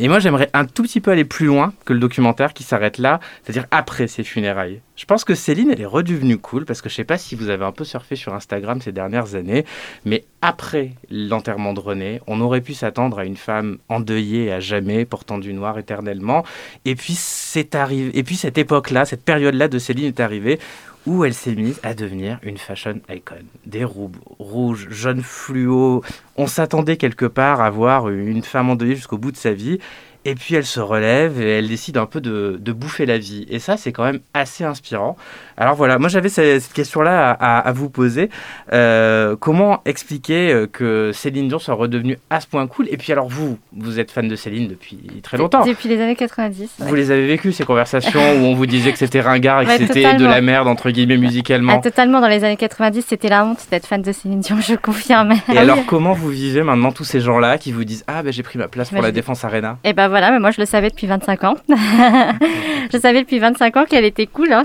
et 0.00 0.06
moi, 0.06 0.20
j'aimerais 0.20 0.48
un 0.52 0.64
tout 0.64 0.84
petit 0.84 1.00
peu 1.00 1.10
aller 1.10 1.24
plus 1.24 1.46
loin 1.46 1.72
que 1.84 1.92
le 1.92 1.98
documentaire 1.98 2.54
qui 2.54 2.62
s'arrête 2.62 2.98
là, 2.98 3.18
c'est-à-dire 3.42 3.66
après 3.72 4.06
ses 4.06 4.22
funérailles. 4.22 4.80
Je 4.94 5.04
pense 5.04 5.24
que 5.24 5.34
Céline, 5.34 5.70
elle 5.70 5.80
est 5.80 5.86
redevenue 5.86 6.38
cool 6.38 6.64
parce 6.64 6.82
que 6.82 6.88
je 6.88 6.94
sais 6.94 7.04
pas 7.04 7.18
si 7.18 7.34
vous 7.34 7.48
avez 7.48 7.64
un 7.64 7.72
peu 7.72 7.84
surfé 7.84 8.14
sur 8.14 8.32
Instagram 8.32 8.80
ces 8.80 8.92
dernières 8.92 9.34
années, 9.34 9.64
mais 10.04 10.24
après 10.40 10.92
l'enterrement 11.10 11.72
de 11.72 11.80
René, 11.80 12.20
on 12.28 12.40
aurait 12.40 12.60
pu 12.60 12.74
s'attendre 12.74 13.18
à 13.18 13.24
une 13.24 13.36
femme 13.36 13.78
endeuillée 13.88 14.52
à 14.52 14.60
jamais, 14.60 15.04
portant 15.04 15.38
du 15.38 15.52
noir 15.52 15.78
éternellement. 15.78 16.44
Et 16.84 16.94
puis 16.94 17.18
arrivé. 17.72 18.16
Et 18.16 18.22
puis 18.22 18.36
cette 18.36 18.58
époque-là, 18.58 19.04
cette 19.04 19.24
période-là 19.24 19.68
de 19.68 19.78
Céline 19.78 20.06
est 20.06 20.20
arrivée 20.20 20.58
où 21.06 21.24
elle 21.24 21.34
s'est 21.34 21.54
mise 21.54 21.80
à 21.82 21.94
devenir 21.94 22.38
une 22.42 22.58
fashion 22.58 23.00
icon. 23.08 23.36
Des 23.66 23.84
robes 23.84 24.16
rouges, 24.38 24.88
jaunes 24.90 25.22
fluo. 25.22 26.02
On 26.38 26.46
s'attendait 26.46 26.96
quelque 26.96 27.26
part 27.26 27.60
à 27.60 27.68
voir 27.68 28.08
une 28.08 28.42
femme 28.42 28.70
endeuillée 28.70 28.96
jusqu'au 28.96 29.18
bout 29.18 29.32
de 29.32 29.36
sa 29.36 29.52
vie. 29.52 29.78
Et 30.24 30.34
puis 30.34 30.56
elle 30.56 30.66
se 30.66 30.80
relève 30.80 31.40
et 31.40 31.58
elle 31.58 31.68
décide 31.68 31.96
un 31.96 32.04
peu 32.04 32.20
de, 32.20 32.58
de 32.60 32.72
bouffer 32.72 33.06
la 33.06 33.18
vie. 33.18 33.46
Et 33.48 33.60
ça, 33.60 33.76
c'est 33.76 33.92
quand 33.92 34.04
même 34.04 34.18
assez 34.34 34.64
inspirant. 34.64 35.16
Alors 35.56 35.74
voilà, 35.74 35.98
moi 35.98 36.08
j'avais 36.08 36.28
cette, 36.28 36.60
cette 36.60 36.72
question-là 36.72 37.30
à, 37.30 37.72
vous 37.72 37.88
poser. 37.88 38.28
Euh, 38.72 39.36
comment 39.36 39.80
expliquer 39.86 40.52
euh, 40.52 40.66
que 40.66 41.12
Céline 41.14 41.48
Dion 41.48 41.58
soit 41.58 41.74
redevenue 41.74 42.18
à 42.30 42.40
ce 42.40 42.46
point 42.46 42.66
cool? 42.66 42.88
Et 42.90 42.96
puis 42.96 43.12
alors 43.12 43.28
vous, 43.28 43.58
vous 43.74 44.00
êtes 44.00 44.10
fan 44.10 44.28
de 44.28 44.36
Céline 44.36 44.68
depuis 44.68 44.98
très 45.22 45.38
longtemps. 45.38 45.64
Depuis 45.64 45.88
les 45.88 46.00
années 46.00 46.16
90. 46.16 46.60
ouais. 46.80 46.86
Vous 46.88 46.94
les 46.94 47.10
avez 47.10 47.26
vécues, 47.26 47.52
ces 47.52 47.64
conversations 47.64 48.20
où 48.20 48.44
on 48.44 48.54
vous 48.54 48.66
disait 48.66 48.92
que 48.92 48.98
c'était 48.98 49.20
ringard 49.20 49.62
et 49.62 49.64
que 49.64 49.70
Ouais, 49.70 49.78
c'était 49.78 50.14
de 50.14 50.26
la 50.26 50.40
merde, 50.40 50.68
entre 50.68 50.90
guillemets, 50.90 51.14
Ah, 51.14 51.18
musicalement. 51.18 51.80
totalement, 51.80 52.20
dans 52.20 52.28
les 52.28 52.44
années 52.44 52.56
90, 52.56 53.04
c'était 53.08 53.28
la 53.28 53.46
honte 53.46 53.66
d'être 53.70 53.86
fan 53.86 54.02
de 54.02 54.12
Céline 54.12 54.40
Dion, 54.40 54.60
je 54.60 54.74
confirme. 54.74 55.32
Et 55.52 55.56
alors, 55.56 55.78
comment 55.86 56.12
vous 56.12 56.27
vivez 56.30 56.62
maintenant 56.62 56.92
tous 56.92 57.04
ces 57.04 57.20
gens-là 57.20 57.58
qui 57.58 57.72
vous 57.72 57.84
disent 57.84 58.04
Ah, 58.06 58.22
ben 58.22 58.32
j'ai 58.32 58.42
pris 58.42 58.58
ma 58.58 58.68
place 58.68 58.90
pour 58.90 59.00
la 59.02 59.08
je- 59.08 59.14
Défense 59.14 59.44
Arena 59.44 59.78
Et 59.84 59.92
ben 59.92 60.08
voilà, 60.08 60.30
mais 60.30 60.38
moi 60.38 60.50
je 60.50 60.60
le 60.60 60.66
savais 60.66 60.90
depuis 60.90 61.06
25 61.06 61.44
ans. 61.44 61.54
je 62.92 62.98
savais 62.98 63.20
depuis 63.22 63.38
25 63.38 63.76
ans 63.76 63.84
qu'elle 63.84 64.04
était 64.04 64.26
cool. 64.26 64.52
hein, 64.52 64.64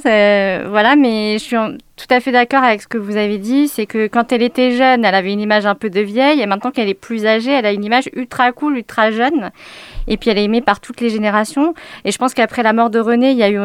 voilà, 0.70 0.96
mais 0.96 1.34
je 1.40 1.44
suis 1.44 1.58
en- 1.58 1.72
tout 1.96 2.08
à 2.10 2.20
fait 2.20 2.32
d'accord 2.32 2.64
avec 2.64 2.82
ce 2.82 2.88
que 2.88 2.98
vous 2.98 3.18
avez 3.18 3.38
dit. 3.38 3.68
C'est 3.68 3.86
que 3.86 4.08
quand 4.08 4.32
elle 4.32 4.42
était 4.42 4.72
jeune, 4.72 5.06
elle 5.06 5.16
avait 5.16 5.32
une 5.32 5.40
image 5.40 5.66
un 5.66 5.76
peu 5.76 5.90
de 5.90 6.00
vieille. 6.02 6.42
Et 6.42 6.46
maintenant 6.48 6.72
qu'elle 6.72 6.90
est 6.90 6.94
plus 6.96 7.26
âgée, 7.26 7.52
elle 7.52 7.66
a 7.68 7.72
une 7.72 7.84
image 7.84 8.10
ultra 8.16 8.52
cool, 8.52 8.78
ultra 8.78 9.12
jeune. 9.12 9.52
Et 10.08 10.18
puis 10.18 10.30
elle 10.30 10.38
est 10.40 10.44
aimée 10.44 10.62
par 10.62 10.80
toutes 10.80 11.00
les 11.02 11.10
générations. 11.10 11.74
Et 12.04 12.12
je 12.12 12.18
pense 12.18 12.34
qu'après 12.34 12.64
la 12.64 12.74
mort 12.74 12.90
de 12.90 13.00
René, 13.00 13.32
il 13.32 13.38
y 13.38 13.44
a 13.44 13.50
eu. 13.52 13.60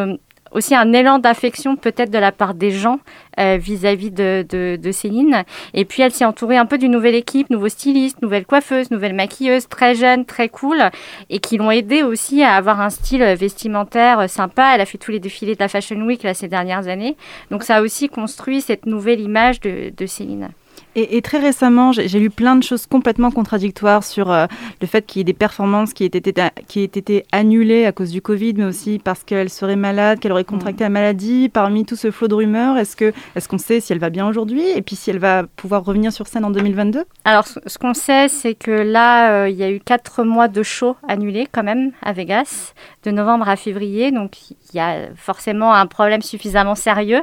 Aussi 0.52 0.74
un 0.74 0.92
élan 0.92 1.18
d'affection 1.18 1.76
peut-être 1.76 2.10
de 2.10 2.18
la 2.18 2.32
part 2.32 2.54
des 2.54 2.70
gens 2.70 3.00
euh, 3.38 3.56
vis-à-vis 3.60 4.10
de, 4.10 4.90
Céline. 4.92 5.44
Et 5.74 5.84
puis 5.84 6.02
elle 6.02 6.12
s'est 6.12 6.24
entourée 6.24 6.56
un 6.56 6.66
peu 6.66 6.78
d'une 6.78 6.92
nouvelle 6.92 7.14
équipe, 7.14 7.50
nouveaux 7.50 7.68
stylistes, 7.68 8.22
nouvelle 8.22 8.46
coiffeuse, 8.46 8.90
nouvelle 8.90 9.14
maquilleuse, 9.14 9.68
très 9.68 9.94
jeune, 9.94 10.24
très 10.24 10.48
cool, 10.48 10.90
et 11.30 11.38
qui 11.38 11.56
l'ont 11.58 11.70
aidé 11.70 12.02
aussi 12.02 12.42
à 12.42 12.54
avoir 12.54 12.80
un 12.80 12.90
style 12.90 13.22
vestimentaire 13.22 14.28
sympa. 14.28 14.72
Elle 14.74 14.80
a 14.80 14.86
fait 14.86 14.98
tous 14.98 15.10
les 15.10 15.20
défilés 15.20 15.54
de 15.54 15.60
la 15.60 15.68
Fashion 15.68 16.00
Week 16.00 16.22
là, 16.22 16.34
ces 16.34 16.48
dernières 16.48 16.88
années. 16.88 17.16
Donc 17.50 17.62
ça 17.62 17.76
a 17.76 17.82
aussi 17.82 18.08
construit 18.08 18.60
cette 18.60 18.86
nouvelle 18.86 19.20
image 19.20 19.60
de 19.60 20.06
Céline. 20.06 20.50
Et, 20.94 21.22
très 21.22 21.38
récemment, 21.38 21.92
j'ai 21.92 22.18
lu 22.18 22.30
plein 22.30 22.56
de 22.56 22.62
choses 22.62 22.86
complètement 22.86 23.30
contradictoires 23.30 24.02
sur 24.02 24.30
euh, 24.30 24.46
le 24.80 24.86
fait 24.86 25.02
qu'il 25.06 25.20
y 25.20 25.22
ait 25.22 25.24
des 25.24 25.32
performances 25.32 25.92
qui 25.92 26.04
aient, 26.04 26.06
été, 26.06 26.34
qui 26.66 26.80
aient 26.80 26.84
été 26.84 27.24
annulées 27.32 27.86
à 27.86 27.92
cause 27.92 28.10
du 28.10 28.20
Covid, 28.20 28.54
mais 28.54 28.64
aussi 28.64 29.00
parce 29.02 29.24
qu'elle 29.24 29.50
serait 29.50 29.76
malade, 29.76 30.18
qu'elle 30.18 30.32
aurait 30.32 30.44
contracté 30.44 30.84
la 30.84 30.90
maladie. 30.90 31.48
Parmi 31.48 31.84
tout 31.84 31.96
ce 31.96 32.10
flot 32.10 32.28
de 32.28 32.34
rumeurs, 32.34 32.76
est-ce 32.76 32.96
qu'on 32.96 33.12
est 33.36 33.48
qu'on 33.48 33.58
sait 33.58 33.80
si 33.80 33.92
elle 33.92 33.98
va 33.98 34.10
bien 34.10 34.28
aujourd'hui 34.28 34.62
et 34.74 34.82
puis 34.82 34.94
si 34.94 35.10
elle 35.10 35.18
va 35.18 35.44
pouvoir 35.56 35.84
revenir 35.84 36.12
sur 36.12 36.26
scène 36.26 36.44
en 36.44 36.50
2022 36.50 37.04
Alors, 37.24 37.46
ce 37.46 37.78
qu'on 37.78 37.94
sait, 37.94 38.28
c'est 38.28 38.54
que 38.54 38.70
là, 38.70 39.32
euh, 39.32 39.48
il 39.48 39.56
y 39.56 39.62
a 39.62 39.70
eu 39.70 39.80
quatre 39.80 40.22
mois 40.22 40.48
de 40.48 40.62
show 40.62 40.96
annulés 41.06 41.48
quand 41.50 41.62
même 41.62 41.92
à 42.02 42.12
Vegas, 42.12 42.74
de 43.04 43.10
novembre 43.10 43.48
à 43.48 43.56
février. 43.56 44.10
Donc, 44.10 44.50
il 44.50 44.76
y 44.76 44.80
a 44.80 45.08
forcément 45.16 45.72
un 45.72 45.86
problème 45.86 46.22
suffisamment 46.22 46.74
sérieux 46.74 47.22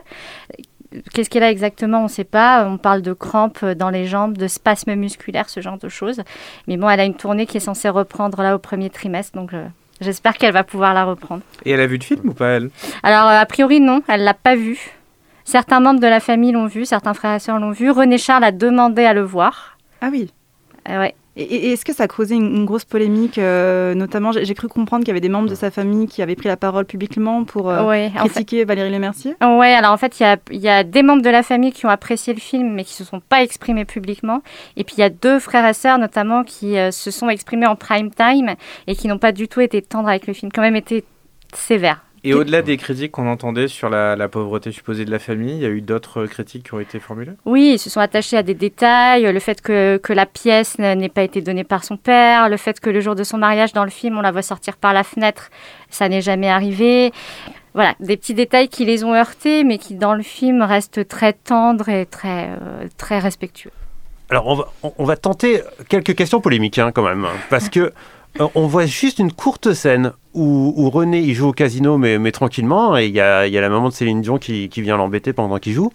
Qu'est-ce 1.14 1.30
qu'elle 1.30 1.44
a 1.44 1.52
exactement 1.52 2.00
On 2.00 2.04
ne 2.04 2.08
sait 2.08 2.24
pas. 2.24 2.66
On 2.68 2.78
parle 2.78 3.02
de 3.02 3.14
crampes 3.14 3.64
dans 3.66 3.90
les 3.90 4.06
jambes, 4.06 4.38
de 4.38 4.48
spasmes 4.48 4.96
musculaires, 4.96 5.50
ce 5.50 5.60
genre 5.60 5.78
de 5.78 5.90
choses. 5.90 6.22
Mais 6.68 6.78
bon, 6.78 6.90
elle 6.90 7.00
a 7.00 7.06
une 7.06 7.16
tournée 7.16 7.46
qui 7.46 7.58
est 7.58 7.62
censée 7.62 7.90
reprendre 7.90 8.42
là 8.42 8.56
au 8.56 8.60
premier 8.60 8.90
trimestre, 8.90 9.38
donc 9.38 9.54
euh, 9.54 9.66
j'espère 10.02 10.38
qu'elle 10.38 10.54
va 10.54 10.64
pouvoir 10.64 10.94
la 10.94 11.06
reprendre. 11.06 11.42
Et 11.66 11.72
elle 11.72 11.82
a 11.82 11.88
vu 11.88 11.98
le 11.98 12.04
film 12.04 12.30
ou 12.30 12.34
pas 12.34 12.50
elle? 12.50 12.70
Alors 13.04 13.28
euh, 13.28 13.40
a 13.40 13.46
priori 13.46 13.80
non, 13.80 14.02
elle 14.08 14.24
l'a 14.24 14.34
pas 14.34 14.56
vu. 14.56 14.92
Certains 15.44 15.80
membres 15.80 16.00
de 16.00 16.08
la 16.08 16.20
famille 16.20 16.52
l'ont 16.52 16.66
vu, 16.68 16.86
certains 16.86 17.14
frères 17.14 17.36
et 17.36 17.40
sœurs 17.40 17.60
l'ont 17.60 17.72
vu. 17.72 17.92
René 17.92 18.18
Charles 18.18 18.44
a 18.44 18.52
demandé 18.52 19.06
à 19.06 19.14
le 19.14 19.22
voir. 19.22 19.78
Ah 20.02 20.10
oui. 20.12 20.32
Euh, 20.90 21.00
ouais. 21.00 21.16
Et, 21.38 21.72
est-ce 21.72 21.84
que 21.84 21.94
ça 21.94 22.04
a 22.04 22.08
causé 22.08 22.36
une, 22.36 22.66
grosse 22.66 22.86
polémique 22.86 23.38
euh, 23.38 23.94
Notamment, 23.94 24.32
j'ai 24.32 24.54
cru 24.54 24.68
comprendre 24.68 25.04
qu'il 25.04 25.10
y 25.10 25.12
avait 25.12 25.22
des 25.22 25.30
membres 25.30 25.50
de 25.50 25.56
sa 25.56 25.70
famille 25.70 26.08
qui 26.08 26.22
avaient 26.22 26.36
pris 26.36 26.48
la 26.48 26.58
parole 26.58 26.86
publiquement 26.86 27.44
pour 27.44 27.70
euh, 27.70 28.10
critiquer 28.16 28.64
Valérie 28.64 28.92
Lemercier. 28.92 29.36
Oui, 29.42 29.68
alors 29.68 29.92
en 29.92 29.98
fait, 29.98 30.20
il 30.20 30.60
y 30.60 30.70
a, 30.70 30.84
des 30.84 31.04
membres 31.04 31.22
de 31.22 31.30
la 31.30 31.44
famille 31.44 31.72
qui 31.72 31.86
ont 31.86 31.90
apprécié 31.90 32.34
le 32.34 32.40
film, 32.40 32.74
mais 32.74 32.84
qui 32.84 32.94
ne 32.94 33.06
se 33.06 33.10
sont 33.10 33.20
pas 33.20 33.44
exprimés 33.44 33.86
publiquement. 33.86 34.42
Et 34.78 34.84
puis, 34.84 34.96
il 34.98 35.02
y 35.02 35.04
a 35.04 35.10
deux 35.10 35.40
frères 35.40 35.68
et 35.68 35.74
sœurs, 35.74 35.98
notamment, 35.98 36.44
qui 36.44 36.78
euh, 36.78 36.92
se 36.92 37.12
sont 37.12 37.30
exprimés 37.30 37.68
en 37.68 37.76
prime 37.76 38.12
time 38.12 38.56
et 38.88 38.96
qui 38.96 39.08
n'ont 39.08 39.20
pas 39.20 39.32
du 39.32 39.48
tout 39.48 39.62
été 39.62 39.82
tendres 39.82 40.10
avec 40.10 40.28
le 40.28 40.34
film, 40.34 40.52
quand 40.54 40.62
même 40.62 40.76
été 40.76 41.04
sévères. 41.54 42.06
Et 42.28 42.34
au-delà 42.34 42.64
des 42.64 42.76
critiques 42.78 43.12
qu'on 43.12 43.28
entendait 43.28 43.68
sur 43.68 43.88
la, 43.88 44.28
pauvreté 44.28 44.72
supposée 44.72 45.06
de 45.06 45.12
la 45.12 45.20
famille, 45.20 45.58
il 45.58 45.62
y 45.62 45.66
a 45.66 45.70
eu 45.70 45.82
d'autres 45.82 46.26
critiques 46.26 46.64
qui 46.64 46.74
ont 46.74 46.80
été 46.80 47.00
formulées? 47.00 47.34
Oui, 47.46 47.74
ils 47.76 47.80
se 47.80 47.92
sont 47.92 48.00
attachés 48.00 48.36
à 48.36 48.42
des 48.42 48.56
détails, 48.56 49.32
le 49.32 49.40
fait 49.40 49.62
que, 49.62 49.98
que 49.98 50.12
la 50.12 50.26
pièce 50.26 50.80
n'ait 50.80 51.08
pas 51.08 51.22
été 51.22 51.42
donnée 51.42 51.64
par 51.64 51.84
son 51.84 51.98
père, 51.98 52.50
le 52.50 52.58
fait 52.58 52.80
que 52.80 52.90
le 52.90 53.00
jour 53.00 53.14
de 53.14 53.24
son 53.24 53.38
mariage 53.38 53.74
dans 53.74 53.84
le 53.84 53.92
film, 53.92 54.18
on 54.18 54.22
la 54.22 54.32
voit 54.32 54.42
sortir 54.42 54.76
par 54.76 54.92
la 54.92 55.04
fenêtre, 55.04 55.52
ça 55.92 56.10
n'est 56.10 56.22
jamais 56.22 56.50
arrivé. 56.50 57.14
Voilà, 57.76 57.94
des 58.00 58.18
petits 58.18 58.34
détails 58.34 58.70
qui 58.70 58.86
les 58.86 59.04
ont 59.04 59.14
heurtés, 59.14 59.64
mais 59.64 59.78
qui 59.78 59.94
dans 59.94 60.16
le 60.16 60.24
film 60.24 60.64
restent 60.64 61.08
très 61.08 61.34
tendres 61.34 61.90
et 61.90 62.08
très, 62.08 62.50
euh, 62.50 62.88
très 62.98 63.20
respectueux. 63.20 63.72
Alors, 64.32 64.48
on 64.48 64.56
va, 64.56 64.74
on 64.98 65.04
va, 65.06 65.16
tenter 65.16 65.62
quelques 65.90 66.16
questions 66.16 66.42
polémiques 66.42 66.80
hein, 66.80 66.92
quand 66.92 67.04
même, 67.04 67.28
parce 67.52 67.70
que 67.70 67.94
euh, 68.42 68.48
on 68.56 68.66
voit 68.66 68.88
juste 68.88 69.20
une 69.20 69.32
courte 69.32 69.74
scène 69.74 70.14
où, 70.36 70.90
René 70.90 71.20
il 71.20 71.34
joue 71.34 71.50
au 71.50 71.52
casino 71.54 71.98
mais, 71.98 72.20
mais 72.20 72.32
tranquillement 72.32 72.98
et 72.98 73.08
il 73.08 73.14
y 73.14 73.20
a, 73.20 73.48
la 73.48 73.70
maman 73.70 73.90
de 73.90 73.94
Céline 73.94 74.22
Dion 74.22 74.38
qui, 74.38 74.68
vient 74.68 74.98
l'embêter 74.98 75.34
pendant 75.34 75.58
qu'il 75.58 75.74
joue. 75.74 75.92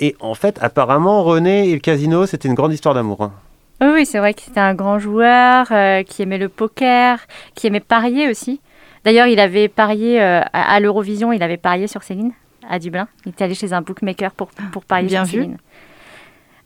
Et 0.00 0.16
en 0.20 0.34
fait, 0.34 0.58
apparemment, 0.62 1.24
René 1.24 1.68
et 1.70 1.74
le 1.74 1.80
casino, 1.80 2.24
c'était 2.26 2.48
une 2.48 2.54
grande 2.54 2.72
histoire 2.72 2.94
d'amour. 2.94 3.20
Hein. 3.20 3.32
Oui, 3.80 4.06
c'est 4.06 4.18
vrai 4.18 4.32
que 4.32 4.42
c'était 4.42 4.60
un 4.60 4.74
grand 4.74 4.98
joueur 4.98 5.66
euh, 5.70 6.02
qui 6.04 6.22
aimait 6.22 6.38
le 6.38 6.48
poker, 6.48 7.18
qui 7.54 7.66
aimait 7.66 7.80
parier 7.80 8.28
aussi. 8.28 8.60
D'ailleurs, 9.04 9.26
il 9.26 9.40
avait 9.40 9.68
parié 9.68 10.22
euh, 10.22 10.40
à, 10.52 10.78
l'Eurovision, 10.80 11.32
il 11.32 11.42
avait 11.42 11.56
parié 11.56 11.86
sur 11.88 12.02
Céline 12.02 12.32
à 12.68 12.78
Dublin. 12.78 13.08
Il 13.26 13.30
était 13.30 13.44
allé 13.44 13.54
chez 13.54 13.72
un 13.72 13.82
bookmaker 13.82 14.32
pour, 14.32 14.48
pour 14.72 14.84
parier 14.84 15.08
Bien 15.08 15.24
sur 15.24 15.34
Céline. 15.34 15.58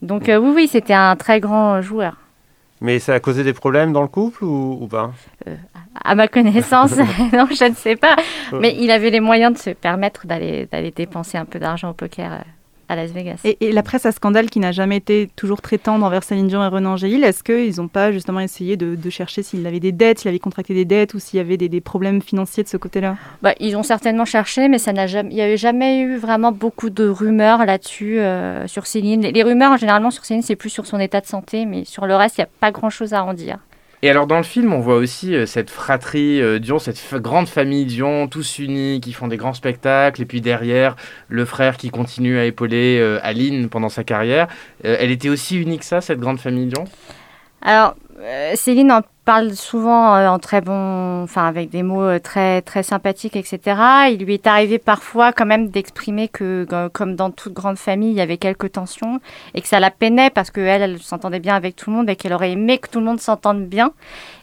Donc 0.01 0.23
oui, 0.27 0.51
oui, 0.53 0.67
c'était 0.67 0.93
un 0.93 1.15
très 1.15 1.39
grand 1.39 1.81
joueur. 1.81 2.17
Mais 2.83 2.99
ça 2.99 3.13
a 3.13 3.19
causé 3.21 3.45
des 3.45 3.53
problèmes 3.53 3.93
dans 3.93 4.01
le 4.01 4.09
couple 4.09 4.43
ou, 4.43 4.87
pas? 4.91 5.13
Euh, 5.47 5.55
À 6.03 6.15
ma 6.15 6.27
connaissance, 6.27 6.91
non, 7.33 7.47
je 7.49 7.69
ne 7.69 7.75
sais 7.75 7.95
pas. 7.95 8.17
Mais 8.51 8.75
il 8.77 8.91
avait 8.91 9.09
les 9.09 9.21
moyens 9.21 9.53
de 9.53 9.57
se 9.57 9.69
permettre 9.69 10.27
d'aller 10.27 10.67
dépenser 10.95 11.37
un 11.37 11.45
peu 11.45 11.59
d'argent 11.59 11.91
au 11.91 11.93
poker 11.93 12.33
euh, 12.33 12.37
à 12.93 12.95
Las 12.95 13.11
Vegas. 13.11 13.41
Et, 13.43 13.71
la 13.71 13.83
presse 13.83 14.05
à 14.05 14.11
scandale 14.11 14.49
qui 14.49 14.59
n'a 14.59 14.71
jamais 14.71 14.97
été 14.97 15.29
toujours 15.35 15.61
très 15.61 15.77
tendre 15.77 16.05
envers 16.05 16.23
Céline 16.23 16.47
Dion 16.47 16.63
et 16.63 16.67
Renan 16.67 16.91
Angélil, 16.91 17.23
est-ce 17.23 17.43
qu'ils 17.43 17.81
n'ont 17.81 17.87
pas 17.87 18.11
justement 18.11 18.39
essayé 18.39 18.77
de, 18.77 19.09
chercher 19.09 19.43
s'il 19.43 19.65
avait 19.67 19.79
des 19.79 19.91
dettes, 19.91 20.19
s'il 20.19 20.29
avait 20.29 20.39
contracté 20.39 20.73
des 20.73 20.85
dettes 20.85 21.13
ou 21.13 21.19
s'il 21.19 21.37
y 21.37 21.39
avait 21.39 21.57
des, 21.57 21.81
problèmes 21.81 22.21
financiers 22.21 22.63
de 22.63 22.69
ce 22.69 22.77
côté-là? 22.77 23.17
Bah, 23.41 23.53
Ils 23.59 23.75
ont 23.75 23.83
certainement 23.83 24.25
cherché, 24.25 24.69
mais 24.69 24.77
ça 24.77 24.93
n'a 24.93 25.07
jamais, 25.07 25.29
il 25.31 25.35
n'y 25.35 25.41
avait 25.41 25.57
jamais 25.57 26.01
eu 26.01 26.17
vraiment 26.17 26.51
beaucoup 26.51 26.89
de 26.89 27.07
rumeurs 27.07 27.65
là-dessus 27.65 28.19
euh, 28.19 28.67
sur 28.67 28.87
Céline. 28.87 29.21
Les 29.21 29.43
rumeurs, 29.43 29.77
généralement, 29.77 30.11
sur 30.11 30.25
Céline, 30.25 30.41
c'est 30.41 30.55
plus 30.55 30.69
sur 30.69 30.85
son 30.85 30.99
état 30.99 31.21
de 31.21 31.25
santé, 31.25 31.65
mais 31.65 31.83
sur 31.85 32.05
le 32.05 32.15
reste, 32.15 32.37
il 32.37 32.41
n'y 32.41 32.45
a 32.45 32.49
pas 32.59 32.71
grand-chose 32.71 33.13
à 33.13 33.23
en 33.23 33.33
dire. 33.33 33.59
Et 34.03 34.09
alors 34.09 34.27
dans 34.27 34.35
le 34.35 34.43
film, 34.43 34.73
on 34.73 34.81
voit 34.81 34.97
aussi 34.97 35.33
euh, 35.33 35.45
cette 35.45 35.69
fratrie 35.69 36.41
euh, 36.41 36.59
Dion, 36.59 36.77
cette 36.77 37.01
grande 37.13 37.47
famille 37.47 37.85
Dion, 37.85 38.27
tous 38.27 38.59
unis, 38.59 38.99
qui 39.01 39.13
font 39.13 39.29
des 39.29 39.37
grands 39.37 39.53
spectacles. 39.53 40.21
Et 40.21 40.25
puis 40.25 40.41
derrière, 40.41 40.97
le 41.29 41.45
frère 41.45 41.77
qui 41.77 41.89
continue 41.89 42.37
à 42.37 42.43
épauler 42.43 42.99
euh, 42.99 43.21
Aline 43.23 43.69
pendant 43.69 43.87
sa 43.87 44.03
carrière. 44.03 44.49
elle 44.83 45.09
était 45.09 45.29
aussi 45.29 45.57
unique 45.57 45.85
ça, 45.85 46.01
cette 46.01 46.19
grande 46.19 46.37
famille 46.37 46.65
Dion? 46.65 46.83
Alors, 47.61 47.95
Céline 48.55 48.91
en 48.91 49.01
parle 49.25 49.53
souvent 49.53 50.15
euh, 50.15 50.27
en 50.27 50.39
très 50.39 50.61
bon, 50.61 51.23
enfin 51.23 51.47
avec 51.47 51.69
des 51.69 51.83
mots 51.83 52.03
euh, 52.03 52.19
très 52.19 52.61
très 52.61 52.83
sympathiques, 52.83 53.35
etc. 53.35 53.59
Il 54.11 54.25
lui 54.25 54.33
est 54.33 54.47
arrivé 54.47 54.79
parfois 54.79 55.31
quand 55.31 55.45
même 55.45 55.69
d'exprimer 55.69 56.27
que, 56.27 56.65
comme 56.93 57.15
dans 57.15 57.31
toute 57.31 57.53
grande 57.53 57.77
famille, 57.77 58.11
il 58.11 58.17
y 58.17 58.21
avait 58.21 58.37
quelques 58.37 58.73
tensions 58.73 59.19
et 59.53 59.61
que 59.61 59.67
ça 59.67 59.79
la 59.79 59.91
peinait 59.91 60.29
parce 60.29 60.51
qu'elle, 60.51 60.81
elle, 60.81 60.99
s'entendait 60.99 61.39
bien 61.39 61.55
avec 61.55 61.75
tout 61.75 61.89
le 61.89 61.97
monde 61.97 62.09
et 62.09 62.15
qu'elle 62.15 62.33
aurait 62.33 62.51
aimé 62.51 62.77
que 62.77 62.89
tout 62.89 62.99
le 62.99 63.05
monde 63.05 63.19
s'entende 63.19 63.65
bien 63.65 63.91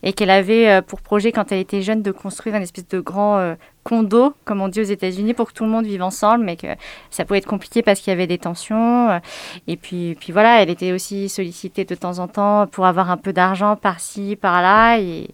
et 0.02 0.12
qu'elle 0.12 0.30
avait 0.30 0.68
euh, 0.70 0.82
pour 0.82 1.00
projet 1.00 1.32
quand 1.32 1.52
elle 1.52 1.58
était 1.58 1.82
jeune 1.82 2.02
de 2.02 2.12
construire 2.12 2.56
une 2.56 2.62
espèce 2.62 2.88
de 2.88 3.00
grand 3.00 3.54
condo, 3.82 4.34
comme 4.44 4.60
on 4.60 4.68
dit 4.68 4.80
aux 4.80 4.84
États-Unis, 4.84 5.34
pour 5.34 5.48
que 5.48 5.52
tout 5.52 5.64
le 5.64 5.70
monde 5.70 5.86
vive 5.86 6.02
ensemble, 6.02 6.44
mais 6.44 6.56
que 6.56 6.68
ça 7.10 7.24
pouvait 7.24 7.38
être 7.38 7.46
compliqué 7.46 7.82
parce 7.82 8.00
qu'il 8.00 8.10
y 8.10 8.14
avait 8.14 8.26
des 8.26 8.38
tensions. 8.38 9.20
Et 9.66 9.76
puis, 9.76 10.16
puis 10.20 10.32
voilà, 10.32 10.62
elle 10.62 10.70
était 10.70 10.92
aussi 10.92 11.28
sollicitée 11.28 11.84
de 11.84 11.94
temps 11.94 12.18
en 12.18 12.28
temps 12.28 12.66
pour 12.66 12.86
avoir 12.86 13.10
un 13.10 13.16
peu 13.16 13.32
d'argent 13.32 13.76
par-ci, 13.76 14.36
par-là. 14.36 14.98
Et, 14.98 15.28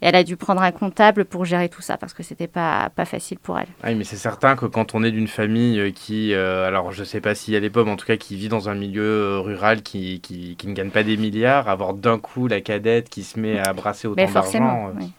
elle 0.00 0.14
a 0.14 0.24
dû 0.24 0.36
prendre 0.36 0.62
un 0.62 0.72
comptable 0.72 1.24
pour 1.24 1.44
gérer 1.44 1.68
tout 1.68 1.82
ça 1.82 1.96
parce 1.96 2.14
que 2.14 2.22
c'était 2.22 2.46
pas, 2.46 2.90
pas 2.94 3.04
facile 3.04 3.38
pour 3.38 3.58
elle. 3.58 3.68
Oui, 3.84 3.94
mais 3.94 4.04
c'est 4.04 4.16
certain 4.16 4.56
que 4.56 4.66
quand 4.66 4.94
on 4.94 5.02
est 5.02 5.10
d'une 5.10 5.28
famille 5.28 5.78
euh, 5.78 5.90
qui, 5.90 6.32
euh, 6.32 6.66
alors 6.66 6.92
je 6.92 7.04
sais 7.04 7.20
pas 7.20 7.34
s'il 7.34 7.54
y 7.54 7.56
a 7.56 7.60
des 7.60 7.70
pommes, 7.70 7.88
en 7.88 7.96
tout 7.96 8.06
cas 8.06 8.16
qui 8.16 8.36
vit 8.36 8.48
dans 8.48 8.68
un 8.68 8.74
milieu 8.74 9.02
euh, 9.02 9.40
rural 9.40 9.82
qui, 9.82 10.20
qui, 10.20 10.56
qui, 10.56 10.66
ne 10.66 10.74
gagne 10.74 10.90
pas 10.90 11.02
des 11.02 11.16
milliards, 11.16 11.68
avoir 11.68 11.94
d'un 11.94 12.18
coup 12.18 12.48
la 12.48 12.60
cadette 12.60 13.08
qui 13.08 13.22
se 13.22 13.38
met 13.38 13.58
à 13.58 13.72
brasser 13.72 14.08
autant 14.08 14.30
d'argent, 14.30 14.92
oui. 14.98 15.12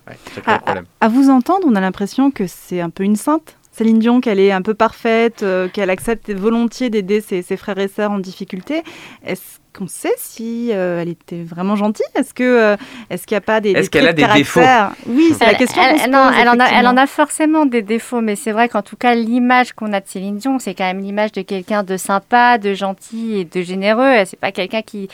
à 1.00 1.08
vous 1.08 1.30
entendre, 1.30 1.68
on 1.68 1.76
a 1.76 1.82
l'impression 1.82 2.32
que 2.32 2.48
c'est 2.48 2.81
un 2.82 2.90
peu 2.90 3.04
une 3.04 3.16
sainte. 3.16 3.58
Céline 3.72 4.00
Dion, 4.00 4.20
qu'elle 4.20 4.40
est 4.40 4.52
un 4.52 4.62
peu 4.62 4.74
parfaite, 4.74 5.44
euh, 5.44 5.70
qu'elle 5.70 5.90
accepte 5.90 6.30
volontiers 6.32 6.90
d'aider 6.90 7.22
ses, 7.22 7.42
frères 7.56 7.78
et 7.78 7.88
sœurs 7.88 8.12
en 8.12 8.20
difficulté. 8.20 8.84
Est-ce 9.26 9.61
qu'on 9.74 9.88
sait 9.88 10.14
si 10.18 10.70
euh, 10.72 11.02
elle 11.02 11.10
était 11.10 11.44
vraiment 11.44 11.76
gentille 11.76 12.06
Est-ce 12.16 12.34
que 12.34 12.44
euh, 12.44 12.76
est-ce 13.10 13.26
qu'il 13.26 13.36
n'y 13.36 13.40
a 13.40 13.42
pas 13.42 13.62
des 13.62 13.72
Est-ce 13.72 13.90
qu'elle 13.90 14.08
a 14.08 14.14
des 14.14 14.26
défauts 14.26 14.62
Oui, 15.08 15.34
c'est 15.38 15.46
la 15.46 15.54
question. 15.54 15.82
Elle, 15.82 16.02
elle, 16.02 16.50
en 16.50 16.60
a, 16.60 16.66
elle 16.68 16.88
en 16.88 16.98
a 16.98 17.08
forcément 17.08 17.66
des 17.66 17.82
défauts, 17.82 18.22
mais 18.22 18.36
c'est 18.36 18.52
vrai 18.52 18.70
qu'en 18.70 18.82
tout 18.82 18.96
cas 18.96 19.16
l'image 19.16 19.74
qu'on 19.74 19.94
a 19.94 20.00
de 20.00 20.08
Céline 20.08 20.38
Dion, 20.38 20.60
c'est 20.60 20.74
quand 20.74 20.86
même 20.86 21.00
l'image 21.00 21.32
de 21.32 21.42
quelqu'un 21.42 21.84
de 21.84 21.98
sympa, 21.98 22.58
de 22.58 22.74
gentil 22.74 23.40
et 23.40 23.46
de 23.46 23.62
généreux. 23.62 24.24
C'est 24.26 24.40
pas 24.40 24.52
quelqu'un 24.52 24.82
qui 24.82 25.08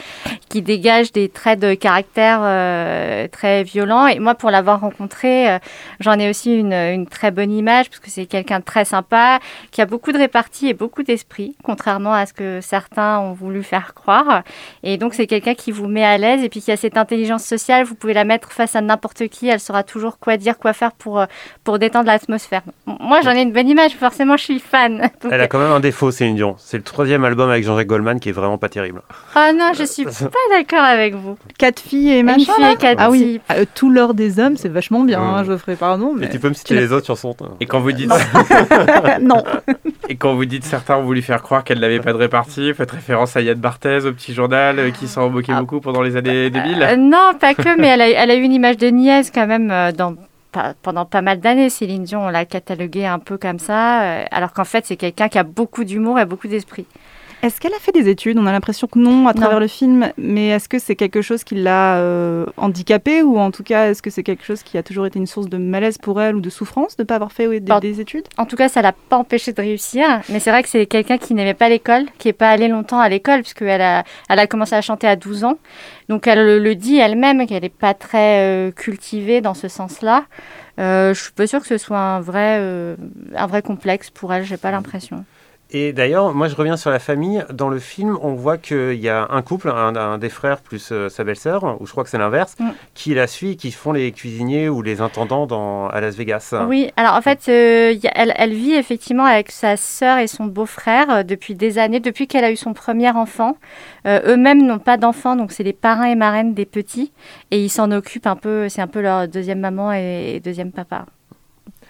qui 0.49 0.61
dégage 0.61 1.11
des 1.11 1.29
traits 1.29 1.59
de 1.59 1.73
caractère 1.73 2.39
euh, 2.41 3.27
très 3.27 3.63
violents. 3.63 4.07
Et 4.07 4.19
moi, 4.19 4.35
pour 4.35 4.49
l'avoir 4.49 4.81
rencontrée, 4.81 5.57
j'en 5.99 6.17
ai 6.19 6.29
aussi 6.29 6.55
une, 6.55 6.73
une, 6.73 7.07
très 7.07 7.31
bonne 7.31 7.51
image 7.51 7.89
parce 7.89 7.99
que 7.99 8.09
c'est 8.09 8.25
quelqu'un 8.25 8.59
de 8.59 8.63
très 8.63 8.85
sympa, 8.85 9.39
qui 9.71 9.81
a 9.81 9.85
beaucoup 9.85 10.11
de 10.11 10.17
répartie 10.17 10.67
et 10.67 10.73
beaucoup 10.73 11.03
d'esprit, 11.03 11.55
contrairement 11.63 12.13
à 12.13 12.25
ce 12.25 12.33
que 12.33 12.61
certains 12.61 13.19
ont 13.19 13.33
voulu 13.33 13.63
faire 13.63 13.93
croire. 13.93 14.43
Et 14.83 14.97
donc, 14.97 15.13
c'est 15.13 15.27
quelqu'un 15.27 15.53
qui 15.53 15.71
vous 15.71 15.87
met 15.87 16.03
à 16.03 16.17
l'aise 16.17 16.43
et 16.43 16.49
puis 16.49 16.61
qui 16.61 16.71
a 16.71 16.77
cette 16.77 16.97
intelligence 16.97 17.43
sociale. 17.43 17.85
Vous 17.85 17.95
pouvez 17.95 18.13
la 18.13 18.23
mettre 18.23 18.51
face 18.51 18.75
à 18.75 18.81
n'importe 18.81 19.27
qui. 19.27 19.47
Elle 19.47 19.59
saura 19.59 19.83
toujours 19.83 20.19
quoi 20.19 20.37
dire, 20.37 20.57
quoi 20.57 20.73
faire 20.73 20.91
pour, 20.91 21.25
pour 21.63 21.79
détendre 21.79 22.07
l'atmosphère. 22.07 22.61
Moi, 22.85 23.21
j'en 23.23 23.31
ai 23.31 23.41
une 23.41 23.51
bonne 23.51 23.67
image. 23.69 23.95
Forcément, 23.95 24.37
je 24.37 24.43
suis 24.43 24.59
fan. 24.59 25.09
Elle 25.31 25.41
a 25.41 25.47
quand 25.47 25.59
même 25.59 25.71
un 25.71 25.79
défaut, 25.79 26.11
Céline 26.11 26.35
Dion. 26.35 26.55
C'est 26.57 26.77
le 26.77 26.83
troisième 26.83 27.23
album 27.23 27.49
avec 27.49 27.63
Jean-Jacques 27.63 27.87
Goldman 27.87 28.19
qui 28.19 28.29
est 28.29 28.33
vraiment 28.33 28.57
pas 28.57 28.69
terrible. 28.69 29.01
Ah 29.35 29.51
non, 29.53 29.71
je 29.77 29.83
suis 29.83 30.03
pas 30.05 30.11
d'accord 30.51 30.83
avec 30.83 31.15
vous. 31.15 31.37
Quatre 31.57 31.79
filles 31.79 32.11
et 32.11 32.23
machin. 32.23 32.51
ah 32.97 33.09
oui, 33.09 33.41
euh, 33.51 33.65
tout 33.75 33.89
l'or 33.89 34.13
des 34.13 34.39
hommes, 34.39 34.57
c'est 34.57 34.69
vachement 34.69 35.03
bien, 35.03 35.21
hein, 35.21 35.43
je 35.43 35.57
ferai 35.57 35.75
pardon. 35.75 36.13
Mais... 36.15 36.25
Et 36.25 36.29
tu 36.29 36.39
peux 36.39 36.49
me 36.49 36.53
citer 36.53 36.75
les 36.75 36.91
autres 36.91 37.07
chansons 37.07 37.35
Et 37.59 37.65
quand 37.65 37.79
vous 37.79 37.91
dites... 37.91 38.11
non. 39.21 39.43
Et 40.09 40.15
quand 40.15 40.35
vous 40.35 40.45
dites 40.45 40.63
certains 40.63 40.97
ont 40.97 41.03
voulu 41.03 41.21
faire 41.21 41.41
croire 41.41 41.63
qu'elle 41.63 41.79
n'avait 41.79 41.99
pas 41.99 42.13
de 42.13 42.17
répartie, 42.17 42.73
faites 42.73 42.91
référence 42.91 43.35
à 43.35 43.41
Yann 43.41 43.57
Barthès, 43.57 44.05
au 44.05 44.13
petit 44.13 44.33
journal, 44.37 44.79
euh, 44.79 44.91
qui 44.91 45.07
s'en 45.07 45.29
moquait 45.29 45.53
ah. 45.53 45.59
beaucoup 45.59 45.81
pendant 45.81 46.01
les 46.01 46.15
années 46.15 46.49
2000 46.49 46.81
euh, 46.81 46.95
Non, 46.95 47.33
pas 47.39 47.53
que, 47.53 47.77
mais 47.77 47.87
elle 47.87 48.01
a, 48.01 48.09
elle 48.09 48.31
a 48.31 48.35
eu 48.35 48.41
une 48.41 48.53
image 48.53 48.77
de 48.77 48.87
nièce 48.87 49.31
quand 49.33 49.47
même 49.47 49.91
dans 49.97 50.15
pendant 50.81 51.05
pas 51.05 51.21
mal 51.21 51.39
d'années, 51.39 51.69
Céline 51.69 52.03
Dion, 52.03 52.25
on 52.25 52.29
l'a 52.29 52.45
cataloguée 52.45 53.05
un 53.05 53.19
peu 53.19 53.37
comme 53.37 53.59
ça, 53.59 54.23
alors 54.31 54.53
qu'en 54.53 54.63
fait, 54.63 54.87
c'est 54.87 54.95
quelqu'un 54.95 55.27
qui 55.27 55.37
a 55.37 55.43
beaucoup 55.43 55.83
d'humour 55.83 56.17
et 56.17 56.25
beaucoup 56.25 56.47
d'esprit. 56.47 56.87
Est-ce 57.43 57.61
qu'elle 57.61 57.73
a 57.73 57.79
fait 57.79 57.91
des 57.91 58.09
études? 58.09 58.37
On 58.39 58.47
a 58.47 58.51
l'impression 58.51 58.87
que 58.87 58.97
non 58.97 59.27
à 59.27 59.33
travers 59.33 59.59
le 59.59 59.67
film, 59.67 60.11
mais 60.17 60.47
est-ce 60.47 60.67
que 60.67 60.79
c'est 60.79 60.95
quelque 60.95 61.21
chose 61.21 61.43
qui 61.43 61.55
l'a 61.55 61.97
euh, 61.97 62.45
handicapée 62.57 63.21
ou 63.21 63.37
en 63.37 63.51
tout 63.51 63.63
cas 63.63 63.89
est-ce 63.89 64.01
que 64.01 64.09
c'est 64.09 64.23
quelque 64.23 64.43
chose 64.43 64.63
qui 64.63 64.77
a 64.77 64.83
toujours 64.83 65.05
été 65.05 65.19
une 65.19 65.27
source 65.27 65.47
de 65.47 65.57
malaise 65.57 65.99
pour 65.99 66.19
elle 66.19 66.35
ou 66.35 66.41
de 66.41 66.49
souffrance 66.49 66.97
de 66.97 67.03
ne 67.03 67.05
pas 67.05 67.15
avoir 67.15 67.31
fait 67.31 67.59
des, 67.59 68.01
études? 68.01 68.27
En 68.37 68.45
tout 68.45 68.55
cas, 68.55 68.69
ça 68.69 68.81
l'a 68.81 68.91
pas 68.91 69.17
empêché 69.17 69.53
de 69.53 69.61
réussir, 69.61 70.21
mais 70.29 70.39
c'est 70.39 70.49
vrai 70.49 70.63
que 70.63 70.69
c'est 70.69 70.87
quelqu'un 70.87 71.17
qui 71.19 71.35
n'aimait 71.35 71.53
pas 71.53 71.69
l'école, 71.69 72.05
qui 72.17 72.27
n'est 72.27 72.33
pas 72.33 72.49
allé 72.49 72.67
longtemps 72.67 72.99
à 72.99 73.07
l'école 73.07 73.41
puisqu'elle 73.41 73.81
a, 73.81 74.03
elle 74.29 74.39
a 74.39 74.47
commencé 74.47 74.75
à 74.75 74.81
chanter 74.81 75.07
à 75.07 75.15
12 75.15 75.43
ans. 75.43 75.57
Donc 76.09 76.25
elle 76.25 76.61
le 76.61 76.75
dit 76.75 76.97
elle-même 76.97 77.45
qu'elle 77.45 77.61
n'est 77.61 77.69
pas 77.69 77.93
très 77.93 78.39
euh, 78.39 78.71
cultivée 78.71 79.41
dans 79.41 79.53
ce 79.53 79.67
sens-là. 79.67 80.25
Euh, 80.79 81.13
je 81.13 81.21
suis 81.21 81.31
pas 81.31 81.47
sûre 81.47 81.61
que 81.61 81.67
ce 81.67 81.77
soit 81.77 81.97
un 81.97 82.19
vrai, 82.19 82.57
euh, 82.59 82.95
un 83.35 83.47
vrai 83.47 83.61
complexe 83.61 84.09
pour 84.09 84.33
elle, 84.33 84.43
j'ai 84.43 84.57
pas 84.57 84.71
l'impression. 84.71 85.25
Et 85.71 85.91
d'ailleurs, 85.91 86.33
moi 86.33 86.47
je 86.47 86.55
reviens 86.55 86.77
sur 86.77 86.89
la 86.89 86.99
famille. 86.99 87.43
Dans 87.51 87.69
le 87.69 87.79
film, 87.79 88.17
on 88.21 88.33
voit 88.33 88.57
qu'il 88.57 88.93
y 88.93 89.09
a 89.09 89.27
un 89.29 89.41
couple, 89.41 89.69
un, 89.69 90.17
des 90.17 90.29
frères 90.29 90.61
plus 90.61 90.89
euh, 90.91 91.09
sa 91.09 91.23
belle-sœur, 91.23 91.81
ou 91.81 91.85
je 91.85 91.91
crois 91.91 92.03
que 92.03 92.09
c'est 92.09 92.17
l'inverse, 92.17 92.55
mm. 92.59 92.69
qui 92.93 93.13
la 93.13 93.27
suit, 93.27 93.57
qui 93.57 93.71
font 93.71 93.91
les 93.91 94.11
cuisiniers 94.11 94.69
ou 94.69 94.81
les 94.81 95.01
intendants 95.01 95.45
dans, 95.45 95.87
à 95.89 95.99
Las 95.99 96.15
Vegas. 96.15 96.53
Oui, 96.67 96.91
alors 96.95 97.15
en 97.15 97.21
fait, 97.21 97.49
euh, 97.49 97.95
elle, 98.13 98.53
vit 98.53 98.73
effectivement 98.73 99.25
avec 99.25 99.51
sa 99.51 99.75
sœur 99.75 100.19
et 100.19 100.27
son 100.27 100.45
beau-frère 100.45 101.09
euh, 101.09 101.23
depuis 101.23 101.55
des 101.55 101.79
années, 101.79 101.99
depuis 101.99 102.27
qu'elle 102.27 102.45
a 102.45 102.51
eu 102.51 102.57
son 102.57 102.73
premier 102.73 103.09
enfant. 103.11 103.57
Eux-mêmes 104.05 104.65
n'ont 104.65 104.79
pas 104.79 104.95
d'enfants, 104.95 105.35
donc 105.35 105.51
c'est 105.51 105.63
les 105.63 105.73
parrains 105.73 106.05
et 106.05 106.15
marraines 106.15 106.53
des 106.53 106.65
petits, 106.65 107.11
et 107.51 107.61
ils 107.61 107.69
s'en 107.69 107.91
occupent 107.91 108.27
un 108.27 108.37
peu, 108.37 108.69
c'est 108.69 108.81
un 108.81 108.87
peu 108.87 109.01
leur 109.01 109.27
deuxième 109.27 109.59
maman 109.59 109.91
et 109.91 110.39
deuxième 110.41 110.71
papa. 110.71 111.05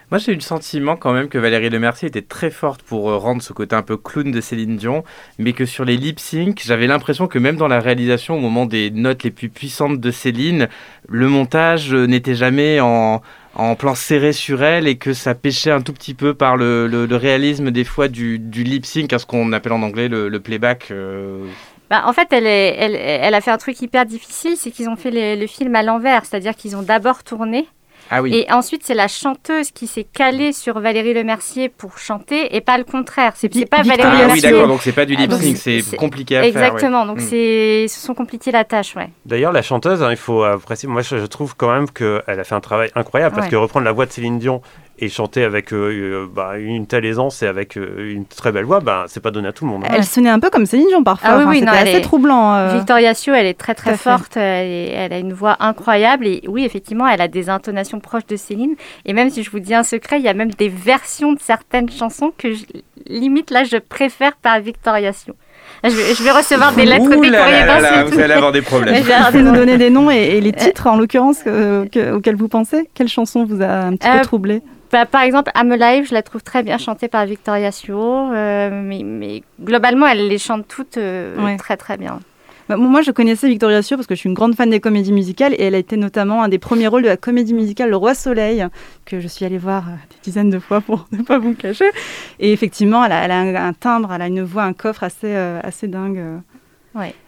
Moi, 0.09 0.19
j'ai 0.19 0.31
eu 0.31 0.35
le 0.35 0.41
sentiment 0.41 0.95
quand 0.95 1.11
même 1.11 1.27
que 1.27 1.37
Valérie 1.37 1.69
Lemercier 1.69 2.07
était 2.07 2.21
très 2.21 2.49
forte 2.49 2.81
pour 2.81 3.09
euh, 3.09 3.17
rendre 3.17 3.41
ce 3.41 3.51
côté 3.51 3.75
un 3.75 3.81
peu 3.81 3.97
clown 3.97 4.31
de 4.31 4.39
Céline 4.39 4.77
Dion, 4.77 5.03
mais 5.37 5.51
que 5.51 5.65
sur 5.65 5.83
les 5.83 5.97
lip 5.97 6.21
sync, 6.21 6.61
j'avais 6.65 6.87
l'impression 6.87 7.27
que 7.27 7.37
même 7.37 7.57
dans 7.57 7.67
la 7.67 7.81
réalisation, 7.81 8.37
au 8.37 8.39
moment 8.39 8.65
des 8.65 8.89
notes 8.89 9.23
les 9.23 9.31
plus 9.31 9.49
puissantes 9.49 9.99
de 9.99 10.11
Céline, 10.11 10.69
le 11.09 11.27
montage 11.27 11.93
euh, 11.93 12.05
n'était 12.07 12.35
jamais 12.35 12.79
en, 12.79 13.21
plan 13.77 13.95
serré 13.95 14.31
sur 14.31 14.63
elle 14.63 14.87
et 14.87 14.95
que 14.95 15.11
ça 15.11 15.35
pêchait 15.35 15.71
un 15.71 15.81
tout 15.81 15.91
petit 15.91 16.13
peu 16.13 16.33
par 16.33 16.55
le, 16.55 17.07
réalisme 17.11 17.71
des 17.71 17.83
fois 17.83 18.07
du, 18.07 18.37
lip 18.37 18.85
sync, 18.85 19.11
à 19.11 19.19
ce 19.19 19.25
qu'on 19.25 19.51
appelle 19.51 19.73
en 19.73 19.81
anglais 19.81 20.07
le, 20.07 20.39
playback. 20.39 20.91
Euh. 20.91 21.45
Bah, 21.89 22.03
en 22.05 22.13
fait, 22.13 22.31
elle, 22.31 23.35
a 23.35 23.41
fait 23.41 23.51
un 23.51 23.57
truc 23.57 23.81
hyper 23.81 24.05
difficile, 24.05 24.53
c'est 24.55 24.71
qu'ils 24.71 24.87
ont 24.87 24.95
fait 24.95 25.35
le 25.35 25.47
film 25.47 25.75
à 25.75 25.83
l'envers, 25.83 26.23
c'est-à-dire 26.23 26.55
qu'ils 26.55 26.77
ont 26.77 26.81
d'abord 26.81 27.25
tourné 27.25 27.67
ah 28.09 28.21
et 28.25 28.45
ensuite, 28.51 28.83
c'est 28.85 28.93
la 28.93 29.07
chanteuse 29.07 29.71
qui 29.71 29.87
s'est 29.87 30.03
calée 30.05 30.53
sur 30.53 30.79
Valérie 30.79 31.13
Lemercier 31.13 31.69
pour 31.69 31.97
chanter 31.97 32.55
et 32.55 32.61
pas 32.61 32.77
le 32.77 32.83
contraire. 32.83 33.33
C'est 33.35 33.49
pas 33.69 33.83
Valérie 33.83 34.01
ah, 34.03 34.27
Oui, 34.31 34.41
d'accord, 34.41 34.67
donc 34.67 34.81
c'est 34.81 34.91
pas 34.91 35.05
du 35.05 35.15
lip 35.15 35.31
sync, 35.31 35.57
c'est 35.57 35.97
compliqué 35.97 36.37
à 36.37 36.41
faire. 36.41 36.49
Exactement, 36.49 37.05
donc 37.05 37.17
mm. 37.17 37.27
c'est 37.29 37.83
ils 37.83 37.89
se 37.89 37.99
sont 37.99 38.13
compliqués 38.13 38.51
la 38.51 38.63
tâche. 38.63 38.95
Ouais. 38.95 39.09
D'ailleurs, 39.25 39.51
la 39.51 39.61
chanteuse, 39.61 40.01
hein, 40.03 40.11
il 40.11 40.17
faut 40.17 40.43
apprécier, 40.43 40.87
moi 40.89 41.01
je, 41.01 41.25
trouve 41.25 41.55
quand 41.55 41.71
même 41.71 41.89
qu'elle 41.89 42.39
a 42.39 42.43
fait 42.43 42.55
un 42.55 42.61
travail 42.61 42.89
incroyable 42.95 43.35
parce 43.35 43.49
que 43.49 43.55
reprendre 43.55 43.85
la 43.85 43.91
voix 43.91 44.05
de 44.05 44.11
Céline 44.11 44.39
Dion 44.39 44.61
et 44.99 45.09
chanter 45.09 45.43
avec 45.43 45.73
euh, 45.73 45.91
euh, 45.91 46.27
bah, 46.31 46.57
une 46.57 46.87
telle 46.87 47.05
aisance 47.05 47.43
et 47.43 47.47
avec 47.47 47.77
euh, 47.77 48.11
une 48.13 48.25
très 48.25 48.51
belle 48.51 48.65
voix, 48.65 48.79
bah, 48.79 49.05
c'est 49.07 49.19
pas 49.19 49.31
donné 49.31 49.47
à 49.47 49.53
tout 49.53 49.65
le 49.65 49.71
monde. 49.71 49.83
Hein. 49.85 49.93
Elle 49.93 50.03
sonnait 50.03 50.29
un 50.29 50.39
peu 50.39 50.49
comme 50.49 50.65
Céline 50.65 50.87
Dion 50.87 51.03
parfois. 51.03 51.29
Ah 51.31 51.45
oui, 51.47 51.59
c'était 51.59 51.71
assez 51.71 52.01
troublant. 52.01 52.73
Victoria 52.73 53.13
Sio, 53.13 53.33
elle 53.33 53.45
est 53.45 53.57
très 53.57 53.75
très 53.75 53.95
forte. 53.97 54.37
Elle, 54.37 55.13
a 55.13 55.19
une 55.19 55.33
voix 55.33 55.57
incroyable 55.59 56.27
et 56.27 56.43
oui, 56.47 56.65
effectivement, 56.65 57.07
elle 57.07 57.21
a 57.21 57.27
des 57.27 57.49
intonations 57.49 57.99
proches 57.99 58.25
de 58.27 58.35
Céline. 58.35 58.75
Et 59.05 59.13
même 59.13 59.29
si 59.29 59.43
je 59.43 59.51
vous 59.51 59.59
dis 59.59 59.75
un 59.75 59.83
secret, 59.83 60.19
il 60.19 60.25
y 60.25 60.29
a 60.29 60.33
même 60.33 60.51
des 60.51 60.69
versions 60.69 61.33
de 61.33 61.39
certaines 61.39 61.89
chansons 61.89 62.31
que 62.35 62.49
limite 63.05 63.51
là, 63.51 63.63
je 63.63 63.77
préfère 63.77 64.35
par 64.35 64.59
Victoria 64.59 65.13
Sio. 65.13 65.35
Je 65.83 66.23
vais, 66.23 66.31
recevoir 66.31 66.73
des 66.73 66.85
lettres 66.85 67.05
Ouh 67.05 67.21
là 67.21 68.03
Vous 68.05 68.19
allez 68.19 68.33
avoir 68.33 68.51
des 68.51 68.63
problèmes. 68.63 69.03
Vous 69.31 69.39
nous 69.39 69.51
donner 69.53 69.77
des 69.77 69.91
noms 69.91 70.09
et, 70.09 70.41
les 70.41 70.53
titres, 70.53 70.87
en 70.87 70.97
l'occurrence, 70.97 71.41
auxquels 71.45 72.35
vous 72.35 72.47
pensez 72.47 72.89
Quelle 72.95 73.09
chanson 73.09 73.45
vous 73.45 73.61
a 73.61 73.67
un 73.67 73.95
petit 73.95 74.09
peu 74.09 74.21
troublé? 74.21 74.63
Bah, 74.91 75.05
par 75.05 75.21
exemple, 75.21 75.51
I'm 75.55 75.71
Alive, 75.71 76.07
je 76.07 76.13
la 76.13 76.23
trouve 76.23 76.43
très 76.43 76.63
bien 76.63 76.77
chantée 76.77 77.07
par 77.07 77.25
Victoria 77.25 77.71
Suo, 77.71 78.31
euh, 78.31 78.69
mais, 78.71 79.43
globalement, 79.61 80.07
elle 80.07 80.27
les 80.27 80.37
chante 80.37 80.67
toutes 80.67 80.97
euh, 80.97 81.57
très 81.57 81.77
très 81.77 81.97
bien. 81.97 82.19
Bah, 82.69 82.77
moi, 82.77 83.01
je 83.01 83.11
connaissais 83.11 83.47
Victoria 83.47 83.81
Suo 83.81 83.97
parce 83.97 84.07
que 84.07 84.15
je 84.15 84.19
suis 84.19 84.29
une 84.29 84.35
grande 84.35 84.55
fan 84.55 84.69
des 84.69 84.79
comédies 84.79 85.11
musicales 85.11 85.53
et 85.53 85.63
elle 85.63 85.75
a 85.75 85.77
été 85.77 85.97
notamment 85.97 86.43
un 86.43 86.49
des 86.49 86.59
premiers 86.59 86.87
rôles 86.87 87.03
de 87.03 87.07
la 87.07 87.17
comédie 87.17 87.53
musicale 87.53 87.89
Le 87.89 87.95
Roi 87.97 88.13
Soleil, 88.13 88.65
que 89.05 89.19
je 89.19 89.27
suis 89.27 89.45
allée 89.45 89.57
voir 89.57 89.87
euh, 89.87 89.91
des 90.09 90.17
dizaines 90.23 90.49
de 90.49 90.59
fois 90.59 90.81
pour 90.81 91.07
ne 91.11 91.21
pas 91.21 91.37
vous 91.37 91.53
cacher. 91.53 91.89
Et 92.39 92.53
effectivement, 92.53 93.03
elle 93.03 93.11
a, 93.11 93.23
elle 93.25 93.55
a 93.55 93.65
un, 93.65 93.73
timbre, 93.73 94.13
elle 94.13 94.21
a 94.21 94.27
une 94.27 94.43
voix, 94.43 94.63
un 94.63 94.73
coffre 94.73 95.03
assez, 95.03 95.35
assez 95.35 95.87
dingue. 95.87 96.41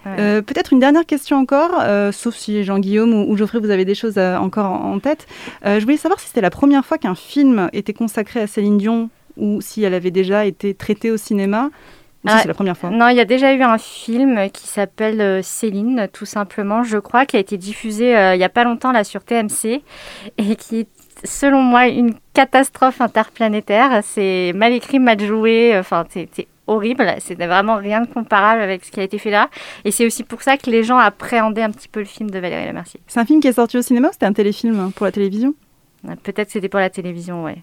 Euh, 0.07 0.41
peut-être 0.41 0.73
une 0.73 0.79
dernière 0.79 1.05
question 1.05 1.37
encore, 1.37 1.79
euh, 1.81 2.11
sauf 2.11 2.35
si 2.35 2.63
Jean-Guillaume 2.63 3.13
ou, 3.13 3.35
Geoffrey, 3.37 3.59
vous 3.59 3.69
avez 3.69 3.85
des 3.85 3.95
choses 3.95 4.17
euh, 4.17 4.37
encore 4.37 4.65
en, 4.65 4.99
tête. 4.99 5.27
je 5.63 5.79
voulais 5.81 5.97
savoir 5.97 6.19
si 6.19 6.27
c'était 6.27 6.41
la 6.41 6.49
première 6.49 6.85
fois 6.85 6.97
qu'un 6.97 7.15
film 7.15 7.69
était 7.73 7.93
consacré 7.93 8.41
à 8.41 8.47
Céline 8.47 8.77
Dion 8.77 9.09
ou 9.37 9.61
si 9.61 9.83
elle 9.83 9.93
avait 9.93 10.11
déjà 10.11 10.45
été 10.45 10.73
traitée 10.73 11.11
au 11.11 11.17
cinéma. 11.17 11.69
Ah, 12.27 12.39
c'est 12.41 12.49
la 12.49 12.53
première 12.53 12.77
fois. 12.77 12.89
Non, 12.89 13.07
il 13.07 13.15
y 13.15 13.21
a 13.21 13.25
déjà 13.25 13.53
eu 13.53 13.61
un 13.61 13.77
film 13.77 14.49
qui 14.51 14.67
s'appelle 14.67 15.41
Céline, 15.41 16.09
tout 16.11 16.25
simplement, 16.25 16.83
je 16.83 16.97
crois, 16.97 17.25
qui 17.25 17.37
a 17.37 17.39
été 17.39 17.55
diffusé 17.55 18.11
il 18.33 18.37
n'y 18.37 18.43
a 18.43 18.49
pas 18.49 18.65
longtemps 18.65 18.91
là 18.91 19.05
sur 19.05 19.23
TMC 19.23 19.81
et 20.37 20.55
qui 20.57 20.79
est 20.81 20.87
selon 21.23 21.61
moi 21.61 21.87
une 21.87 22.15
catastrophe 22.33 22.99
interplanétaire. 22.99 24.01
C'est 24.03 24.51
mal 24.53 24.73
écrit, 24.73 24.99
mal 24.99 25.21
joué. 25.21 25.77
Enfin, 25.77 26.05
c'est 26.09 26.47
horrible. 26.69 27.13
C'était 27.19 27.47
vraiment 27.47 27.75
rien 27.75 28.01
de 28.01 28.07
comparable 28.07 28.61
avec 28.61 28.85
ce 28.85 28.91
qui 28.91 28.99
a 28.99 29.03
été 29.03 29.17
fait 29.17 29.31
là. 29.31 29.49
Et 29.85 29.91
c'est 29.91 30.05
aussi 30.05 30.23
pour 30.23 30.41
ça 30.41 30.57
que 30.57 30.69
les 30.69 30.83
gens 30.83 30.97
appréhendaient 30.97 31.63
un 31.63 31.71
petit 31.71 31.87
peu 31.87 31.99
le 31.99 32.05
film 32.05 32.29
de 32.29 32.39
Valérie 32.39 32.67
Lemercier. 32.67 32.99
C'est 33.07 33.19
un 33.19 33.25
film 33.25 33.41
qui 33.41 33.47
est 33.47 33.53
sorti 33.53 33.77
au 33.77 33.81
cinéma 33.81 34.09
ou 34.09 34.11
c'était 34.11 34.25
un 34.25 34.33
téléfilm 34.33 34.91
pour 34.93 35.05
la 35.05 35.11
télévision? 35.11 35.53
Peut-être 36.23 36.49
c'était 36.49 36.69
pour 36.69 36.79
la 36.79 36.89
télévision, 36.89 37.43
ouais. 37.43 37.57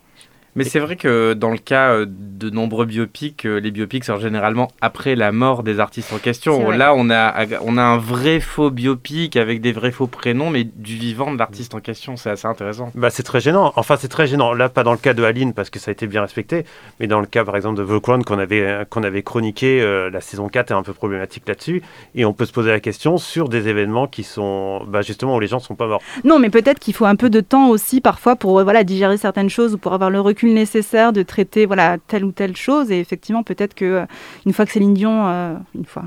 Mais 0.56 0.64
c'est 0.64 0.78
vrai 0.78 0.96
que 0.96 1.34
dans 1.34 1.50
le 1.50 1.58
cas 1.58 1.90
euh, 1.90 2.06
de 2.08 2.48
nombreux 2.48 2.86
biopics, 2.86 3.44
euh, 3.44 3.60
les 3.60 3.70
biopics 3.70 4.04
sont 4.04 4.18
généralement 4.18 4.68
après 4.80 5.14
la 5.14 5.30
mort 5.30 5.62
des 5.62 5.80
artistes 5.80 6.14
en 6.14 6.18
question. 6.18 6.70
Là, 6.70 6.94
on 6.96 7.10
a, 7.10 7.46
on 7.60 7.76
a 7.76 7.82
un 7.82 7.98
vrai 7.98 8.40
faux 8.40 8.70
biopic 8.70 9.36
avec 9.36 9.60
des 9.60 9.72
vrais 9.72 9.90
faux 9.90 10.06
prénoms, 10.06 10.48
mais 10.48 10.64
du 10.64 10.96
vivant 10.96 11.30
de 11.32 11.38
l'artiste 11.38 11.74
en 11.74 11.80
question. 11.80 12.16
C'est 12.16 12.30
assez 12.30 12.46
intéressant. 12.48 12.90
Bah, 12.94 13.10
c'est 13.10 13.22
très 13.22 13.40
gênant. 13.40 13.74
Enfin, 13.76 13.96
c'est 13.98 14.08
très 14.08 14.26
gênant. 14.26 14.54
Là, 14.54 14.70
pas 14.70 14.82
dans 14.82 14.92
le 14.92 14.98
cas 14.98 15.12
de 15.12 15.22
Aline, 15.22 15.52
parce 15.52 15.68
que 15.68 15.78
ça 15.78 15.90
a 15.90 15.92
été 15.92 16.06
bien 16.06 16.22
respecté, 16.22 16.64
mais 17.00 17.06
dans 17.06 17.20
le 17.20 17.26
cas, 17.26 17.44
par 17.44 17.56
exemple, 17.56 17.78
de 17.78 17.84
The 17.84 18.00
Crown 18.00 18.24
qu'on 18.24 18.38
avait, 18.38 18.86
qu'on 18.88 19.02
avait 19.02 19.22
chroniqué, 19.22 19.82
euh, 19.82 20.08
la 20.08 20.22
saison 20.22 20.48
4 20.48 20.70
est 20.70 20.74
un 20.74 20.82
peu 20.82 20.94
problématique 20.94 21.46
là-dessus. 21.46 21.82
Et 22.14 22.24
on 22.24 22.32
peut 22.32 22.46
se 22.46 22.52
poser 22.52 22.70
la 22.70 22.80
question 22.80 23.18
sur 23.18 23.50
des 23.50 23.68
événements 23.68 24.06
qui 24.06 24.22
sont, 24.22 24.82
bah, 24.86 25.02
justement, 25.02 25.36
où 25.36 25.40
les 25.40 25.48
gens 25.48 25.58
ne 25.58 25.62
sont 25.62 25.74
pas 25.74 25.86
morts. 25.86 26.02
Non, 26.24 26.38
mais 26.38 26.48
peut-être 26.48 26.78
qu'il 26.78 26.94
faut 26.94 27.04
un 27.04 27.16
peu 27.16 27.28
de 27.28 27.40
temps 27.40 27.68
aussi, 27.68 28.00
parfois, 28.00 28.36
pour 28.36 28.62
voilà, 28.62 28.84
digérer 28.84 29.18
certaines 29.18 29.50
choses 29.50 29.74
ou 29.74 29.78
pour 29.78 29.92
avoir 29.92 30.08
le 30.08 30.20
recul 30.20 30.45
nécessaire 30.52 31.12
de 31.12 31.22
traiter 31.22 31.66
voilà, 31.66 31.96
telle 32.06 32.24
ou 32.24 32.32
telle 32.32 32.56
chose. 32.56 32.90
Et 32.90 33.00
effectivement, 33.00 33.42
peut-être 33.42 33.74
que 33.74 33.84
euh, 33.84 34.06
une 34.44 34.52
fois 34.52 34.66
que 34.66 34.72
Céline 34.72 34.94
Dion, 34.94 35.26
euh, 35.26 35.54
une 35.74 35.84
fois, 35.84 36.04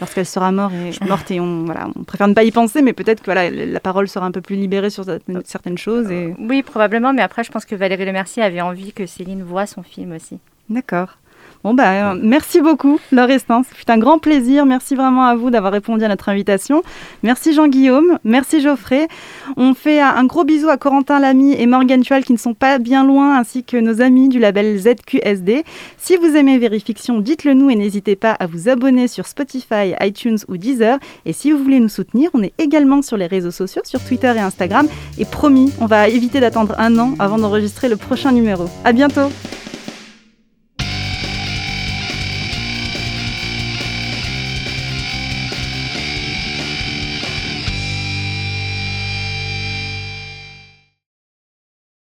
lorsqu'elle 0.00 0.26
sera 0.26 0.52
morte 0.52 0.74
et, 0.74 1.04
morte 1.04 1.30
et 1.30 1.40
on, 1.40 1.64
voilà, 1.64 1.88
on 1.96 2.04
préfère 2.04 2.28
ne 2.28 2.34
pas 2.34 2.44
y 2.44 2.50
penser, 2.50 2.82
mais 2.82 2.92
peut-être 2.92 3.20
que 3.20 3.26
voilà, 3.26 3.50
la 3.50 3.80
parole 3.80 4.08
sera 4.08 4.26
un 4.26 4.32
peu 4.32 4.40
plus 4.40 4.56
libérée 4.56 4.90
sur 4.90 5.04
certaines 5.44 5.78
choses. 5.78 6.10
Et... 6.10 6.34
Oui, 6.38 6.62
probablement, 6.62 7.12
mais 7.12 7.22
après, 7.22 7.44
je 7.44 7.50
pense 7.50 7.64
que 7.64 7.74
Valérie 7.74 8.04
Lemercier 8.04 8.42
avait 8.42 8.60
envie 8.60 8.92
que 8.92 9.06
Céline 9.06 9.42
voit 9.42 9.66
son 9.66 9.82
film 9.82 10.12
aussi. 10.12 10.38
D'accord. 10.68 11.18
Bon, 11.64 11.74
bah, 11.74 12.16
merci 12.20 12.60
beaucoup, 12.60 12.98
Laure 13.12 13.30
Estin. 13.30 13.62
C'est 13.78 13.90
un 13.90 13.98
grand 13.98 14.18
plaisir. 14.18 14.66
Merci 14.66 14.96
vraiment 14.96 15.26
à 15.26 15.36
vous 15.36 15.50
d'avoir 15.50 15.72
répondu 15.72 16.02
à 16.02 16.08
notre 16.08 16.28
invitation. 16.28 16.82
Merci 17.22 17.52
Jean-Guillaume. 17.52 18.18
Merci 18.24 18.60
Geoffrey. 18.60 19.06
On 19.56 19.72
fait 19.72 20.00
un 20.00 20.24
gros 20.24 20.42
bisou 20.42 20.68
à 20.70 20.76
Corentin 20.76 21.20
Lamy 21.20 21.54
et 21.54 21.66
Morgan 21.66 22.02
Tual 22.02 22.24
qui 22.24 22.32
ne 22.32 22.38
sont 22.38 22.54
pas 22.54 22.78
bien 22.78 23.04
loin, 23.04 23.38
ainsi 23.38 23.62
que 23.62 23.76
nos 23.76 24.00
amis 24.00 24.28
du 24.28 24.40
label 24.40 24.76
ZQSD. 24.76 25.62
Si 25.98 26.16
vous 26.16 26.34
aimez 26.34 26.58
Vérifiction, 26.58 27.20
dites-le 27.20 27.54
nous 27.54 27.70
et 27.70 27.76
n'hésitez 27.76 28.16
pas 28.16 28.32
à 28.32 28.46
vous 28.46 28.68
abonner 28.68 29.06
sur 29.06 29.28
Spotify, 29.28 29.94
iTunes 30.00 30.38
ou 30.48 30.56
Deezer. 30.56 30.98
Et 31.26 31.32
si 31.32 31.52
vous 31.52 31.62
voulez 31.62 31.78
nous 31.78 31.88
soutenir, 31.88 32.30
on 32.34 32.42
est 32.42 32.54
également 32.58 33.02
sur 33.02 33.16
les 33.16 33.26
réseaux 33.26 33.52
sociaux, 33.52 33.82
sur 33.84 34.02
Twitter 34.02 34.32
et 34.34 34.40
Instagram. 34.40 34.88
Et 35.16 35.24
promis, 35.24 35.72
on 35.80 35.86
va 35.86 36.08
éviter 36.08 36.40
d'attendre 36.40 36.74
un 36.78 36.98
an 36.98 37.14
avant 37.20 37.38
d'enregistrer 37.38 37.88
le 37.88 37.96
prochain 37.96 38.32
numéro. 38.32 38.64
À 38.84 38.92
bientôt! 38.92 39.30